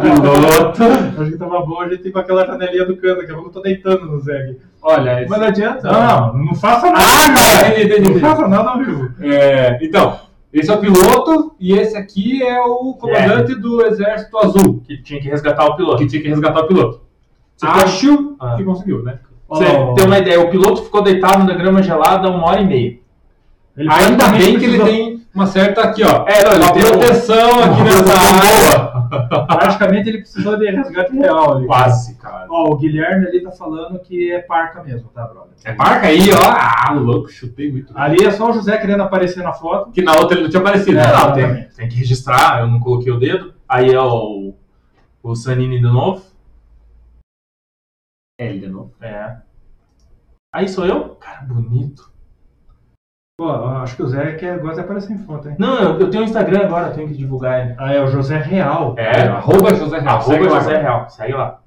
Piloto. 0.00 0.82
Acho 1.20 1.30
que 1.30 1.36
tava 1.36 1.60
bom 1.60 1.80
a 1.82 1.88
gente 1.90 2.08
ir 2.08 2.10
com 2.10 2.18
aquela 2.18 2.46
janelinha 2.46 2.86
do 2.86 2.96
canto, 2.96 3.18
daqui 3.20 3.30
a 3.32 3.34
pouco 3.34 3.50
eu 3.50 3.52
tô 3.52 3.60
deitando 3.60 4.06
no 4.06 4.18
Zé 4.18 4.38
aqui. 4.38 4.58
Olha, 4.80 5.20
esse... 5.20 5.30
Mas 5.30 5.40
não 5.40 5.46
adianta. 5.46 5.92
Não, 5.92 6.38
não 6.38 6.54
faça 6.54 6.86
nada. 6.90 7.04
Ah, 7.04 7.28
não, 7.28 7.68
entendi, 7.68 7.92
entendi, 7.92 8.10
Não 8.14 8.20
faça 8.20 8.48
nada 8.48 8.70
ao 8.70 8.78
vivo. 8.78 9.10
É, 9.20 9.78
então, 9.82 10.20
esse 10.52 10.70
é 10.70 10.74
o 10.74 10.78
piloto 10.78 11.54
e 11.60 11.74
esse 11.74 11.96
aqui 11.96 12.42
é 12.42 12.60
o 12.62 12.94
comandante 12.94 13.54
do 13.54 13.84
Exército 13.84 14.38
Azul. 14.38 14.82
Que 14.86 15.02
tinha 15.02 15.20
que 15.20 15.28
resgatar 15.28 15.66
o 15.66 15.76
piloto. 15.76 15.98
Que 15.98 16.06
tinha 16.06 16.22
que 16.22 16.28
resgatar 16.28 16.60
o 16.60 16.66
piloto. 16.66 17.02
Você 17.56 17.66
Acho 17.66 18.36
Ah. 18.40 18.54
que 18.56 18.64
conseguiu, 18.64 19.02
né? 19.02 19.18
Você 19.48 19.66
tem 19.96 20.06
uma 20.06 20.18
ideia, 20.18 20.40
o 20.40 20.50
piloto 20.50 20.82
ficou 20.82 21.02
deitado 21.02 21.44
na 21.44 21.52
grama 21.52 21.82
gelada 21.82 22.30
uma 22.30 22.46
hora 22.46 22.62
e 22.62 22.66
meia. 22.66 22.98
Ele 23.76 23.88
Ainda 23.90 24.28
bem 24.28 24.58
que 24.58 24.64
ele 24.64 24.82
tem 24.82 25.21
uma 25.34 25.46
certa 25.46 25.82
aqui, 25.82 26.02
ó. 26.02 26.26
É, 26.28 26.44
não, 26.44 26.52
ele 26.52 26.64
uma 26.64 26.70
um- 26.70 26.98
proteção 26.98 27.62
aqui 27.62 27.82
nessa 27.82 28.12
área. 28.12 28.92
Praticamente 29.46 30.08
ele 30.08 30.18
precisou 30.18 30.58
de 30.58 30.70
resgate 30.70 31.16
real 31.16 31.56
ali. 31.56 31.66
Quase, 31.66 32.14
cara. 32.16 32.46
Ó, 32.50 32.70
o 32.72 32.76
Guilherme 32.76 33.26
ali 33.26 33.42
tá 33.42 33.50
falando 33.50 33.98
que 33.98 34.30
é 34.30 34.40
parca 34.40 34.82
mesmo, 34.82 35.08
tá, 35.08 35.24
brother? 35.26 35.52
É 35.64 35.74
marca 35.74 36.06
aí, 36.06 36.30
ó. 36.32 36.38
Ah, 36.44 36.92
louco, 36.92 37.30
chutei 37.30 37.72
muito. 37.72 37.96
Ali 37.96 38.24
é 38.24 38.30
só 38.30 38.50
o 38.50 38.52
José 38.52 38.76
querendo 38.78 39.02
aparecer 39.02 39.42
na 39.42 39.52
foto. 39.52 39.90
Que 39.90 40.02
na 40.02 40.12
outra 40.16 40.34
ele 40.34 40.44
não 40.44 40.50
tinha 40.50 40.60
aparecido. 40.60 40.98
É, 40.98 41.06
né? 41.06 41.12
não, 41.12 41.32
tem, 41.32 41.68
tem 41.68 41.88
que 41.88 41.96
registrar, 41.96 42.60
eu 42.60 42.66
não 42.66 42.78
coloquei 42.80 43.10
o 43.10 43.18
dedo. 43.18 43.54
Aí 43.68 43.90
é 43.90 44.00
o, 44.00 44.54
o 45.22 45.34
Sanini 45.34 45.78
de 45.78 45.84
novo. 45.84 46.22
É 48.38 48.46
ele 48.46 48.60
de 48.60 48.66
novo. 48.66 48.92
É. 49.00 49.36
Aí 50.54 50.68
sou 50.68 50.84
eu? 50.84 51.14
Cara, 51.16 51.40
bonito. 51.42 52.11
Pô, 53.42 53.50
acho 53.50 53.96
que 53.96 54.02
o 54.04 54.06
Zé 54.06 54.34
quer, 54.34 54.60
gosta 54.60 54.76
de 54.76 54.80
aparecer 54.82 55.12
em 55.14 55.18
foto, 55.18 55.48
hein? 55.48 55.56
Não, 55.58 55.76
eu, 55.80 55.98
eu 55.98 56.10
tenho 56.10 56.22
um 56.22 56.26
Instagram 56.26 56.60
agora, 56.60 56.86
eu 56.86 56.94
tenho 56.94 57.08
que 57.08 57.14
divulgar 57.16 57.66
ele. 57.66 57.74
Ah, 57.76 57.92
é 57.92 58.00
o 58.00 58.06
José 58.06 58.38
Real. 58.38 58.94
É, 58.96 59.22
arroba 59.22 59.74
José 59.74 59.98
Real. 59.98 60.14
Arroba 60.18 60.32
Segue 60.32 60.48
lá. 60.48 60.60
José 60.60 60.80
Real, 60.80 61.10
segue 61.10 61.32
lá. 61.32 61.60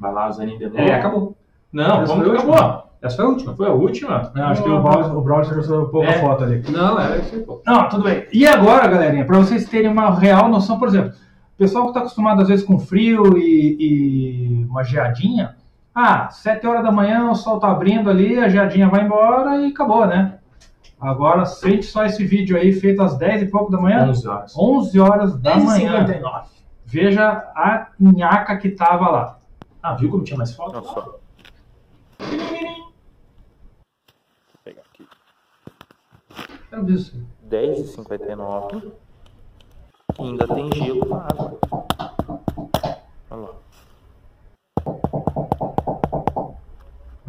Vai 0.00 0.12
lá, 0.12 0.28
o 0.28 0.32
Zanin 0.32 0.58
de 0.58 0.64
novo. 0.64 0.78
É, 0.80 0.94
acabou. 0.94 1.36
Não, 1.72 2.02
Essa 2.02 2.12
como 2.12 2.24
foi 2.24 2.34
que 2.34 2.42
acabou? 2.42 2.82
Essa 3.00 3.16
foi 3.16 3.24
a 3.24 3.28
última. 3.28 3.54
Foi 3.54 3.66
a 3.68 3.72
última? 3.72 4.32
Não, 4.34 4.46
acho 4.48 4.62
que 4.64 4.68
o 4.68 4.82
Brawl, 4.82 5.16
o 5.16 5.20
Brawl 5.20 5.42
tirou 5.42 5.86
pouca 5.86 6.08
É. 6.08 6.18
foto 6.18 6.42
ali. 6.42 6.64
Não, 6.68 6.98
era 6.98 7.18
isso 7.18 7.36
aí, 7.36 7.42
pô. 7.42 7.62
Não, 7.64 7.88
tudo 7.88 8.02
bem. 8.02 8.26
E 8.32 8.44
agora, 8.44 8.88
galerinha, 8.88 9.24
para 9.24 9.38
vocês 9.38 9.68
terem 9.68 9.92
uma 9.92 10.10
real 10.18 10.48
noção, 10.48 10.76
por 10.76 10.88
exemplo, 10.88 11.10
o 11.54 11.56
pessoal 11.56 11.84
que 11.84 11.90
está 11.90 12.00
acostumado 12.00 12.42
às 12.42 12.48
vezes 12.48 12.64
com 12.64 12.80
frio 12.80 13.38
e, 13.38 13.76
e 13.78 14.64
uma 14.64 14.82
geadinha, 14.82 15.54
ah, 15.94 16.30
7 16.30 16.66
horas 16.66 16.82
da 16.82 16.90
manhã 16.90 17.30
o 17.30 17.34
sol 17.34 17.60
tá 17.60 17.70
abrindo 17.70 18.08
ali, 18.08 18.38
a 18.38 18.48
geadinha 18.48 18.88
vai 18.88 19.04
embora 19.04 19.58
e 19.58 19.70
acabou, 19.70 20.06
né? 20.06 20.38
Agora, 20.98 21.44
sente 21.44 21.84
só 21.84 22.04
esse 22.04 22.24
vídeo 22.24 22.56
aí, 22.56 22.72
feito 22.72 23.02
às 23.02 23.18
10 23.18 23.42
e 23.42 23.46
pouco 23.46 23.72
da 23.72 23.78
manhã. 23.78 24.08
11 24.08 24.28
horas. 24.28 24.56
11 24.56 25.00
horas 25.00 25.36
da 25.36 25.56
manhã. 25.56 26.06
10h59. 26.06 26.44
Veja 26.86 27.28
a 27.56 27.88
nhaca 27.98 28.56
que 28.56 28.70
tava 28.70 29.10
lá. 29.10 29.38
Ah, 29.82 29.94
viu 29.94 30.08
como 30.10 30.22
tinha 30.22 30.38
mais 30.38 30.54
foto? 30.54 30.74
Não, 30.74 30.84
só. 30.84 31.00
Vou 31.00 31.18
pegar 34.62 34.82
aqui. 34.82 35.06
Quero 36.70 36.84
ver 36.84 36.92
isso. 36.92 37.20
10h59. 37.48 38.92
E 40.20 40.22
ainda 40.22 40.46
tem 40.46 40.70
gelo 40.72 41.08
na 41.08 41.16
água. 41.22 41.58
Olha 43.30 43.40
lá. 43.40 43.50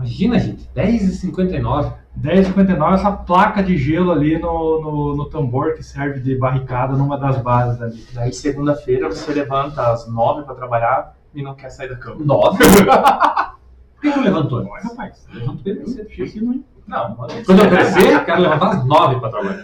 Imagina, 0.03 0.39
gente. 0.39 0.69
10h59. 0.75 1.93
10,59, 2.21 2.93
essa 2.93 3.11
placa 3.11 3.63
de 3.63 3.75
gelo 3.75 4.11
ali 4.11 4.37
no, 4.37 4.81
no, 4.81 5.15
no 5.15 5.25
tambor 5.29 5.73
que 5.73 5.81
serve 5.81 6.19
de 6.19 6.35
barricada 6.37 6.95
numa 6.95 7.17
das 7.17 7.37
bases 7.41 7.81
ali. 7.81 8.05
Daí 8.13 8.31
segunda-feira 8.31 9.07
você 9.09 9.33
levanta 9.33 9.91
às 9.91 10.07
9 10.07 10.43
pra 10.43 10.53
trabalhar 10.53 11.15
e 11.33 11.41
não 11.41 11.55
quer 11.55 11.71
sair 11.71 11.89
da 11.89 11.95
cama. 11.95 12.17
9? 12.23 12.57
Por 13.95 14.01
que 14.01 14.09
não 14.09 14.23
levantou? 14.23 14.63
Mas, 14.65 14.83
rapaz, 14.83 15.25
Levanto 15.33 15.63
bem 15.63 15.85
cedo. 15.87 16.63
Não, 16.85 17.15
Quando 17.15 17.63
eu 17.63 17.69
crescer, 17.69 18.13
eu 18.13 18.25
quero 18.25 18.41
levantar 18.41 18.69
às 18.71 18.85
9 18.85 19.19
pra 19.19 19.29
trabalhar. 19.29 19.63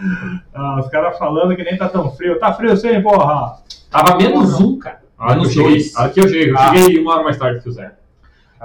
Ah, 0.53 0.79
os 0.79 0.87
caras 0.87 1.17
falando 1.19 1.55
que 1.55 1.63
nem 1.63 1.77
tá 1.77 1.87
tão 1.89 2.09
frio. 2.11 2.39
Tá 2.39 2.53
frio 2.53 2.75
sim, 2.77 2.99
porra! 3.01 3.57
Tava 3.91 4.15
menos 4.17 4.59
um, 4.59 4.79
cara. 4.79 5.01
A 5.17 5.25
hora 5.25 5.33
que 5.33 5.37
eu 5.39 5.41
Menos 5.41 5.53
cheguei. 5.53 5.69
dois. 5.71 5.95
A 5.97 6.01
hora 6.01 6.09
que 6.11 6.19
eu 6.21 6.27
cheguei. 6.29 6.49
Eu 6.51 6.57
Ah. 6.57 6.73
cheguei 6.75 6.99
uma 7.01 7.13
hora 7.13 7.23
mais 7.23 7.37
tarde 7.37 7.61
que 7.61 7.67
o 7.69 7.71
Zé. 7.73 7.91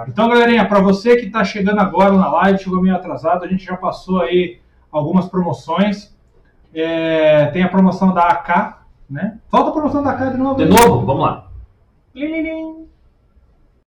Então, 0.07 0.27
galerinha, 0.27 0.67
para 0.67 0.81
você 0.81 1.15
que 1.15 1.27
está 1.27 1.43
chegando 1.43 1.79
agora 1.79 2.11
na 2.11 2.29
live, 2.29 2.59
chegou 2.59 2.81
meio 2.81 2.95
atrasado, 2.95 3.45
a 3.45 3.47
gente 3.47 3.63
já 3.63 3.77
passou 3.77 4.21
aí 4.21 4.59
algumas 4.91 5.29
promoções. 5.29 6.13
É, 6.73 7.45
tem 7.47 7.63
a 7.63 7.69
promoção 7.69 8.13
da 8.13 8.23
AK, 8.23 8.79
né? 9.09 9.39
Falta 9.47 9.69
a 9.69 9.73
promoção 9.73 10.03
da 10.03 10.11
AK 10.11 10.33
de 10.33 10.37
novo. 10.37 10.55
De 10.55 10.65
novo, 10.65 11.05
vamos 11.05 11.23
lá. 11.23 11.47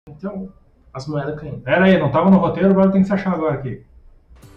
Então, 0.09 0.49
as 0.93 1.07
moedas 1.07 1.39
caindo. 1.39 1.59
Pera 1.59 1.85
aí, 1.85 1.99
não 1.99 2.11
tava 2.11 2.31
no 2.31 2.39
roteiro, 2.39 2.71
agora 2.71 2.91
tem 2.91 3.03
que 3.03 3.07
se 3.07 3.13
achar 3.13 3.35
agora 3.35 3.55
aqui. 3.55 3.85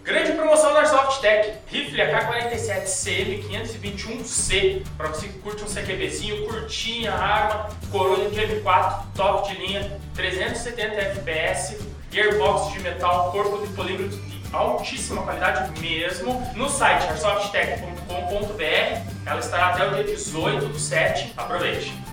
Grande 0.04 0.32
promoção 0.32 0.74
da 0.74 0.80
Airsoft 0.80 1.20
Tech. 1.20 1.52
Rifle 1.66 2.02
AK-47 2.02 2.86
CM521C. 2.86 4.82
Para 4.96 5.06
você 5.08 5.28
que 5.28 5.38
curte 5.38 5.62
um 5.62 5.66
CQBzinho, 5.66 6.48
curtinha, 6.48 7.12
arma, 7.12 7.68
Corona 7.90 8.28
de 8.28 8.40
M4, 8.40 9.04
top 9.14 9.48
de 9.48 9.54
linha, 9.64 10.00
370 10.14 10.96
FPS, 10.96 11.78
gearbox 12.10 12.72
de 12.72 12.80
metal, 12.80 13.30
corpo 13.30 13.64
de 13.64 13.72
polímetro 13.74 14.18
de 14.18 14.42
altíssima 14.52 15.22
qualidade 15.22 15.80
mesmo. 15.80 16.42
No 16.56 16.68
site 16.68 17.06
airsoftech.com.br. 17.06 19.12
Ela 19.24 19.38
estará 19.38 19.68
até 19.68 19.86
o 19.86 19.94
dia 19.94 20.02
18 20.02 20.66
do 20.66 20.80
7. 20.80 21.32
Aproveite. 21.36 22.11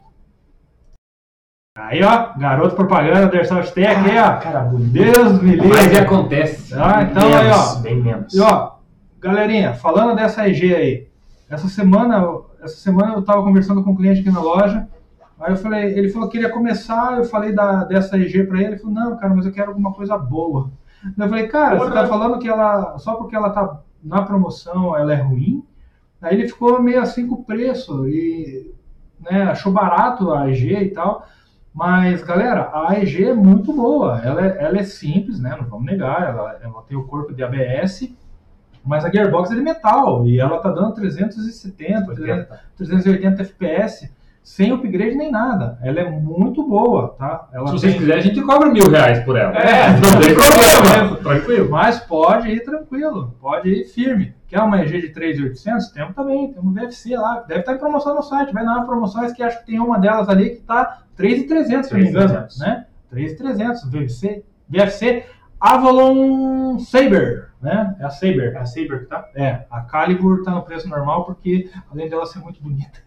Aí, 1.79 2.03
ó, 2.03 2.37
garoto 2.37 2.75
propaganda 2.75 3.27
da 3.27 3.37
Airsoft 3.37 3.73
Tech, 3.73 3.87
aí, 3.87 4.17
ó. 4.19 4.37
Cara, 4.37 4.59
bonito. 4.61 4.91
Deus 4.91 5.41
me 5.41 5.51
livre. 5.51 5.69
Mas 5.69 5.97
acontece. 5.97 6.73
Ah, 6.73 7.03
então 7.03 7.23
aí, 7.23 7.43
menos, 7.43 7.57
ó. 7.57 7.79
Bem 7.79 8.01
menos. 8.01 8.33
E 8.33 8.41
ó, 8.41 8.71
galerinha, 9.19 9.73
falando 9.73 10.15
dessa 10.15 10.47
EG 10.47 10.75
aí, 10.75 11.07
essa 11.49 11.69
semana, 11.69 12.21
essa 12.61 12.75
semana 12.75 13.13
eu 13.13 13.21
tava 13.21 13.43
conversando 13.43 13.81
com 13.81 13.91
um 13.91 13.95
cliente 13.95 14.19
aqui 14.19 14.29
na 14.29 14.41
loja. 14.41 14.87
Aí 15.39 15.53
eu 15.53 15.57
falei, 15.57 15.97
ele 15.97 16.09
falou 16.09 16.27
que 16.27 16.37
queria 16.37 16.53
começar, 16.53 17.17
eu 17.17 17.23
falei 17.23 17.53
da, 17.53 17.85
dessa 17.85 18.17
EG 18.17 18.43
pra 18.43 18.57
ele, 18.57 18.67
ele 18.67 18.77
falou, 18.77 18.93
não, 18.93 19.17
cara, 19.17 19.33
mas 19.33 19.45
eu 19.45 19.51
quero 19.53 19.69
alguma 19.69 19.93
coisa 19.93 20.17
boa. 20.17 20.69
Eu 21.17 21.29
falei, 21.29 21.47
cara, 21.47 21.77
você 21.77 21.91
tá 21.91 22.05
falando 22.07 22.39
que 22.39 22.49
ela, 22.49 22.97
só 22.97 23.15
porque 23.15 23.35
ela 23.35 23.51
tá 23.51 23.79
na 24.03 24.21
promoção, 24.21 24.97
ela 24.97 25.13
é 25.13 25.21
ruim? 25.21 25.63
Aí 26.21 26.35
ele 26.35 26.49
ficou 26.49 26.81
meio 26.81 27.01
assim 27.01 27.25
com 27.25 27.35
o 27.35 27.43
preço 27.43 28.05
e 28.05 28.69
né, 29.21 29.43
achou 29.43 29.71
barato 29.71 30.33
a 30.33 30.49
EG 30.49 30.73
e 30.73 30.89
tal. 30.89 31.25
Mas, 31.79 32.21
galera, 32.25 32.69
a 32.73 32.99
EG 32.99 33.29
é 33.29 33.33
muito 33.33 33.71
boa. 33.71 34.19
Ela 34.21 34.45
é, 34.45 34.65
ela 34.65 34.79
é 34.79 34.83
simples, 34.83 35.39
né? 35.39 35.55
Não 35.57 35.65
vamos 35.65 35.85
negar. 35.85 36.23
Ela, 36.23 36.59
ela 36.61 36.81
tem 36.81 36.97
o 36.97 37.05
corpo 37.05 37.33
de 37.33 37.41
ABS, 37.41 38.13
mas 38.83 39.05
a 39.05 39.09
gearbox 39.09 39.49
é 39.49 39.55
de 39.55 39.61
metal 39.61 40.27
e 40.27 40.41
ela 40.41 40.59
tá 40.59 40.71
dando 40.71 40.93
370, 40.95 42.13
380 42.75 43.41
FPS 43.43 44.11
sem 44.49 44.71
upgrade 44.71 45.15
nem 45.15 45.31
nada. 45.31 45.77
Ela 45.83 45.99
é 45.99 46.09
muito 46.09 46.67
boa, 46.67 47.09
tá? 47.19 47.47
Ela 47.53 47.67
Se 47.67 47.73
vocês 47.73 47.91
tem- 47.93 48.01
quiserem, 48.01 48.19
a 48.19 48.23
gente 48.25 48.41
cobra 48.41 48.67
mil 48.71 48.89
reais 48.89 49.23
por 49.23 49.37
ela. 49.37 49.53
É, 49.55 49.91
não 49.91 50.19
tem 50.19 50.33
problema. 50.33 51.17
Tranquilo. 51.17 51.69
Mas 51.69 51.99
pode 51.99 52.49
ir 52.49 52.63
tranquilo, 52.63 53.35
pode 53.39 53.69
ir 53.69 53.85
firme. 53.85 54.33
Quer 54.47 54.61
uma 54.61 54.81
EG 54.81 55.01
de 55.01 55.09
3.800? 55.13 55.91
Temos 55.93 56.15
também, 56.15 56.51
tem 56.51 56.61
um 56.63 56.73
VFC 56.73 57.15
lá, 57.15 57.43
deve 57.47 57.59
estar 57.59 57.73
em 57.73 57.77
promoção 57.77 58.15
no 58.15 58.23
site. 58.23 58.51
Vai 58.51 58.63
na 58.63 58.81
promoções 58.81 59.31
que 59.33 59.43
acho 59.43 59.59
que 59.59 59.67
tem 59.67 59.79
uma 59.79 59.99
delas 59.99 60.27
ali 60.27 60.49
que 60.49 60.55
está 60.61 61.03
3.300, 61.15 61.83
se 61.83 61.93
não 61.93 61.99
me 62.01 62.09
engano, 62.09 62.27
3.300. 62.47 62.59
né? 62.59 62.85
3.300, 63.13 63.89
VFC, 63.91 64.43
VFC 64.67 65.25
Avalon 65.61 66.79
Saber, 66.79 67.49
né? 67.61 67.95
É 67.99 68.05
a 68.05 68.09
Saber. 68.09 68.53
É 68.55 68.57
a 68.57 68.65
Saber 68.65 68.99
que 69.01 69.05
tá? 69.05 69.25
É, 69.35 69.65
a 69.69 69.81
Calibur 69.81 70.41
tá 70.43 70.51
no 70.51 70.63
preço 70.63 70.89
normal 70.89 71.25
porque 71.25 71.69
além 71.91 72.09
dela 72.09 72.25
ser 72.25 72.39
muito 72.39 72.61
bonita, 72.63 72.99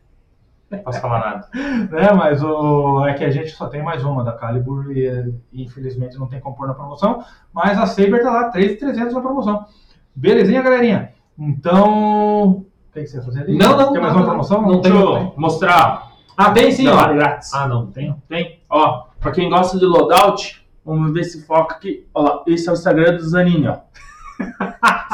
Não 0.73 0.79
posso 0.85 1.01
falar 1.01 1.21
nada. 1.21 1.49
né? 1.91 2.13
Mas 2.13 2.43
o, 2.43 3.05
é 3.07 3.15
que 3.15 3.25
a 3.25 3.31
gente 3.31 3.51
só 3.51 3.67
tem 3.69 3.83
mais 3.83 4.03
uma 4.05 4.25
da 4.25 4.33
Calibur 4.33 4.91
e, 4.91 5.33
infelizmente 5.53 6.19
não 6.19 6.27
tem 6.27 6.41
como 6.41 6.57
pôr 6.57 6.67
na 6.67 6.75
promoção. 6.75 7.23
Mas 7.53 7.79
a 7.79 7.87
Saber 7.87 8.23
tá 8.23 8.31
lá, 8.31 8.51
3,300 8.51 9.15
na 9.15 9.21
promoção. 9.21 9.67
Belezinha, 10.15 10.63
galerinha? 10.63 11.11
Então. 11.39 12.49
O 12.51 12.67
que 12.93 13.01
ia 13.01 13.23
fazer 13.23 13.41
ali? 13.43 13.57
Não, 13.57 13.77
não, 13.77 13.93
Tem 13.93 14.03
mais 14.03 14.15
não, 14.15 14.21
uma 14.21 14.29
promoção? 14.29 14.63
Não 14.63 14.81
Deixa 14.81 14.97
tem, 14.97 15.07
não 15.07 15.15
tem. 15.15 15.33
mostrar. 15.37 16.13
Ah, 16.37 16.51
tem 16.51 16.73
sim, 16.73 16.85
Não, 16.85 16.95
ó. 16.95 17.39
Ah, 17.55 17.69
não, 17.69 17.87
tem? 17.87 18.15
Tem? 18.29 18.61
Ó, 18.69 19.05
pra 19.21 19.33
quem 19.33 19.51
gosta 19.51 19.79
de 19.79 19.85
loadout, 19.85 20.67
vamos 20.85 21.13
ver 21.13 21.25
se 21.25 21.47
foca 21.47 21.77
aqui. 21.77 22.07
Ó 22.15 22.23
lá, 22.23 22.43
esse 22.47 22.69
é 22.69 22.73
o 22.73 22.75
Instagram 22.75 23.17
do 23.17 23.23
Zanini, 23.23 23.69
ó. 23.69 23.77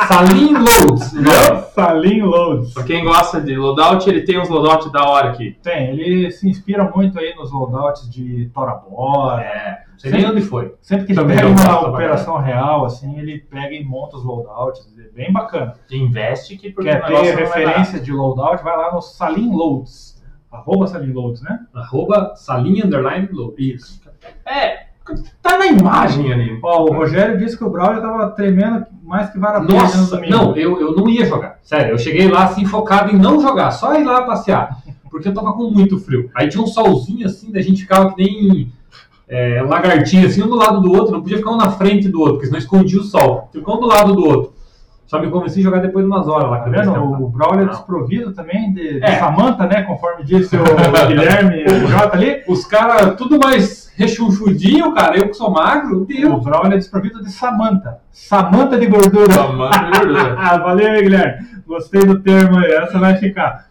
Salim 0.08 0.54
Loads. 0.54 1.12
Entendeu? 1.12 1.62
Salim 1.74 2.22
Loads. 2.22 2.74
Pra 2.74 2.82
quem 2.82 3.04
gosta 3.04 3.40
de 3.40 3.56
loadout, 3.56 4.08
ele 4.08 4.22
tem 4.22 4.40
uns 4.40 4.48
loadout 4.48 4.90
da 4.90 5.04
hora 5.04 5.30
aqui. 5.30 5.56
Tem, 5.62 5.90
ele 5.90 6.30
se 6.30 6.48
inspira 6.48 6.84
muito 6.84 7.18
aí 7.18 7.34
nos 7.34 7.52
loadouts 7.52 8.08
de 8.10 8.50
Tora 8.54 8.74
Bora. 8.74 9.42
É, 9.42 9.82
não 9.90 9.98
sei 9.98 10.10
nem 10.12 10.26
onde 10.26 10.40
foi. 10.42 10.74
Sempre 10.80 11.06
que 11.06 11.12
ele 11.12 11.20
Também 11.20 11.36
pega 11.36 11.48
uma 11.48 11.88
operação 11.88 12.38
real, 12.38 12.84
assim, 12.84 13.18
ele 13.18 13.38
pega 13.38 13.74
e 13.74 13.84
monta 13.84 14.16
os 14.16 14.24
loadouts. 14.24 14.88
É 14.98 15.14
bem 15.14 15.32
bacana. 15.32 15.74
Investe 15.90 16.56
que 16.56 16.70
porque 16.70 16.88
Quer 16.88 17.04
ter 17.04 17.34
referência 17.36 18.00
de 18.00 18.12
loadout, 18.12 18.62
vai 18.62 18.76
lá 18.76 18.92
no 18.92 19.02
Salim 19.02 19.54
Loads. 19.54 20.18
Arroba 20.50 20.86
Salim 20.86 21.12
Loads, 21.12 21.42
né? 21.42 21.60
Arroba 21.74 22.34
Salim 22.34 22.82
Underline 22.82 23.28
Loads. 23.30 23.58
Isso. 23.58 24.00
É, 24.46 24.87
tá 25.42 25.58
na 25.58 25.66
imagem 25.66 26.32
ali. 26.32 26.58
Ó, 26.62 26.84
o 26.84 26.92
Rogério 26.92 27.38
disse 27.38 27.56
que 27.56 27.64
o 27.64 27.70
Braulio 27.70 28.02
tava 28.02 28.30
tremendo 28.30 28.86
mais 29.02 29.30
que 29.30 29.38
vara 29.38 29.60
Nossa, 29.60 30.20
não, 30.20 30.54
eu, 30.56 30.80
eu 30.80 30.94
não 30.94 31.08
ia 31.08 31.24
jogar. 31.24 31.58
Sério, 31.62 31.92
eu 31.92 31.98
cheguei 31.98 32.28
lá 32.28 32.44
assim 32.44 32.64
focado 32.64 33.14
em 33.14 33.18
não 33.18 33.40
jogar, 33.40 33.70
só 33.70 33.98
ir 33.98 34.04
lá 34.04 34.22
passear. 34.22 34.76
Porque 35.10 35.28
eu 35.28 35.34
tava 35.34 35.52
com 35.54 35.70
muito 35.70 35.98
frio. 35.98 36.30
Aí 36.34 36.48
tinha 36.48 36.62
um 36.62 36.66
solzinho 36.66 37.26
assim, 37.26 37.50
da 37.50 37.62
gente 37.62 37.82
ficava 37.82 38.12
que 38.12 38.22
nem 38.22 38.72
é, 39.26 39.62
lagartinha, 39.62 40.26
assim, 40.26 40.42
um 40.42 40.48
do 40.48 40.56
lado 40.56 40.80
do 40.80 40.92
outro. 40.92 41.12
Não 41.12 41.22
podia 41.22 41.38
ficar 41.38 41.52
um 41.52 41.56
na 41.56 41.70
frente 41.70 42.08
do 42.08 42.20
outro, 42.20 42.34
porque 42.34 42.46
senão 42.46 42.58
escondia 42.58 43.00
o 43.00 43.04
sol. 43.04 43.48
Ficou 43.52 43.76
um 43.76 43.80
do 43.80 43.86
lado 43.86 44.14
do 44.14 44.24
outro. 44.24 44.57
Só 45.08 45.18
me 45.18 45.30
convenci 45.30 45.58
a 45.60 45.62
jogar 45.62 45.80
depois 45.80 46.04
de 46.04 46.10
umas 46.10 46.28
horas 46.28 46.50
lá. 46.50 46.58
Tá 46.60 46.64
vendo? 46.68 46.82
disse, 46.82 46.98
O, 46.98 47.24
o 47.24 47.28
Braulio 47.30 47.62
é 47.62 47.64
Não. 47.64 47.72
desprovido 47.72 48.32
também 48.34 48.72
de, 48.74 49.00
de 49.00 49.04
É. 49.04 49.18
Samanta, 49.18 49.66
né? 49.66 49.82
Conforme 49.82 50.22
disse 50.22 50.54
o 50.54 50.60
Guilherme 51.08 51.64
Jota 51.88 52.16
ali. 52.16 52.42
Os 52.46 52.64
caras 52.66 53.16
tudo 53.16 53.38
mais 53.42 53.90
rechonchudinho, 53.96 54.92
cara. 54.94 55.16
Eu 55.18 55.28
que 55.28 55.34
sou 55.34 55.50
magro, 55.50 56.02
O 56.02 56.04
Deus. 56.04 56.44
Braulio 56.44 56.74
é 56.74 56.76
desprovido 56.76 57.22
de 57.22 57.30
Samanta. 57.32 58.00
Samanta 58.12 58.78
de 58.78 58.86
gordura. 58.86 59.32
Samanta 59.32 59.78
de 59.78 59.98
gordura. 59.98 60.34
Valeu 60.62 60.92
aí, 60.92 61.02
Guilherme. 61.02 61.46
Gostei 61.66 62.04
do 62.04 62.20
termo 62.20 62.58
aí. 62.58 62.70
Essa 62.70 62.98
vai 62.98 63.16
ficar. 63.16 63.66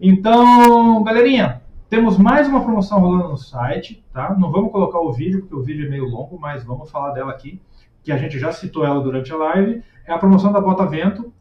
Então, 0.00 1.02
galerinha, 1.04 1.62
temos 1.88 2.18
mais 2.18 2.48
uma 2.48 2.62
promoção 2.62 2.98
rolando 2.98 3.28
no 3.28 3.36
site, 3.36 4.04
tá? 4.12 4.34
Não 4.36 4.50
vamos 4.50 4.72
colocar 4.72 4.98
o 4.98 5.12
vídeo, 5.12 5.40
porque 5.40 5.54
o 5.54 5.62
vídeo 5.62 5.86
é 5.86 5.88
meio 5.88 6.04
longo, 6.08 6.36
mas 6.38 6.64
vamos 6.64 6.90
falar 6.90 7.12
dela 7.12 7.30
aqui, 7.30 7.60
que 8.02 8.10
a 8.10 8.16
gente 8.16 8.38
já 8.38 8.50
citou 8.52 8.84
ela 8.84 9.00
durante 9.00 9.32
a 9.32 9.36
live. 9.36 9.82
É 10.06 10.12
a 10.12 10.18
promoção 10.18 10.52
da 10.52 10.60
Bota 10.60 10.84
Vento. 10.84 11.32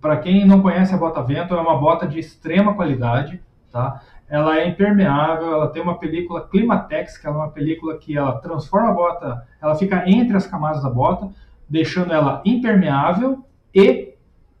Para 0.00 0.16
quem 0.18 0.46
não 0.46 0.62
conhece 0.62 0.94
a 0.94 0.98
Bota 0.98 1.22
Vento, 1.22 1.54
é 1.54 1.60
uma 1.60 1.76
bota 1.76 2.06
de 2.06 2.18
extrema 2.18 2.74
qualidade, 2.74 3.42
tá? 3.72 4.00
Ela 4.28 4.58
é 4.58 4.68
impermeável, 4.68 5.52
ela 5.52 5.68
tem 5.68 5.82
uma 5.82 5.98
película 5.98 6.46
Climatex, 6.46 7.18
que 7.18 7.26
é 7.26 7.30
uma 7.30 7.48
película 7.48 7.96
que 7.98 8.16
ela 8.16 8.38
transforma 8.38 8.90
a 8.90 8.92
bota, 8.92 9.46
ela 9.60 9.74
fica 9.74 10.08
entre 10.08 10.36
as 10.36 10.46
camadas 10.46 10.82
da 10.82 10.90
bota, 10.90 11.30
deixando 11.68 12.12
ela 12.12 12.42
impermeável 12.44 13.44
e 13.74 14.14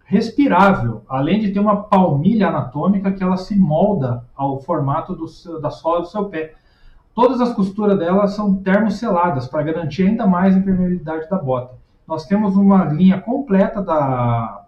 respirável, 0.04 1.02
além 1.06 1.38
de 1.38 1.52
ter 1.52 1.60
uma 1.60 1.84
palmilha 1.84 2.48
anatômica 2.48 3.12
que 3.12 3.22
ela 3.22 3.36
se 3.36 3.56
molda 3.56 4.24
ao 4.34 4.58
formato 4.58 5.14
do 5.14 5.26
da 5.60 5.70
sola 5.70 6.00
do 6.00 6.08
seu 6.08 6.24
pé. 6.24 6.54
Todas 7.14 7.40
as 7.40 7.52
costuras 7.52 7.98
dela 7.98 8.26
são 8.26 8.56
termoceladas 8.56 9.46
para 9.46 9.62
garantir 9.62 10.08
ainda 10.08 10.26
mais 10.26 10.56
a 10.56 10.58
impermeabilidade 10.58 11.28
da 11.28 11.36
bota. 11.36 11.74
Nós 12.08 12.24
temos 12.24 12.56
uma 12.56 12.86
linha 12.86 13.20
completa 13.20 13.82
da 13.82 14.64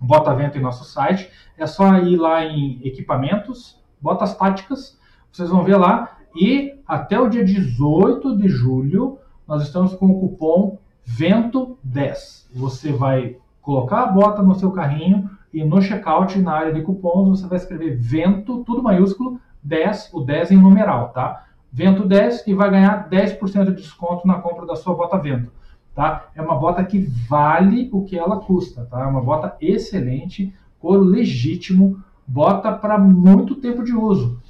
Bota 0.00 0.34
Vento 0.34 0.58
em 0.58 0.60
nosso 0.60 0.84
site. 0.84 1.30
É 1.56 1.68
só 1.68 1.98
ir 1.98 2.16
lá 2.16 2.44
em 2.44 2.80
equipamentos, 2.84 3.80
botas 4.02 4.36
táticas, 4.36 4.98
vocês 5.30 5.48
vão 5.50 5.62
ver 5.62 5.76
lá. 5.76 6.18
E 6.34 6.74
até 6.84 7.20
o 7.20 7.28
dia 7.28 7.44
18 7.44 8.36
de 8.36 8.48
julho, 8.48 9.20
nós 9.46 9.62
estamos 9.62 9.94
com 9.94 10.06
o 10.06 10.18
cupom 10.18 10.78
VENTO10. 11.08 12.48
Você 12.56 12.92
vai 12.92 13.36
colocar 13.62 14.02
a 14.02 14.06
bota 14.06 14.42
no 14.42 14.56
seu 14.56 14.72
carrinho 14.72 15.30
e 15.52 15.64
no 15.64 15.80
checkout, 15.80 16.36
na 16.40 16.54
área 16.54 16.74
de 16.74 16.82
cupons, 16.82 17.28
você 17.28 17.46
vai 17.46 17.58
escrever 17.58 17.96
VENTO, 17.96 18.64
tudo 18.64 18.82
maiúsculo, 18.82 19.40
10, 19.62 20.10
o 20.12 20.22
10 20.22 20.50
em 20.50 20.56
numeral, 20.56 21.10
tá? 21.10 21.44
Vento 21.72 22.04
10 22.04 22.48
e 22.48 22.54
vai 22.54 22.68
ganhar 22.68 23.08
10% 23.08 23.66
de 23.66 23.76
desconto 23.76 24.26
na 24.26 24.40
compra 24.40 24.66
da 24.66 24.74
sua 24.74 24.92
bota 24.92 25.16
Vento. 25.18 25.52
Tá? 25.94 26.26
É 26.34 26.42
uma 26.42 26.56
bota 26.56 26.84
que 26.84 26.98
vale 27.28 27.88
o 27.92 28.02
que 28.02 28.18
ela 28.18 28.40
custa, 28.40 28.84
tá? 28.90 29.02
É 29.02 29.06
uma 29.06 29.20
bota 29.22 29.56
excelente, 29.60 30.52
couro 30.80 31.02
legítimo, 31.02 32.02
bota 32.26 32.72
para 32.72 32.98
muito 32.98 33.54
tempo 33.56 33.84
de 33.84 33.94
uso. 33.94 34.40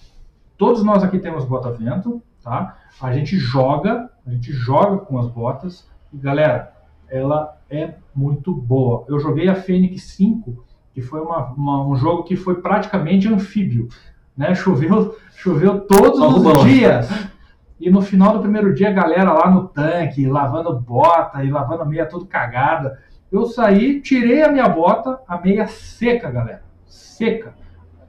Todos 0.56 0.82
nós 0.82 1.02
aqui 1.04 1.18
temos 1.18 1.44
bota 1.44 1.70
vento, 1.70 2.22
tá? 2.42 2.78
A 3.00 3.12
gente 3.12 3.36
joga, 3.36 4.08
a 4.26 4.30
gente 4.30 4.52
joga 4.52 4.98
com 4.98 5.18
as 5.18 5.28
botas 5.28 5.86
e 6.12 6.16
galera, 6.16 6.72
ela 7.10 7.58
é 7.68 7.94
muito 8.14 8.54
boa. 8.54 9.04
Eu 9.08 9.18
joguei 9.20 9.48
a 9.48 9.54
Fênix 9.54 10.02
5, 10.04 10.64
que 10.94 11.02
foi 11.02 11.20
uma- 11.20 11.52
uma- 11.52 11.86
um 11.86 11.96
jogo 11.96 12.22
que 12.22 12.36
foi 12.36 12.54
praticamente 12.62 13.28
anfíbio, 13.28 13.88
né? 14.36 14.54
Choveu, 14.54 15.14
choveu 15.36 15.80
todos 15.80 16.18
os 16.20 16.42
banco. 16.42 16.64
dias. 16.64 17.08
E 17.80 17.90
no 17.90 18.00
final 18.00 18.32
do 18.32 18.40
primeiro 18.40 18.72
dia, 18.74 18.88
a 18.88 18.92
galera 18.92 19.32
lá 19.32 19.50
no 19.50 19.68
tanque, 19.68 20.26
lavando 20.26 20.78
bota 20.78 21.42
e 21.44 21.50
lavando 21.50 21.82
a 21.82 21.86
meia 21.86 22.06
tudo 22.06 22.26
cagada. 22.26 23.00
Eu 23.30 23.46
saí, 23.46 24.00
tirei 24.00 24.42
a 24.42 24.50
minha 24.50 24.68
bota, 24.68 25.20
a 25.26 25.40
meia 25.40 25.66
seca, 25.66 26.30
galera. 26.30 26.62
Seca. 26.86 27.54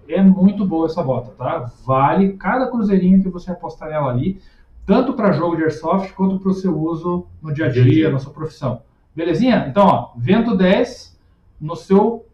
É 0.07 0.21
muito 0.21 0.65
boa 0.65 0.85
essa 0.85 1.01
bota, 1.01 1.31
tá? 1.31 1.71
Vale 1.83 2.33
cada 2.33 2.67
cruzeirinho 2.67 3.23
que 3.23 3.29
você 3.29 3.51
apostar 3.51 3.89
nela 3.89 4.11
ali, 4.11 4.39
tanto 4.85 5.13
para 5.13 5.31
jogo 5.31 5.55
de 5.55 5.63
airsoft 5.63 6.13
quanto 6.13 6.39
para 6.39 6.51
o 6.51 6.53
seu 6.53 6.79
uso 6.79 7.25
no 7.41 7.51
dia 7.51 7.65
a 7.65 7.69
Dia 7.69 7.81
a 7.81 7.85
dia, 7.85 7.93
dia. 7.93 8.11
na 8.11 8.19
sua 8.19 8.31
profissão. 8.31 8.83
Belezinha? 9.15 9.65
Então, 9.67 9.87
ó, 9.87 10.11
Vento 10.15 10.55
10 10.55 11.19
no 11.59 11.75
seu 11.75 12.27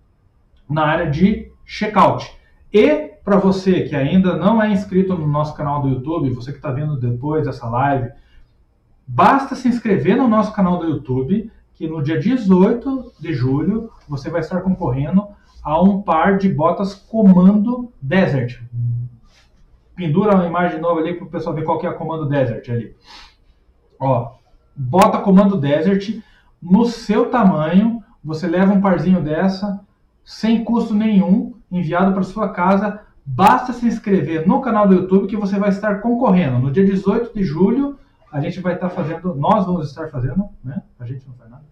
na 0.69 0.85
área 0.85 1.09
de 1.09 1.49
checkout. 1.65 2.37
E 2.73 3.10
para 3.23 3.37
você 3.37 3.83
que 3.83 3.95
ainda 3.95 4.35
não 4.35 4.61
é 4.61 4.71
inscrito 4.71 5.15
no 5.15 5.27
nosso 5.27 5.53
canal 5.55 5.81
do 5.81 5.89
YouTube, 5.89 6.33
você 6.33 6.51
que 6.51 6.57
está 6.57 6.71
vendo 6.71 6.99
depois 6.99 7.45
dessa 7.45 7.67
live, 7.69 8.11
basta 9.05 9.55
se 9.55 9.67
inscrever 9.67 10.17
no 10.17 10.27
nosso 10.27 10.53
canal 10.53 10.79
do 10.79 10.87
YouTube, 10.87 11.51
que 11.73 11.87
no 11.87 12.01
dia 12.01 12.19
18 12.19 13.13
de 13.19 13.33
julho 13.33 13.91
você 14.07 14.29
vai 14.29 14.41
estar 14.41 14.61
concorrendo 14.61 15.27
a 15.63 15.81
um 15.81 16.01
par 16.01 16.37
de 16.37 16.49
botas 16.49 16.95
Comando 16.95 17.91
Desert. 18.01 18.61
Pendura 19.95 20.39
a 20.39 20.47
imagem 20.47 20.77
de 20.77 20.81
novo 20.81 20.99
ali 20.99 21.13
para 21.13 21.25
o 21.25 21.29
pessoal 21.29 21.55
ver 21.55 21.63
qual 21.63 21.77
que 21.77 21.85
é 21.85 21.89
a 21.89 21.93
Comando 21.93 22.27
Desert 22.27 22.67
ali. 22.69 22.95
Ó, 23.99 24.33
bota 24.75 25.19
Comando 25.19 25.57
Desert 25.57 26.21
no 26.61 26.85
seu 26.85 27.29
tamanho, 27.29 28.03
você 28.23 28.47
leva 28.47 28.73
um 28.73 28.81
parzinho 28.81 29.21
dessa 29.21 29.85
sem 30.23 30.63
custo 30.63 30.93
nenhum, 30.93 31.53
enviado 31.71 32.13
para 32.13 32.23
sua 32.23 32.49
casa. 32.49 33.01
Basta 33.25 33.71
se 33.73 33.85
inscrever 33.87 34.47
no 34.47 34.61
canal 34.61 34.87
do 34.87 34.95
YouTube 34.95 35.27
que 35.27 35.37
você 35.37 35.57
vai 35.59 35.69
estar 35.69 36.01
concorrendo. 36.01 36.59
No 36.59 36.71
dia 36.71 36.83
18 36.85 37.33
de 37.33 37.43
julho, 37.43 37.97
a 38.31 38.39
gente 38.39 38.59
vai 38.59 38.73
estar 38.73 38.89
fazendo, 38.89 39.35
nós 39.35 39.65
vamos 39.65 39.87
estar 39.89 40.09
fazendo, 40.09 40.45
né? 40.63 40.81
A 40.99 41.05
gente 41.05 41.27
não 41.27 41.35
faz 41.35 41.49
nada. 41.49 41.63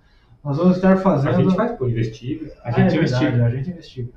Nós 0.43 0.57
vamos 0.57 0.77
estar 0.77 0.97
fazendo. 0.97 1.35
A 1.35 1.41
gente 1.41 1.55
faz, 1.55 1.71
pô, 1.73 1.87
investiga. 1.87 2.51
A 2.63 2.71
gente 2.71 2.91
Ah, 2.91 2.93
é 2.93 2.97
investiga. 2.97 3.31
verdade, 3.31 3.53
a 3.53 3.57
gente 3.57 3.69
investiga. 3.71 4.09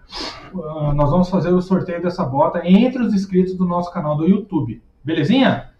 Ah, 0.54 0.92
nós 0.94 1.10
vamos 1.10 1.28
fazer 1.28 1.48
o 1.50 1.60
sorteio 1.60 2.00
dessa 2.02 2.24
bota 2.24 2.60
entre 2.64 3.02
os 3.02 3.12
inscritos 3.12 3.54
do 3.56 3.64
nosso 3.64 3.90
canal 3.92 4.16
do 4.16 4.26
YouTube. 4.28 4.82
Belezinha? 5.04 5.70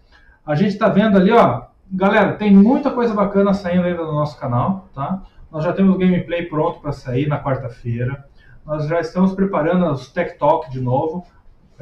A 0.45 0.55
gente 0.55 0.77
tá 0.77 0.89
vendo 0.89 1.17
ali, 1.17 1.31
ó. 1.31 1.63
Galera, 1.89 2.33
tem 2.33 2.53
muita 2.53 2.91
coisa 2.91 3.13
bacana 3.13 3.53
saindo 3.53 3.85
ainda 3.85 4.03
no 4.03 4.11
nosso 4.13 4.37
canal, 4.39 4.89
tá? 4.93 5.21
Nós 5.51 5.63
já 5.63 5.71
temos 5.71 5.95
o 5.95 5.97
gameplay 5.97 6.43
pronto 6.47 6.79
para 6.81 6.91
sair 6.91 7.27
na 7.27 7.41
quarta-feira. 7.41 8.25
Nós 8.65 8.87
já 8.87 8.99
estamos 8.99 9.33
preparando 9.33 9.85
os 9.91 10.11
Tech 10.11 10.37
Talk 10.37 10.69
de 10.71 10.81
novo. 10.81 11.25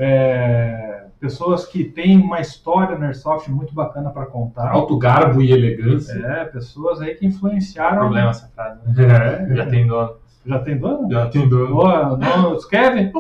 É, 0.04 1.06
pessoas 1.20 1.68
que 1.68 1.84
têm 1.84 2.18
uma 2.18 2.42
história 2.42 2.98
no 2.98 3.06
Airsoft 3.06 3.48
muito 3.52 3.72
bacana 3.72 4.10
para 4.10 4.26
contar. 4.26 4.72
Alto 4.72 4.98
garbo 4.98 5.44
e 5.44 5.52
elegância. 5.52 6.18
É, 6.26 6.46
pessoas 6.46 7.00
aí 7.02 7.14
que 7.14 7.26
influenciaram. 7.28 8.00
Problema 8.00 8.32
essa 8.32 8.48
frase. 8.48 8.80
É. 9.00 9.56
Já 9.56 9.66
tem 9.68 9.86
dono. 9.86 10.16
Já 10.44 10.60
tem 10.60 10.78
dono? 10.78 11.12
Já 11.12 11.30
tem 11.30 11.48
dono. 11.48 11.76
Boa, 11.76 12.18
não, 12.18 12.58
Kevin? 12.68 13.12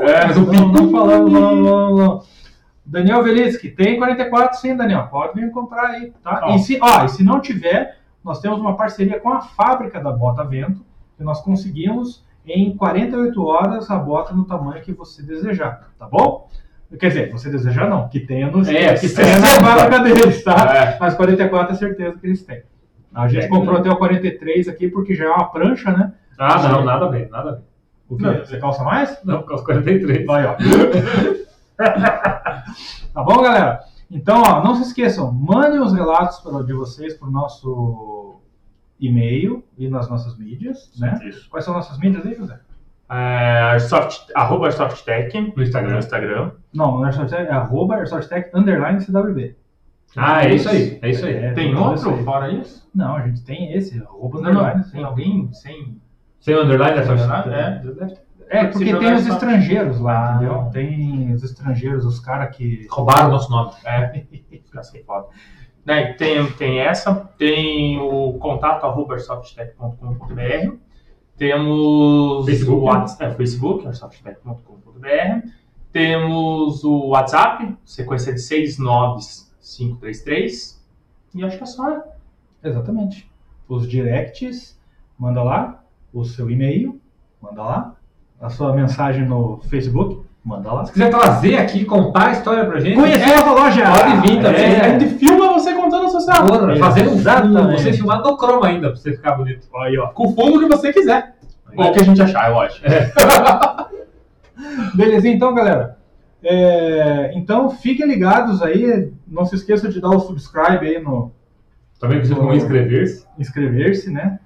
É, 0.00 0.26
mas 0.26 0.36
o 0.36 0.52
não, 0.52 0.68
não 0.72 0.90
falamos, 0.90 1.32
não, 1.32 1.54
não, 1.54 1.96
não. 1.96 2.22
Daniel 2.84 3.22
Velisky, 3.22 3.68
tem 3.68 3.96
44 3.98 4.58
sim, 4.58 4.74
Daniel. 4.74 5.06
Pode 5.08 5.38
vir 5.38 5.52
comprar 5.52 5.90
aí, 5.90 6.12
tá? 6.24 6.40
Ó. 6.42 6.56
E, 6.56 6.58
se, 6.58 6.78
ó, 6.82 7.04
e 7.04 7.08
se 7.10 7.22
não 7.22 7.38
tiver, 7.38 7.98
nós 8.24 8.40
temos 8.40 8.58
uma 8.58 8.76
parceria 8.76 9.20
com 9.20 9.28
a 9.28 9.40
fábrica 9.40 10.00
da 10.00 10.10
Bota 10.10 10.42
Vento, 10.42 10.84
que 11.16 11.22
nós 11.22 11.40
conseguimos 11.42 12.26
em 12.48 12.76
48 12.76 13.44
horas 13.44 13.90
a 13.90 13.96
bota 13.98 14.34
no 14.34 14.44
tamanho 14.44 14.82
que 14.82 14.92
você 14.92 15.22
desejar, 15.22 15.90
tá 15.98 16.06
bom? 16.06 16.48
Quer 16.98 17.08
dizer, 17.08 17.30
você 17.30 17.50
desejar 17.50 17.88
não, 17.88 18.08
que 18.08 18.18
tenha, 18.20 18.50
no, 18.50 18.66
É, 18.68 18.94
que 18.94 19.08
tenha 19.10 19.38
na 19.38 19.46
fábrica 19.46 19.98
deles, 20.02 20.42
tá? 20.42 20.74
É. 20.74 20.96
Mas 20.98 21.14
44 21.14 21.74
é 21.74 21.76
certeza 21.76 22.18
que 22.18 22.26
eles 22.26 22.42
têm. 22.42 22.62
A 23.14 23.28
gente 23.28 23.44
É, 23.44 23.48
comprou 23.48 23.76
até 23.76 23.90
o 23.90 23.96
43 23.96 24.68
aqui 24.68 24.88
porque 24.88 25.14
já 25.14 25.26
é 25.26 25.28
uma 25.28 25.50
prancha, 25.50 25.90
né? 25.92 26.12
Ah, 26.38 26.62
não, 26.68 26.84
nada 26.84 27.06
a 27.06 27.08
ver, 27.08 27.28
nada 27.30 27.50
a 27.50 27.52
ver. 27.54 27.62
O 28.08 28.16
quê? 28.16 28.24
Você 28.38 28.58
calça 28.58 28.82
mais? 28.82 29.18
Não, 29.22 29.44
os 29.44 29.60
43. 29.60 30.24
Vai, 30.24 30.46
ó. 30.46 30.54
tá 31.76 33.22
bom, 33.22 33.42
galera? 33.42 33.80
Então, 34.10 34.42
ó, 34.42 34.64
não 34.64 34.74
se 34.74 34.82
esqueçam, 34.84 35.30
mandem 35.30 35.80
os 35.80 35.92
relatos 35.92 36.42
de 36.66 36.72
vocês 36.72 37.12
pro 37.14 37.30
nosso 37.30 38.37
e-mail 39.00 39.64
e 39.76 39.88
nas 39.88 40.08
nossas 40.08 40.36
mídias, 40.38 40.92
né? 40.98 41.18
Isso. 41.24 41.48
Quais 41.48 41.64
são 41.64 41.74
nossas 41.74 41.98
mídias 41.98 42.24
aí, 42.26 42.34
José? 42.34 42.58
É, 43.10 43.76
arroba 44.34 44.66
AirsoftTech 44.66 45.52
No 45.56 45.62
Instagram. 45.62 45.92
no 45.92 45.98
Instagram. 45.98 46.50
Não, 46.74 46.98
no 46.98 47.04
Airsoftech 47.04 47.42
é 47.42 47.50
arroba 47.50 47.96
AirsoftTech 47.96 48.50
underline 48.54 49.00
CWB. 49.00 49.56
Ah, 50.16 50.44
é 50.44 50.54
isso 50.54 50.68
aí. 50.68 50.98
É 51.00 51.10
isso 51.10 51.24
aí. 51.24 51.34
É, 51.34 51.52
Tem 51.52 51.70
tudo 51.70 51.82
outro 51.82 51.94
isso 51.96 52.10
aí. 52.10 52.24
fora 52.24 52.50
isso? 52.52 52.90
Não, 52.94 53.16
a 53.16 53.26
gente 53.26 53.42
tem 53.44 53.72
esse, 53.72 53.98
arroba 54.02 54.40
Não, 54.40 54.52
não. 54.52 54.60
underline. 54.60 54.90
Tem 54.90 55.04
alguém 55.04 55.52
sem. 55.52 56.00
Sem 56.40 56.54
underline 56.54 56.96
dessa 56.96 57.12
É, 57.50 57.82
É, 58.50 58.66
Se 58.66 58.72
porque 58.72 58.96
tem 58.96 59.12
os 59.14 59.26
estrangeiros 59.26 60.00
lá, 60.00 60.36
entendeu? 60.36 60.70
Tem 60.72 61.32
os 61.32 61.42
estrangeiros, 61.42 62.04
os 62.04 62.20
caras 62.20 62.54
que. 62.56 62.86
Roubaram 62.90 63.28
o 63.28 63.32
nosso 63.32 63.50
nome. 63.50 63.72
É, 63.84 64.08
fica 64.50 64.82
sem 64.82 65.02
foda. 65.04 65.28
Né, 65.88 66.12
tem, 66.12 66.46
tem 66.52 66.78
essa, 66.80 67.14
tem 67.38 67.98
o 67.98 68.34
contato 68.34 68.84
arroba 68.84 69.14
airsoftech.com.br, 69.14 70.74
temos 71.34 72.44
Facebook. 72.44 72.78
o 72.78 72.84
WhatsApp, 72.84 73.24
é, 73.24 73.34
Facebook, 73.34 73.86
airsoftech.com.br, 73.86 75.48
temos 75.90 76.84
o 76.84 77.06
WhatsApp, 77.06 77.74
sequência 77.86 78.34
de 78.34 78.40
69533, 78.42 80.86
e 81.34 81.42
acho 81.42 81.56
que 81.56 81.62
é 81.62 81.66
só, 81.66 81.88
né? 81.88 82.02
Exatamente. 82.62 83.26
Os 83.66 83.88
directs, 83.88 84.78
manda 85.18 85.42
lá. 85.42 85.82
O 86.12 86.22
seu 86.22 86.50
e-mail, 86.50 87.00
manda 87.40 87.62
lá. 87.62 87.96
A 88.38 88.50
sua 88.50 88.74
mensagem 88.74 89.26
no 89.26 89.58
Facebook, 89.70 90.22
manda 90.44 90.70
lá. 90.70 90.84
Se 90.84 90.92
quiser 90.92 91.08
trazer 91.10 91.56
aqui, 91.56 91.86
contar 91.86 92.28
a 92.28 92.32
história 92.32 92.66
pra 92.66 92.78
gente. 92.78 92.96
Conhecer 92.96 93.32
a 93.32 93.52
loja! 93.52 93.90
Pode 93.90 94.20
vir 94.20 94.42
também. 94.42 94.64
É. 94.64 94.80
A 94.80 94.98
gente 94.98 95.14
filma 95.14 95.47
Porra, 96.26 96.76
fazer 96.76 97.08
um 97.08 97.14
Exatamente. 97.14 97.82
Você 97.82 97.92
filmar 97.92 98.22
no 98.22 98.36
Chroma 98.36 98.66
ainda, 98.66 98.88
pra 98.88 98.96
você 98.96 99.12
ficar 99.12 99.32
bonito. 99.32 99.66
Aí, 99.76 99.98
ó. 99.98 100.08
Com 100.08 100.28
o 100.28 100.34
fundo 100.34 100.60
que 100.60 100.68
você 100.68 100.92
quiser. 100.92 101.34
Ou 101.76 101.86
o 101.86 101.92
que 101.92 102.00
a 102.00 102.04
gente 102.04 102.22
achar, 102.22 102.46
é 102.46 102.48
lógico. 102.48 102.86
Beleza, 104.94 105.28
então, 105.28 105.54
galera. 105.54 105.98
É, 106.42 107.32
então, 107.34 107.70
fiquem 107.70 108.06
ligados 108.06 108.62
aí. 108.62 109.12
Não 109.26 109.44
se 109.44 109.56
esqueça 109.56 109.88
de 109.88 110.00
dar 110.00 110.10
o 110.10 110.20
subscribe 110.20 110.86
aí 110.86 111.00
no 111.00 111.32
Também 112.00 112.18
precisa 112.18 112.38
como 112.38 112.54
inscrever-se. 112.54 113.26
inscrever-se, 113.38 114.10
né? 114.10 114.38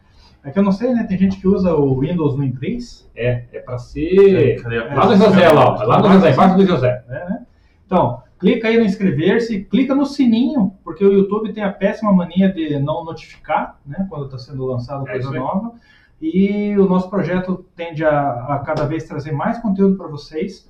É 0.45 0.51
que 0.51 0.59
eu 0.59 0.63
não 0.63 0.73
sei, 0.73 0.93
né? 0.93 1.05
Tem 1.05 1.17
gente 1.17 1.39
que 1.39 1.47
usa 1.47 1.73
o 1.73 2.01
Windows 2.01 2.37
no 2.37 2.43
inglês. 2.43 3.09
É, 3.15 3.45
é 3.53 3.61
pra 3.61 3.79
ser. 3.79 4.61
Cadê? 4.61 4.81
Lá 4.81 5.07
no 5.07 5.17
José, 5.17 5.49
lá. 5.49 5.85
Lá 5.85 5.99
no 6.01 6.13
José, 6.15 6.31
embaixo 6.33 6.57
do 6.57 6.67
José. 6.67 7.05
É, 7.09 7.13
né? 7.13 7.43
Então, 7.87 8.23
clica 8.43 8.67
aí 8.67 8.77
no 8.77 8.85
inscrever-se, 8.85 9.63
clica 9.65 9.95
no 9.95 10.05
sininho, 10.05 10.75
porque 10.83 11.05
o 11.05 11.13
YouTube 11.13 11.53
tem 11.53 11.63
a 11.63 11.73
péssima 11.73 12.13
mania 12.13 12.53
de 12.53 12.77
não 12.81 13.05
notificar, 13.05 13.79
né, 13.87 14.05
quando 14.11 14.25
está 14.25 14.37
sendo 14.37 14.67
lançado 14.67 15.07
É 15.09 15.13
coisa 15.13 15.31
aí. 15.31 15.39
nova. 15.39 15.75
E 16.21 16.77
o 16.77 16.89
nosso 16.89 17.09
projeto 17.09 17.65
tende 17.77 18.05
a, 18.05 18.55
a 18.55 18.59
cada 18.59 18.85
vez 18.85 19.05
trazer 19.05 19.31
mais 19.31 19.59
conteúdo 19.59 19.97
para 19.97 20.09
vocês. 20.09 20.69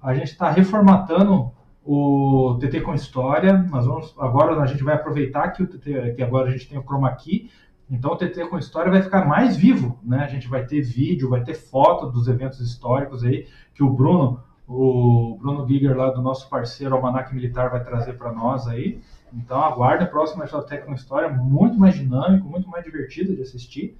A 0.00 0.14
gente 0.14 0.32
está 0.32 0.50
reformatando 0.50 1.52
o 1.84 2.58
TT 2.60 2.80
com 2.80 2.92
História. 2.92 3.66
Nós 3.70 3.86
vamos 3.86 4.14
agora 4.18 4.60
a 4.60 4.66
gente 4.66 4.82
vai 4.82 4.94
aproveitar 4.94 5.48
que 5.50 5.62
o 5.62 5.66
TT, 5.66 6.14
que 6.16 6.22
agora 6.22 6.48
a 6.48 6.52
gente 6.52 6.68
tem 6.68 6.78
o 6.78 6.82
Chroma 6.82 7.10
Key. 7.12 7.50
Então 7.90 8.12
o 8.12 8.16
TT 8.16 8.46
com 8.46 8.58
História 8.58 8.90
vai 8.90 9.02
ficar 9.02 9.26
mais 9.26 9.56
vivo, 9.56 9.98
né? 10.04 10.18
A 10.24 10.28
gente 10.28 10.48
vai 10.48 10.64
ter 10.64 10.80
vídeo, 10.80 11.28
vai 11.28 11.42
ter 11.42 11.54
foto 11.54 12.06
dos 12.10 12.26
eventos 12.26 12.60
históricos 12.60 13.22
aí 13.24 13.46
que 13.74 13.82
o 13.82 13.90
Bruno 13.90 14.40
o 14.72 15.36
Bruno 15.38 15.66
Giger 15.66 15.96
lá 15.96 16.10
do 16.10 16.22
nosso 16.22 16.48
parceiro 16.48 16.94
Almanac 16.94 17.34
Militar 17.34 17.70
vai 17.70 17.84
trazer 17.84 18.14
para 18.14 18.32
nós 18.32 18.66
aí. 18.66 19.00
Então 19.32 19.62
aguarde 19.62 20.04
a 20.04 20.06
próxima 20.06 20.46
Tech 20.46 20.84
com 20.84 20.94
História, 20.94 21.28
muito 21.28 21.78
mais 21.78 21.94
dinâmico, 21.94 22.48
muito 22.48 22.68
mais 22.68 22.84
divertido 22.84 23.34
de 23.34 23.42
assistir. 23.42 23.96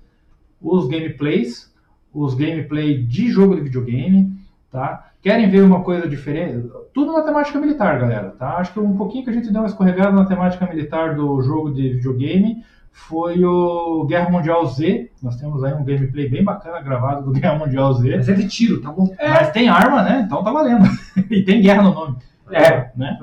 Os 0.60 0.88
gameplays, 0.88 1.72
os 2.12 2.34
gameplay 2.34 3.02
de 3.02 3.30
jogo 3.30 3.54
de 3.54 3.62
videogame, 3.62 4.34
tá? 4.70 5.10
Querem 5.20 5.48
ver 5.48 5.62
uma 5.62 5.82
coisa 5.82 6.08
diferente? 6.08 6.68
Tudo 6.92 7.12
na 7.12 7.22
temática 7.22 7.58
militar, 7.60 7.98
galera, 7.98 8.30
tá? 8.30 8.56
Acho 8.56 8.72
que 8.72 8.80
um 8.80 8.96
pouquinho 8.96 9.24
que 9.24 9.30
a 9.30 9.32
gente 9.32 9.50
deu 9.52 9.60
uma 9.60 9.68
escorregada 9.68 10.12
na 10.12 10.24
temática 10.24 10.66
militar 10.66 11.14
do 11.14 11.40
jogo 11.42 11.72
de 11.72 11.94
videogame 11.94 12.64
foi 12.93 13.43
o 13.45 14.05
Guerra 14.05 14.30
Mundial 14.30 14.64
Z. 14.66 15.11
Nós 15.22 15.36
temos 15.36 15.64
aí 15.64 15.72
um 15.72 15.84
gameplay 15.84 16.28
bem 16.28 16.45
bacana 16.45 16.80
gravado 16.80 17.24
do 17.24 17.32
Guerra 17.38 17.59
Mundial 17.59 17.93
Z. 17.95 18.16
Mas 18.16 18.28
é 18.28 18.34
de 18.34 18.47
tiro, 18.47 18.80
tá 18.80 18.93
bom? 18.93 19.09
Mas 19.18 19.51
tem 19.51 19.68
arma, 19.68 20.03
né? 20.03 20.22
Então 20.26 20.45
tá 20.45 20.53
valendo. 20.53 20.84
e 21.30 21.43
tem 21.43 21.62
guerra 21.62 21.82
no 21.82 21.95
nome. 21.95 22.16
É. 22.51 22.90
Né? 22.95 23.18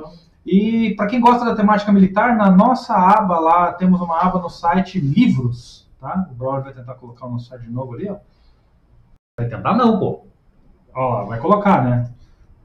E 0.46 0.96
para 0.96 1.06
quem 1.06 1.22
gosta 1.22 1.46
da 1.46 1.56
temática 1.56 1.92
militar, 1.92 2.36
na 2.36 2.50
nossa 2.50 2.96
aba 2.96 3.40
lá, 3.40 3.74
temos 3.74 4.02
uma 4.02 4.20
aba 4.20 4.40
no 4.40 4.50
site 4.50 5.00
Livros, 5.00 5.88
tá? 6.00 6.28
O 6.32 6.34
Braulio 6.34 6.64
vai 6.64 6.74
tentar 6.74 6.96
colocar 6.96 7.28
o 7.28 7.32
nosso 7.32 7.50
site 7.50 7.62
de 7.62 7.72
novo 7.72 7.94
ali, 7.94 8.10
ó. 8.10 8.18
Vai 9.40 9.48
tentar 9.48 9.76
não, 9.76 10.00
pô. 10.00 10.26
Ó 10.96 11.10
lá, 11.10 11.24
vai 11.26 11.40
colocar, 11.40 11.84
né? 11.84 12.10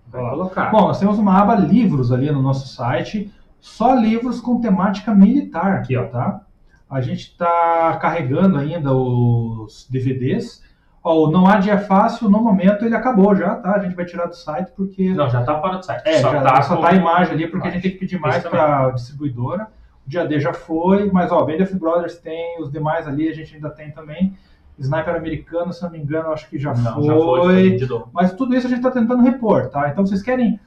Vai 0.08 0.22
colocar. 0.30 0.70
Bom, 0.70 0.88
nós 0.88 0.98
temos 0.98 1.18
uma 1.18 1.38
aba 1.38 1.54
Livros 1.54 2.10
ali 2.10 2.30
no 2.32 2.40
nosso 2.40 2.66
site, 2.68 3.30
só 3.60 3.94
livros 3.94 4.40
com 4.40 4.60
temática 4.60 5.14
militar, 5.14 5.74
Aqui, 5.74 5.96
ó. 5.96 6.06
tá? 6.06 6.40
A 6.88 7.00
gente 7.00 7.30
está 7.30 7.96
carregando 8.00 8.58
ainda 8.58 8.92
os 8.92 9.88
DVDs. 9.90 10.62
Ó, 11.02 11.26
o 11.26 11.30
Não 11.30 11.46
Há 11.46 11.58
Dia 11.58 11.78
Fácil, 11.78 12.30
no 12.30 12.40
momento, 12.42 12.84
ele 12.84 12.94
acabou 12.96 13.34
já, 13.36 13.56
tá? 13.56 13.74
A 13.74 13.78
gente 13.78 13.94
vai 13.94 14.04
tirar 14.06 14.26
do 14.26 14.34
site 14.34 14.70
porque... 14.74 15.10
Não, 15.12 15.28
já 15.28 15.42
tá 15.42 15.60
fora 15.60 15.76
do 15.78 15.84
site. 15.84 16.02
É, 16.06 16.18
só 16.20 16.32
já, 16.32 16.40
tá 16.42 16.62
só 16.62 16.76
com- 16.76 16.82
tá 16.82 16.88
a 16.90 16.94
imagem 16.94 17.34
ali, 17.34 17.46
porque 17.46 17.68
a 17.68 17.70
gente 17.70 17.82
tem 17.82 17.90
que 17.92 17.98
pedir 17.98 18.18
mais 18.18 18.42
para 18.42 18.86
a 18.86 18.90
distribuidora. 18.90 19.68
O 20.06 20.08
Dia 20.08 20.26
D 20.26 20.40
já 20.40 20.52
foi, 20.54 21.10
mas 21.10 21.30
ó, 21.30 21.44
Band 21.44 21.62
of 21.62 21.74
Brothers 21.76 22.16
tem, 22.18 22.58
os 22.60 22.70
demais 22.70 23.06
ali 23.06 23.28
a 23.28 23.34
gente 23.34 23.54
ainda 23.54 23.68
tem 23.70 23.90
também. 23.90 24.34
Sniper 24.78 25.14
americano, 25.14 25.72
se 25.72 25.82
não 25.82 25.90
me 25.90 25.98
engano, 25.98 26.32
acho 26.32 26.48
que 26.48 26.58
já 26.58 26.74
Não, 26.74 26.94
foi. 26.94 27.04
já 27.04 27.14
foi, 27.14 27.78
foi. 27.86 28.02
Mas 28.12 28.32
tudo 28.32 28.54
isso 28.56 28.66
a 28.66 28.70
gente 28.70 28.78
está 28.78 28.90
tentando 28.90 29.22
repor, 29.22 29.68
tá? 29.68 29.88
Então 29.88 30.06
vocês 30.06 30.22
querem 30.22 30.58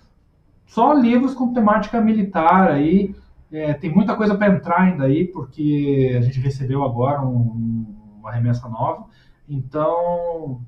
só 0.65 0.93
livros 0.93 1.33
com 1.33 1.53
temática 1.53 1.99
militar 1.99 2.69
aí. 2.71 3.15
É, 3.51 3.73
tem 3.73 3.89
muita 3.93 4.15
coisa 4.15 4.35
para 4.35 4.53
entrar 4.53 4.81
ainda 4.81 5.05
aí, 5.05 5.25
porque 5.25 6.15
a 6.17 6.21
gente 6.21 6.39
recebeu 6.39 6.83
agora 6.83 7.21
um- 7.21 7.85
uma 8.19 8.31
remessa 8.31 8.67
nova. 8.67 9.05
Então 9.49 10.61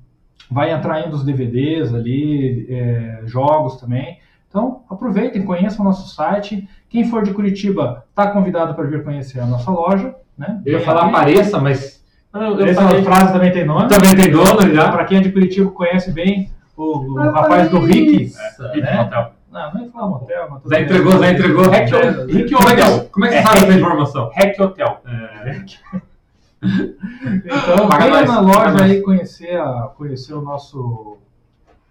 vai 0.50 0.72
entrar 0.72 0.94
ainda 0.94 1.14
os 1.14 1.24
DVDs 1.24 1.92
ali, 1.94 2.66
é, 2.70 3.22
jogos 3.26 3.76
também. 3.76 4.18
Então 4.48 4.82
aproveitem, 4.90 5.44
conheçam 5.44 5.84
o 5.84 5.88
nosso 5.88 6.14
site. 6.14 6.68
Quem 6.88 7.04
for 7.04 7.22
de 7.22 7.32
Curitiba 7.32 8.04
está 8.10 8.30
convidado 8.30 8.74
para 8.74 8.84
vir 8.86 9.04
conhecer 9.04 9.40
a 9.40 9.46
nossa 9.46 9.70
loja. 9.70 10.14
Né? 10.36 10.60
Eu 10.64 10.78
ia 10.78 10.80
falar 10.84 11.06
apareça, 11.06 11.58
mas 11.60 12.00
Eu, 12.32 12.60
eu 12.60 12.66
Essa 12.66 12.82
falei- 12.82 13.02
frase 13.02 13.32
também 13.32 13.52
tem 13.52 13.64
nome. 13.64 13.88
também 13.88 14.14
tem 14.16 14.30
dono 14.30 14.72
já. 14.74 14.90
Para 14.90 15.04
quem 15.04 15.18
é 15.18 15.20
de 15.20 15.32
Curitiba 15.32 15.68
conhece 15.72 16.12
bem 16.12 16.48
o, 16.76 16.98
o 16.98 17.14
rapaz 17.30 17.68
do 17.70 17.80
Rick. 17.80 18.32
Rick 18.72 18.80
né? 18.80 19.30
Não, 19.50 19.74
não 19.74 19.82
ia 19.82 19.90
falar 19.90 20.06
motel, 20.08 20.48
mas 20.50 20.62
tudo 20.62 20.74
Já 20.74 20.80
entregou, 20.80 21.12
já 21.18 21.32
entregou. 21.32 21.64
Hack, 21.68 21.92
É, 21.92 22.40
é 22.40 22.44
que, 22.44 22.54
Hotel. 22.54 23.08
como 23.10 23.26
é 23.26 23.28
que 23.28 23.34
você 23.34 23.42
sabe 23.42 23.58
essa 23.58 23.72
informação? 23.72 24.30
Hack 24.34 24.60
Hotel. 24.60 25.00
Então, 26.62 27.88
Paga 27.88 28.04
venha 28.04 28.10
mais, 28.10 28.28
na 28.28 28.40
loja 28.40 28.84
aí 28.84 29.00
conhecer, 29.00 29.58
a, 29.58 29.90
conhecer 29.96 30.34
o 30.34 30.42
nosso, 30.42 31.18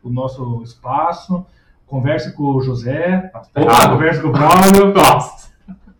o 0.03 0.09
nosso 0.09 0.61
espaço. 0.63 1.45
Converse 1.87 2.33
com 2.33 2.43
o 2.43 2.61
José. 2.61 3.31
Opa. 3.55 3.89
converse 3.89 4.21
com 4.21 4.27
o 4.27 4.31
Braulio. 4.31 4.93
Nossa. 4.93 5.48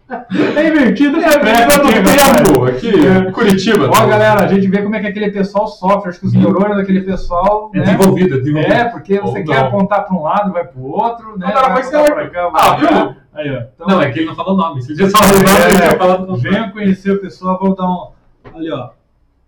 É 0.56 0.68
invertido, 0.68 1.20
é 1.20 1.30
tempo 1.30 2.66
aqui, 2.66 3.32
Curitiba. 3.32 3.90
Ó, 3.90 4.08
galera, 4.08 4.42
a 4.44 4.48
gente 4.48 4.68
vê 4.68 4.82
como 4.82 4.96
é 4.96 5.00
que 5.00 5.08
aquele 5.08 5.32
pessoal 5.32 5.68
sofre. 5.68 6.10
Acho 6.10 6.20
que 6.20 6.26
os 6.28 6.34
neurônios 6.34 6.78
daquele 6.78 7.02
pessoal. 7.02 7.70
É 7.74 7.78
né? 7.80 7.84
desenvolvido, 7.86 8.36
é 8.36 8.40
desenvolvido. 8.40 8.74
É, 8.74 8.86
porque 8.86 9.20
você 9.20 9.40
Ou 9.40 9.46
quer 9.46 9.60
não. 9.60 9.68
apontar 9.68 10.06
para 10.06 10.16
um 10.16 10.24
lado 10.24 10.50
e 10.50 10.54
vai 10.54 10.66
para 10.66 10.80
o 10.82 10.92
outro, 10.92 11.38
né? 11.38 11.52
Cara, 11.52 11.70
Vai 11.70 11.82
apontar 11.82 12.02
você- 12.06 12.12
pra 12.14 12.30
cá, 12.30 12.52
Ah, 12.54 12.76
viu? 12.76 13.16
Aí, 13.34 13.50
ó. 13.56 13.62
Então, 13.76 13.88
Não, 13.88 14.02
é 14.02 14.12
que 14.12 14.20
ele 14.20 14.28
não 14.28 14.36
falou 14.36 14.54
o 14.56 14.58
nome. 14.58 14.82
Se 14.82 14.92
ele 14.92 14.98
tivesse 14.98 15.16
falado 15.18 15.36
o 15.36 15.44
nome, 15.44 15.66
ele 15.66 15.76
tinha 15.82 15.98
falado 15.98 16.26
com 16.28 16.36
Venham 16.36 16.70
conhecer 16.72 17.12
o 17.12 17.22
pessoal, 17.22 17.60
vamos 17.62 17.78
dar 17.78 17.88
um. 17.88 18.10
Ali, 18.56 18.72
ó. 18.72 18.90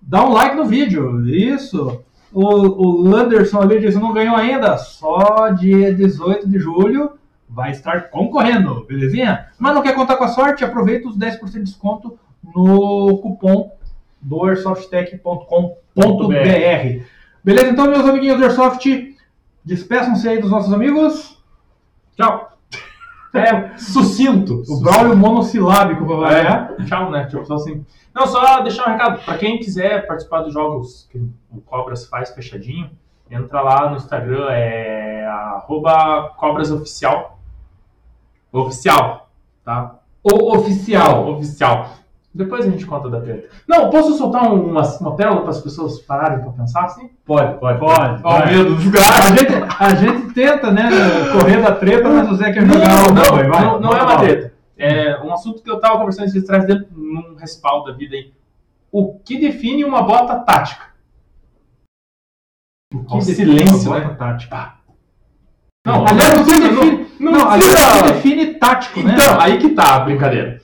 Dá 0.01 0.23
um 0.23 0.31
like 0.31 0.55
no 0.55 0.65
vídeo. 0.65 1.25
Isso. 1.27 2.01
O, 2.31 2.45
o 2.45 3.09
Landerson 3.09 3.61
ali 3.61 3.79
disse: 3.79 3.99
não 3.99 4.13
ganhou 4.13 4.35
ainda. 4.35 4.77
Só 4.77 5.49
dia 5.49 5.93
18 5.93 6.47
de 6.47 6.59
julho 6.59 7.11
vai 7.51 7.71
estar 7.71 8.09
concorrendo, 8.09 8.85
belezinha? 8.87 9.47
Mas 9.59 9.75
não 9.75 9.81
quer 9.81 9.93
contar 9.93 10.15
com 10.15 10.23
a 10.23 10.29
sorte? 10.29 10.63
Aproveita 10.63 11.09
os 11.09 11.17
10% 11.17 11.51
de 11.51 11.63
desconto 11.63 12.17
no 12.43 13.17
cupom 13.17 13.75
do 14.21 14.45
airsoftech.com.br. 14.45 17.03
Beleza? 17.43 17.69
Então, 17.69 17.89
meus 17.89 18.07
amiguinhos 18.07 18.37
do 18.37 18.45
Airsoft, 18.45 18.85
despeçam-se 19.65 20.29
aí 20.29 20.39
dos 20.39 20.49
nossos 20.49 20.73
amigos. 20.73 21.37
Tchau. 22.15 22.49
É 23.33 23.77
sucinto. 23.77 24.61
O 24.67 24.81
Braulio 24.81 25.15
monossilábico 25.15 26.05
pra 26.05 26.15
variar. 26.17 26.73
É, 26.77 26.83
tchau, 26.83 27.09
né? 27.09 27.27
Tipo, 27.27 27.45
só 27.45 27.53
assim. 27.53 27.85
Não, 28.13 28.27
só 28.27 28.59
deixar 28.59 28.89
um 28.89 28.91
recado. 28.91 29.23
Pra 29.23 29.37
quem 29.37 29.57
quiser 29.57 30.05
participar 30.05 30.41
dos 30.41 30.51
jogos 30.51 31.07
que 31.09 31.17
o 31.49 31.61
Cobras 31.61 32.05
faz 32.07 32.31
fechadinho, 32.31 32.91
entra 33.29 33.61
lá 33.61 33.89
no 33.89 33.95
Instagram, 33.95 34.47
é 34.49 35.25
arroba 35.25 36.33
cobrasoficial. 36.35 37.39
Oficial, 38.51 39.29
tá? 39.63 39.95
O 40.23 40.55
oficial. 40.57 41.29
Oficial. 41.31 41.89
Depois 42.33 42.65
a 42.65 42.69
gente 42.69 42.85
conta 42.85 43.09
da 43.09 43.19
treta. 43.19 43.49
Não, 43.67 43.89
posso 43.89 44.17
soltar 44.17 44.53
um- 44.53 44.69
uma, 44.69 44.81
uma 44.99 45.15
pérola 45.17 45.41
para 45.41 45.49
as 45.49 45.59
pessoas 45.59 45.99
pararem 45.99 46.39
para 46.39 46.51
pensar 46.53 46.85
assim? 46.85 47.09
Pode, 47.25 47.59
pode. 47.59 47.79
Pode. 47.79 48.21
Ó, 48.23 48.45
medo 48.45 48.75
dos 48.75 48.85
A 48.95 49.35
gente, 49.35 49.53
a 49.79 49.95
gente 49.95 50.33
tenta, 50.33 50.71
né, 50.71 50.89
correr 51.33 51.61
da 51.61 51.75
treta, 51.75 52.07
mas 52.09 52.29
o 52.31 52.35
Zé 52.35 52.53
quer 52.53 52.65
Não, 52.65 52.73
jogar 52.73 53.09
o 53.09 53.13
não, 53.13 53.49
vai. 53.51 53.61
não, 53.65 53.79
não 53.81 53.91
é 53.93 54.01
uma 54.03 54.17
treta. 54.19 54.53
É 54.77 55.21
um 55.23 55.33
assunto 55.33 55.61
que 55.61 55.69
eu 55.69 55.79
tava 55.79 55.97
conversando 55.97 56.25
esses 56.27 56.43
atrás 56.43 56.65
dentro 56.65 56.87
num 56.91 57.35
respaldo 57.35 57.91
da 57.91 57.97
vida 57.97 58.15
aí. 58.15 58.31
O 58.91 59.19
que 59.19 59.37
define 59.37 59.83
uma 59.83 60.01
bota 60.01 60.39
tática? 60.39 60.85
O 62.93 62.99
que 63.05 63.13
Ó, 63.15 63.19
define 63.19 63.35
silêncio, 63.35 63.89
uma 63.91 63.99
né? 63.99 64.05
bota 64.05 64.15
tática? 64.15 64.73
Não, 65.85 66.05
aliás, 66.07 66.39
o 66.39 66.45
que 66.45 66.59
define, 66.59 67.10
não, 67.21 67.31
não, 67.31 67.51
precisa- 67.51 67.77
o 67.77 68.03
que 68.03 68.13
define 68.13 68.45
tático, 68.55 69.01
né? 69.01 69.15
Então, 69.19 69.39
aí 69.39 69.57
que 69.59 69.69
tá 69.69 69.95
a 69.95 69.99
brincadeira. 69.99 70.59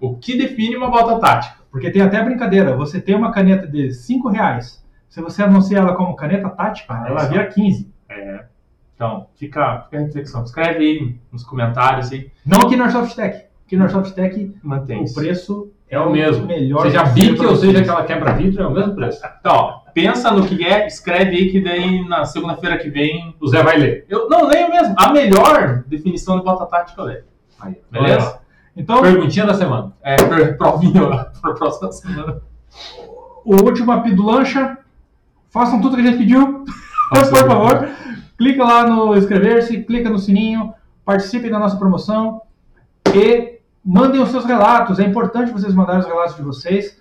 O 0.00 0.16
que 0.16 0.36
define 0.36 0.76
uma 0.76 0.90
bota 0.90 1.18
tática? 1.18 1.56
Porque 1.70 1.90
tem 1.90 2.02
até 2.02 2.18
a 2.18 2.24
brincadeira. 2.24 2.76
Você 2.76 3.00
tem 3.00 3.14
uma 3.14 3.30
caneta 3.32 3.66
de 3.66 3.92
5 3.92 4.28
reais. 4.28 4.82
Se 5.08 5.20
você 5.20 5.42
anuncia 5.42 5.78
ela 5.78 5.94
como 5.94 6.14
caneta 6.16 6.48
tática, 6.50 6.92
ela 7.06 7.20
é 7.20 7.24
só. 7.24 7.28
vira 7.30 7.46
15. 7.46 7.90
É. 8.08 8.44
Então, 8.94 9.26
fica, 9.36 9.82
fica 9.84 9.96
a 9.98 10.00
reflexão. 10.06 10.42
Escreve 10.44 10.78
aí 10.78 11.16
nos 11.32 11.44
comentários 11.44 12.12
aí. 12.12 12.30
Não 12.44 12.60
aqui 12.62 12.76
na 12.76 12.84
Airsoft 12.84 13.14
Tech. 13.14 13.44
Aqui 13.66 13.76
na 13.76 13.84
Airsoft 13.84 14.12
Tech, 14.14 14.54
Mantém 14.62 15.02
o 15.04 15.14
preço 15.14 15.70
É 15.88 15.98
o 15.98 16.10
mesmo. 16.10 16.46
melhor. 16.46 16.82
Seja 16.82 17.04
bique 17.04 17.36
pra 17.36 17.48
ou 17.48 17.56
seja 17.56 17.80
aquela 17.80 18.04
quebra-vidro, 18.04 18.62
é 18.62 18.66
o 18.66 18.70
mesmo 18.70 18.94
preço. 18.94 19.20
Então, 19.40 19.52
ó, 19.54 19.80
pensa 19.94 20.30
no 20.30 20.46
que 20.46 20.64
é, 20.64 20.86
escreve 20.86 21.36
aí 21.36 21.50
que 21.50 21.60
daí 21.60 22.06
na 22.06 22.24
segunda-feira 22.24 22.78
que 22.78 22.90
vem. 22.90 23.34
O 23.40 23.48
Zé 23.48 23.62
vai 23.62 23.76
ler. 23.76 24.06
Eu 24.08 24.28
não 24.28 24.46
leio 24.46 24.70
mesmo. 24.70 24.94
A 24.98 25.12
melhor 25.12 25.84
definição 25.86 26.38
de 26.38 26.44
bota 26.44 26.66
tática 26.66 27.00
eu 27.00 27.06
leio. 27.06 27.24
Aí, 27.60 27.76
Beleza? 27.90 28.40
Então, 28.76 29.02
Perguntinha 29.02 29.46
da 29.46 29.54
semana. 29.54 29.92
É, 30.02 30.16
provinha 30.54 31.30
para 31.40 31.54
próxima 31.54 31.92
semana. 31.92 32.40
o 33.44 33.56
último 33.62 33.92
apito 33.92 34.16
do 34.16 34.26
lancha. 34.26 34.78
Façam 35.50 35.80
tudo 35.80 35.96
que 35.96 36.02
a 36.02 36.06
gente 36.06 36.18
pediu. 36.18 36.64
Por 37.10 37.26
favor. 37.26 37.88
Clica 38.38 38.64
lá 38.64 38.86
no 38.86 39.16
inscrever-se, 39.16 39.84
clica 39.84 40.08
no 40.08 40.18
sininho, 40.18 40.74
participem 41.04 41.50
da 41.50 41.58
nossa 41.58 41.76
promoção 41.76 42.40
e 43.14 43.60
mandem 43.84 44.20
os 44.20 44.30
seus 44.30 44.44
relatos. 44.44 44.98
É 44.98 45.04
importante 45.04 45.52
vocês 45.52 45.74
mandarem 45.74 46.00
os 46.00 46.06
relatos 46.06 46.34
de 46.34 46.42
vocês. 46.42 46.98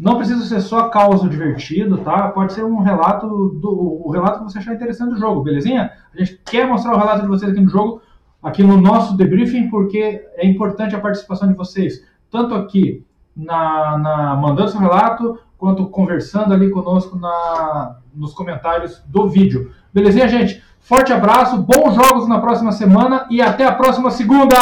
Não 0.00 0.16
precisa 0.16 0.44
ser 0.46 0.60
só 0.60 0.88
causa 0.88 1.28
divertido, 1.28 1.98
tá? 1.98 2.28
Pode 2.28 2.54
ser 2.54 2.64
um 2.64 2.78
relato 2.80 3.26
do 3.60 4.00
o 4.04 4.10
relato 4.10 4.38
que 4.38 4.44
você 4.50 4.58
achar 4.58 4.74
interessante 4.74 5.10
do 5.10 5.18
jogo, 5.18 5.42
belezinha? 5.42 5.90
A 6.14 6.18
gente 6.18 6.40
quer 6.44 6.66
mostrar 6.66 6.94
o 6.94 6.98
relato 6.98 7.22
de 7.22 7.28
vocês 7.28 7.52
aqui 7.52 7.60
no 7.60 7.68
jogo, 7.68 8.00
aqui 8.42 8.62
no 8.62 8.80
nosso 8.80 9.16
debriefing, 9.16 9.68
porque 9.68 10.24
é 10.36 10.46
importante 10.46 10.96
a 10.96 11.00
participação 11.00 11.46
de 11.48 11.54
vocês, 11.54 12.02
tanto 12.30 12.54
aqui 12.54 13.04
na, 13.36 13.98
na- 13.98 14.36
mandando 14.36 14.70
seu 14.70 14.80
relato, 14.80 15.38
quanto 15.58 15.86
conversando 15.88 16.54
ali 16.54 16.70
conosco 16.70 17.18
na, 17.18 17.96
nos 18.14 18.32
comentários 18.32 19.02
do 19.06 19.28
vídeo. 19.28 19.70
Belezinha, 19.92 20.26
gente? 20.28 20.62
Forte 20.78 21.12
abraço, 21.12 21.58
bons 21.58 21.94
jogos 21.94 22.26
na 22.26 22.40
próxima 22.40 22.72
semana 22.72 23.26
e 23.30 23.42
até 23.42 23.66
a 23.66 23.72
próxima 23.72 24.10
segunda! 24.10 24.56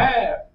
É. 0.00 0.47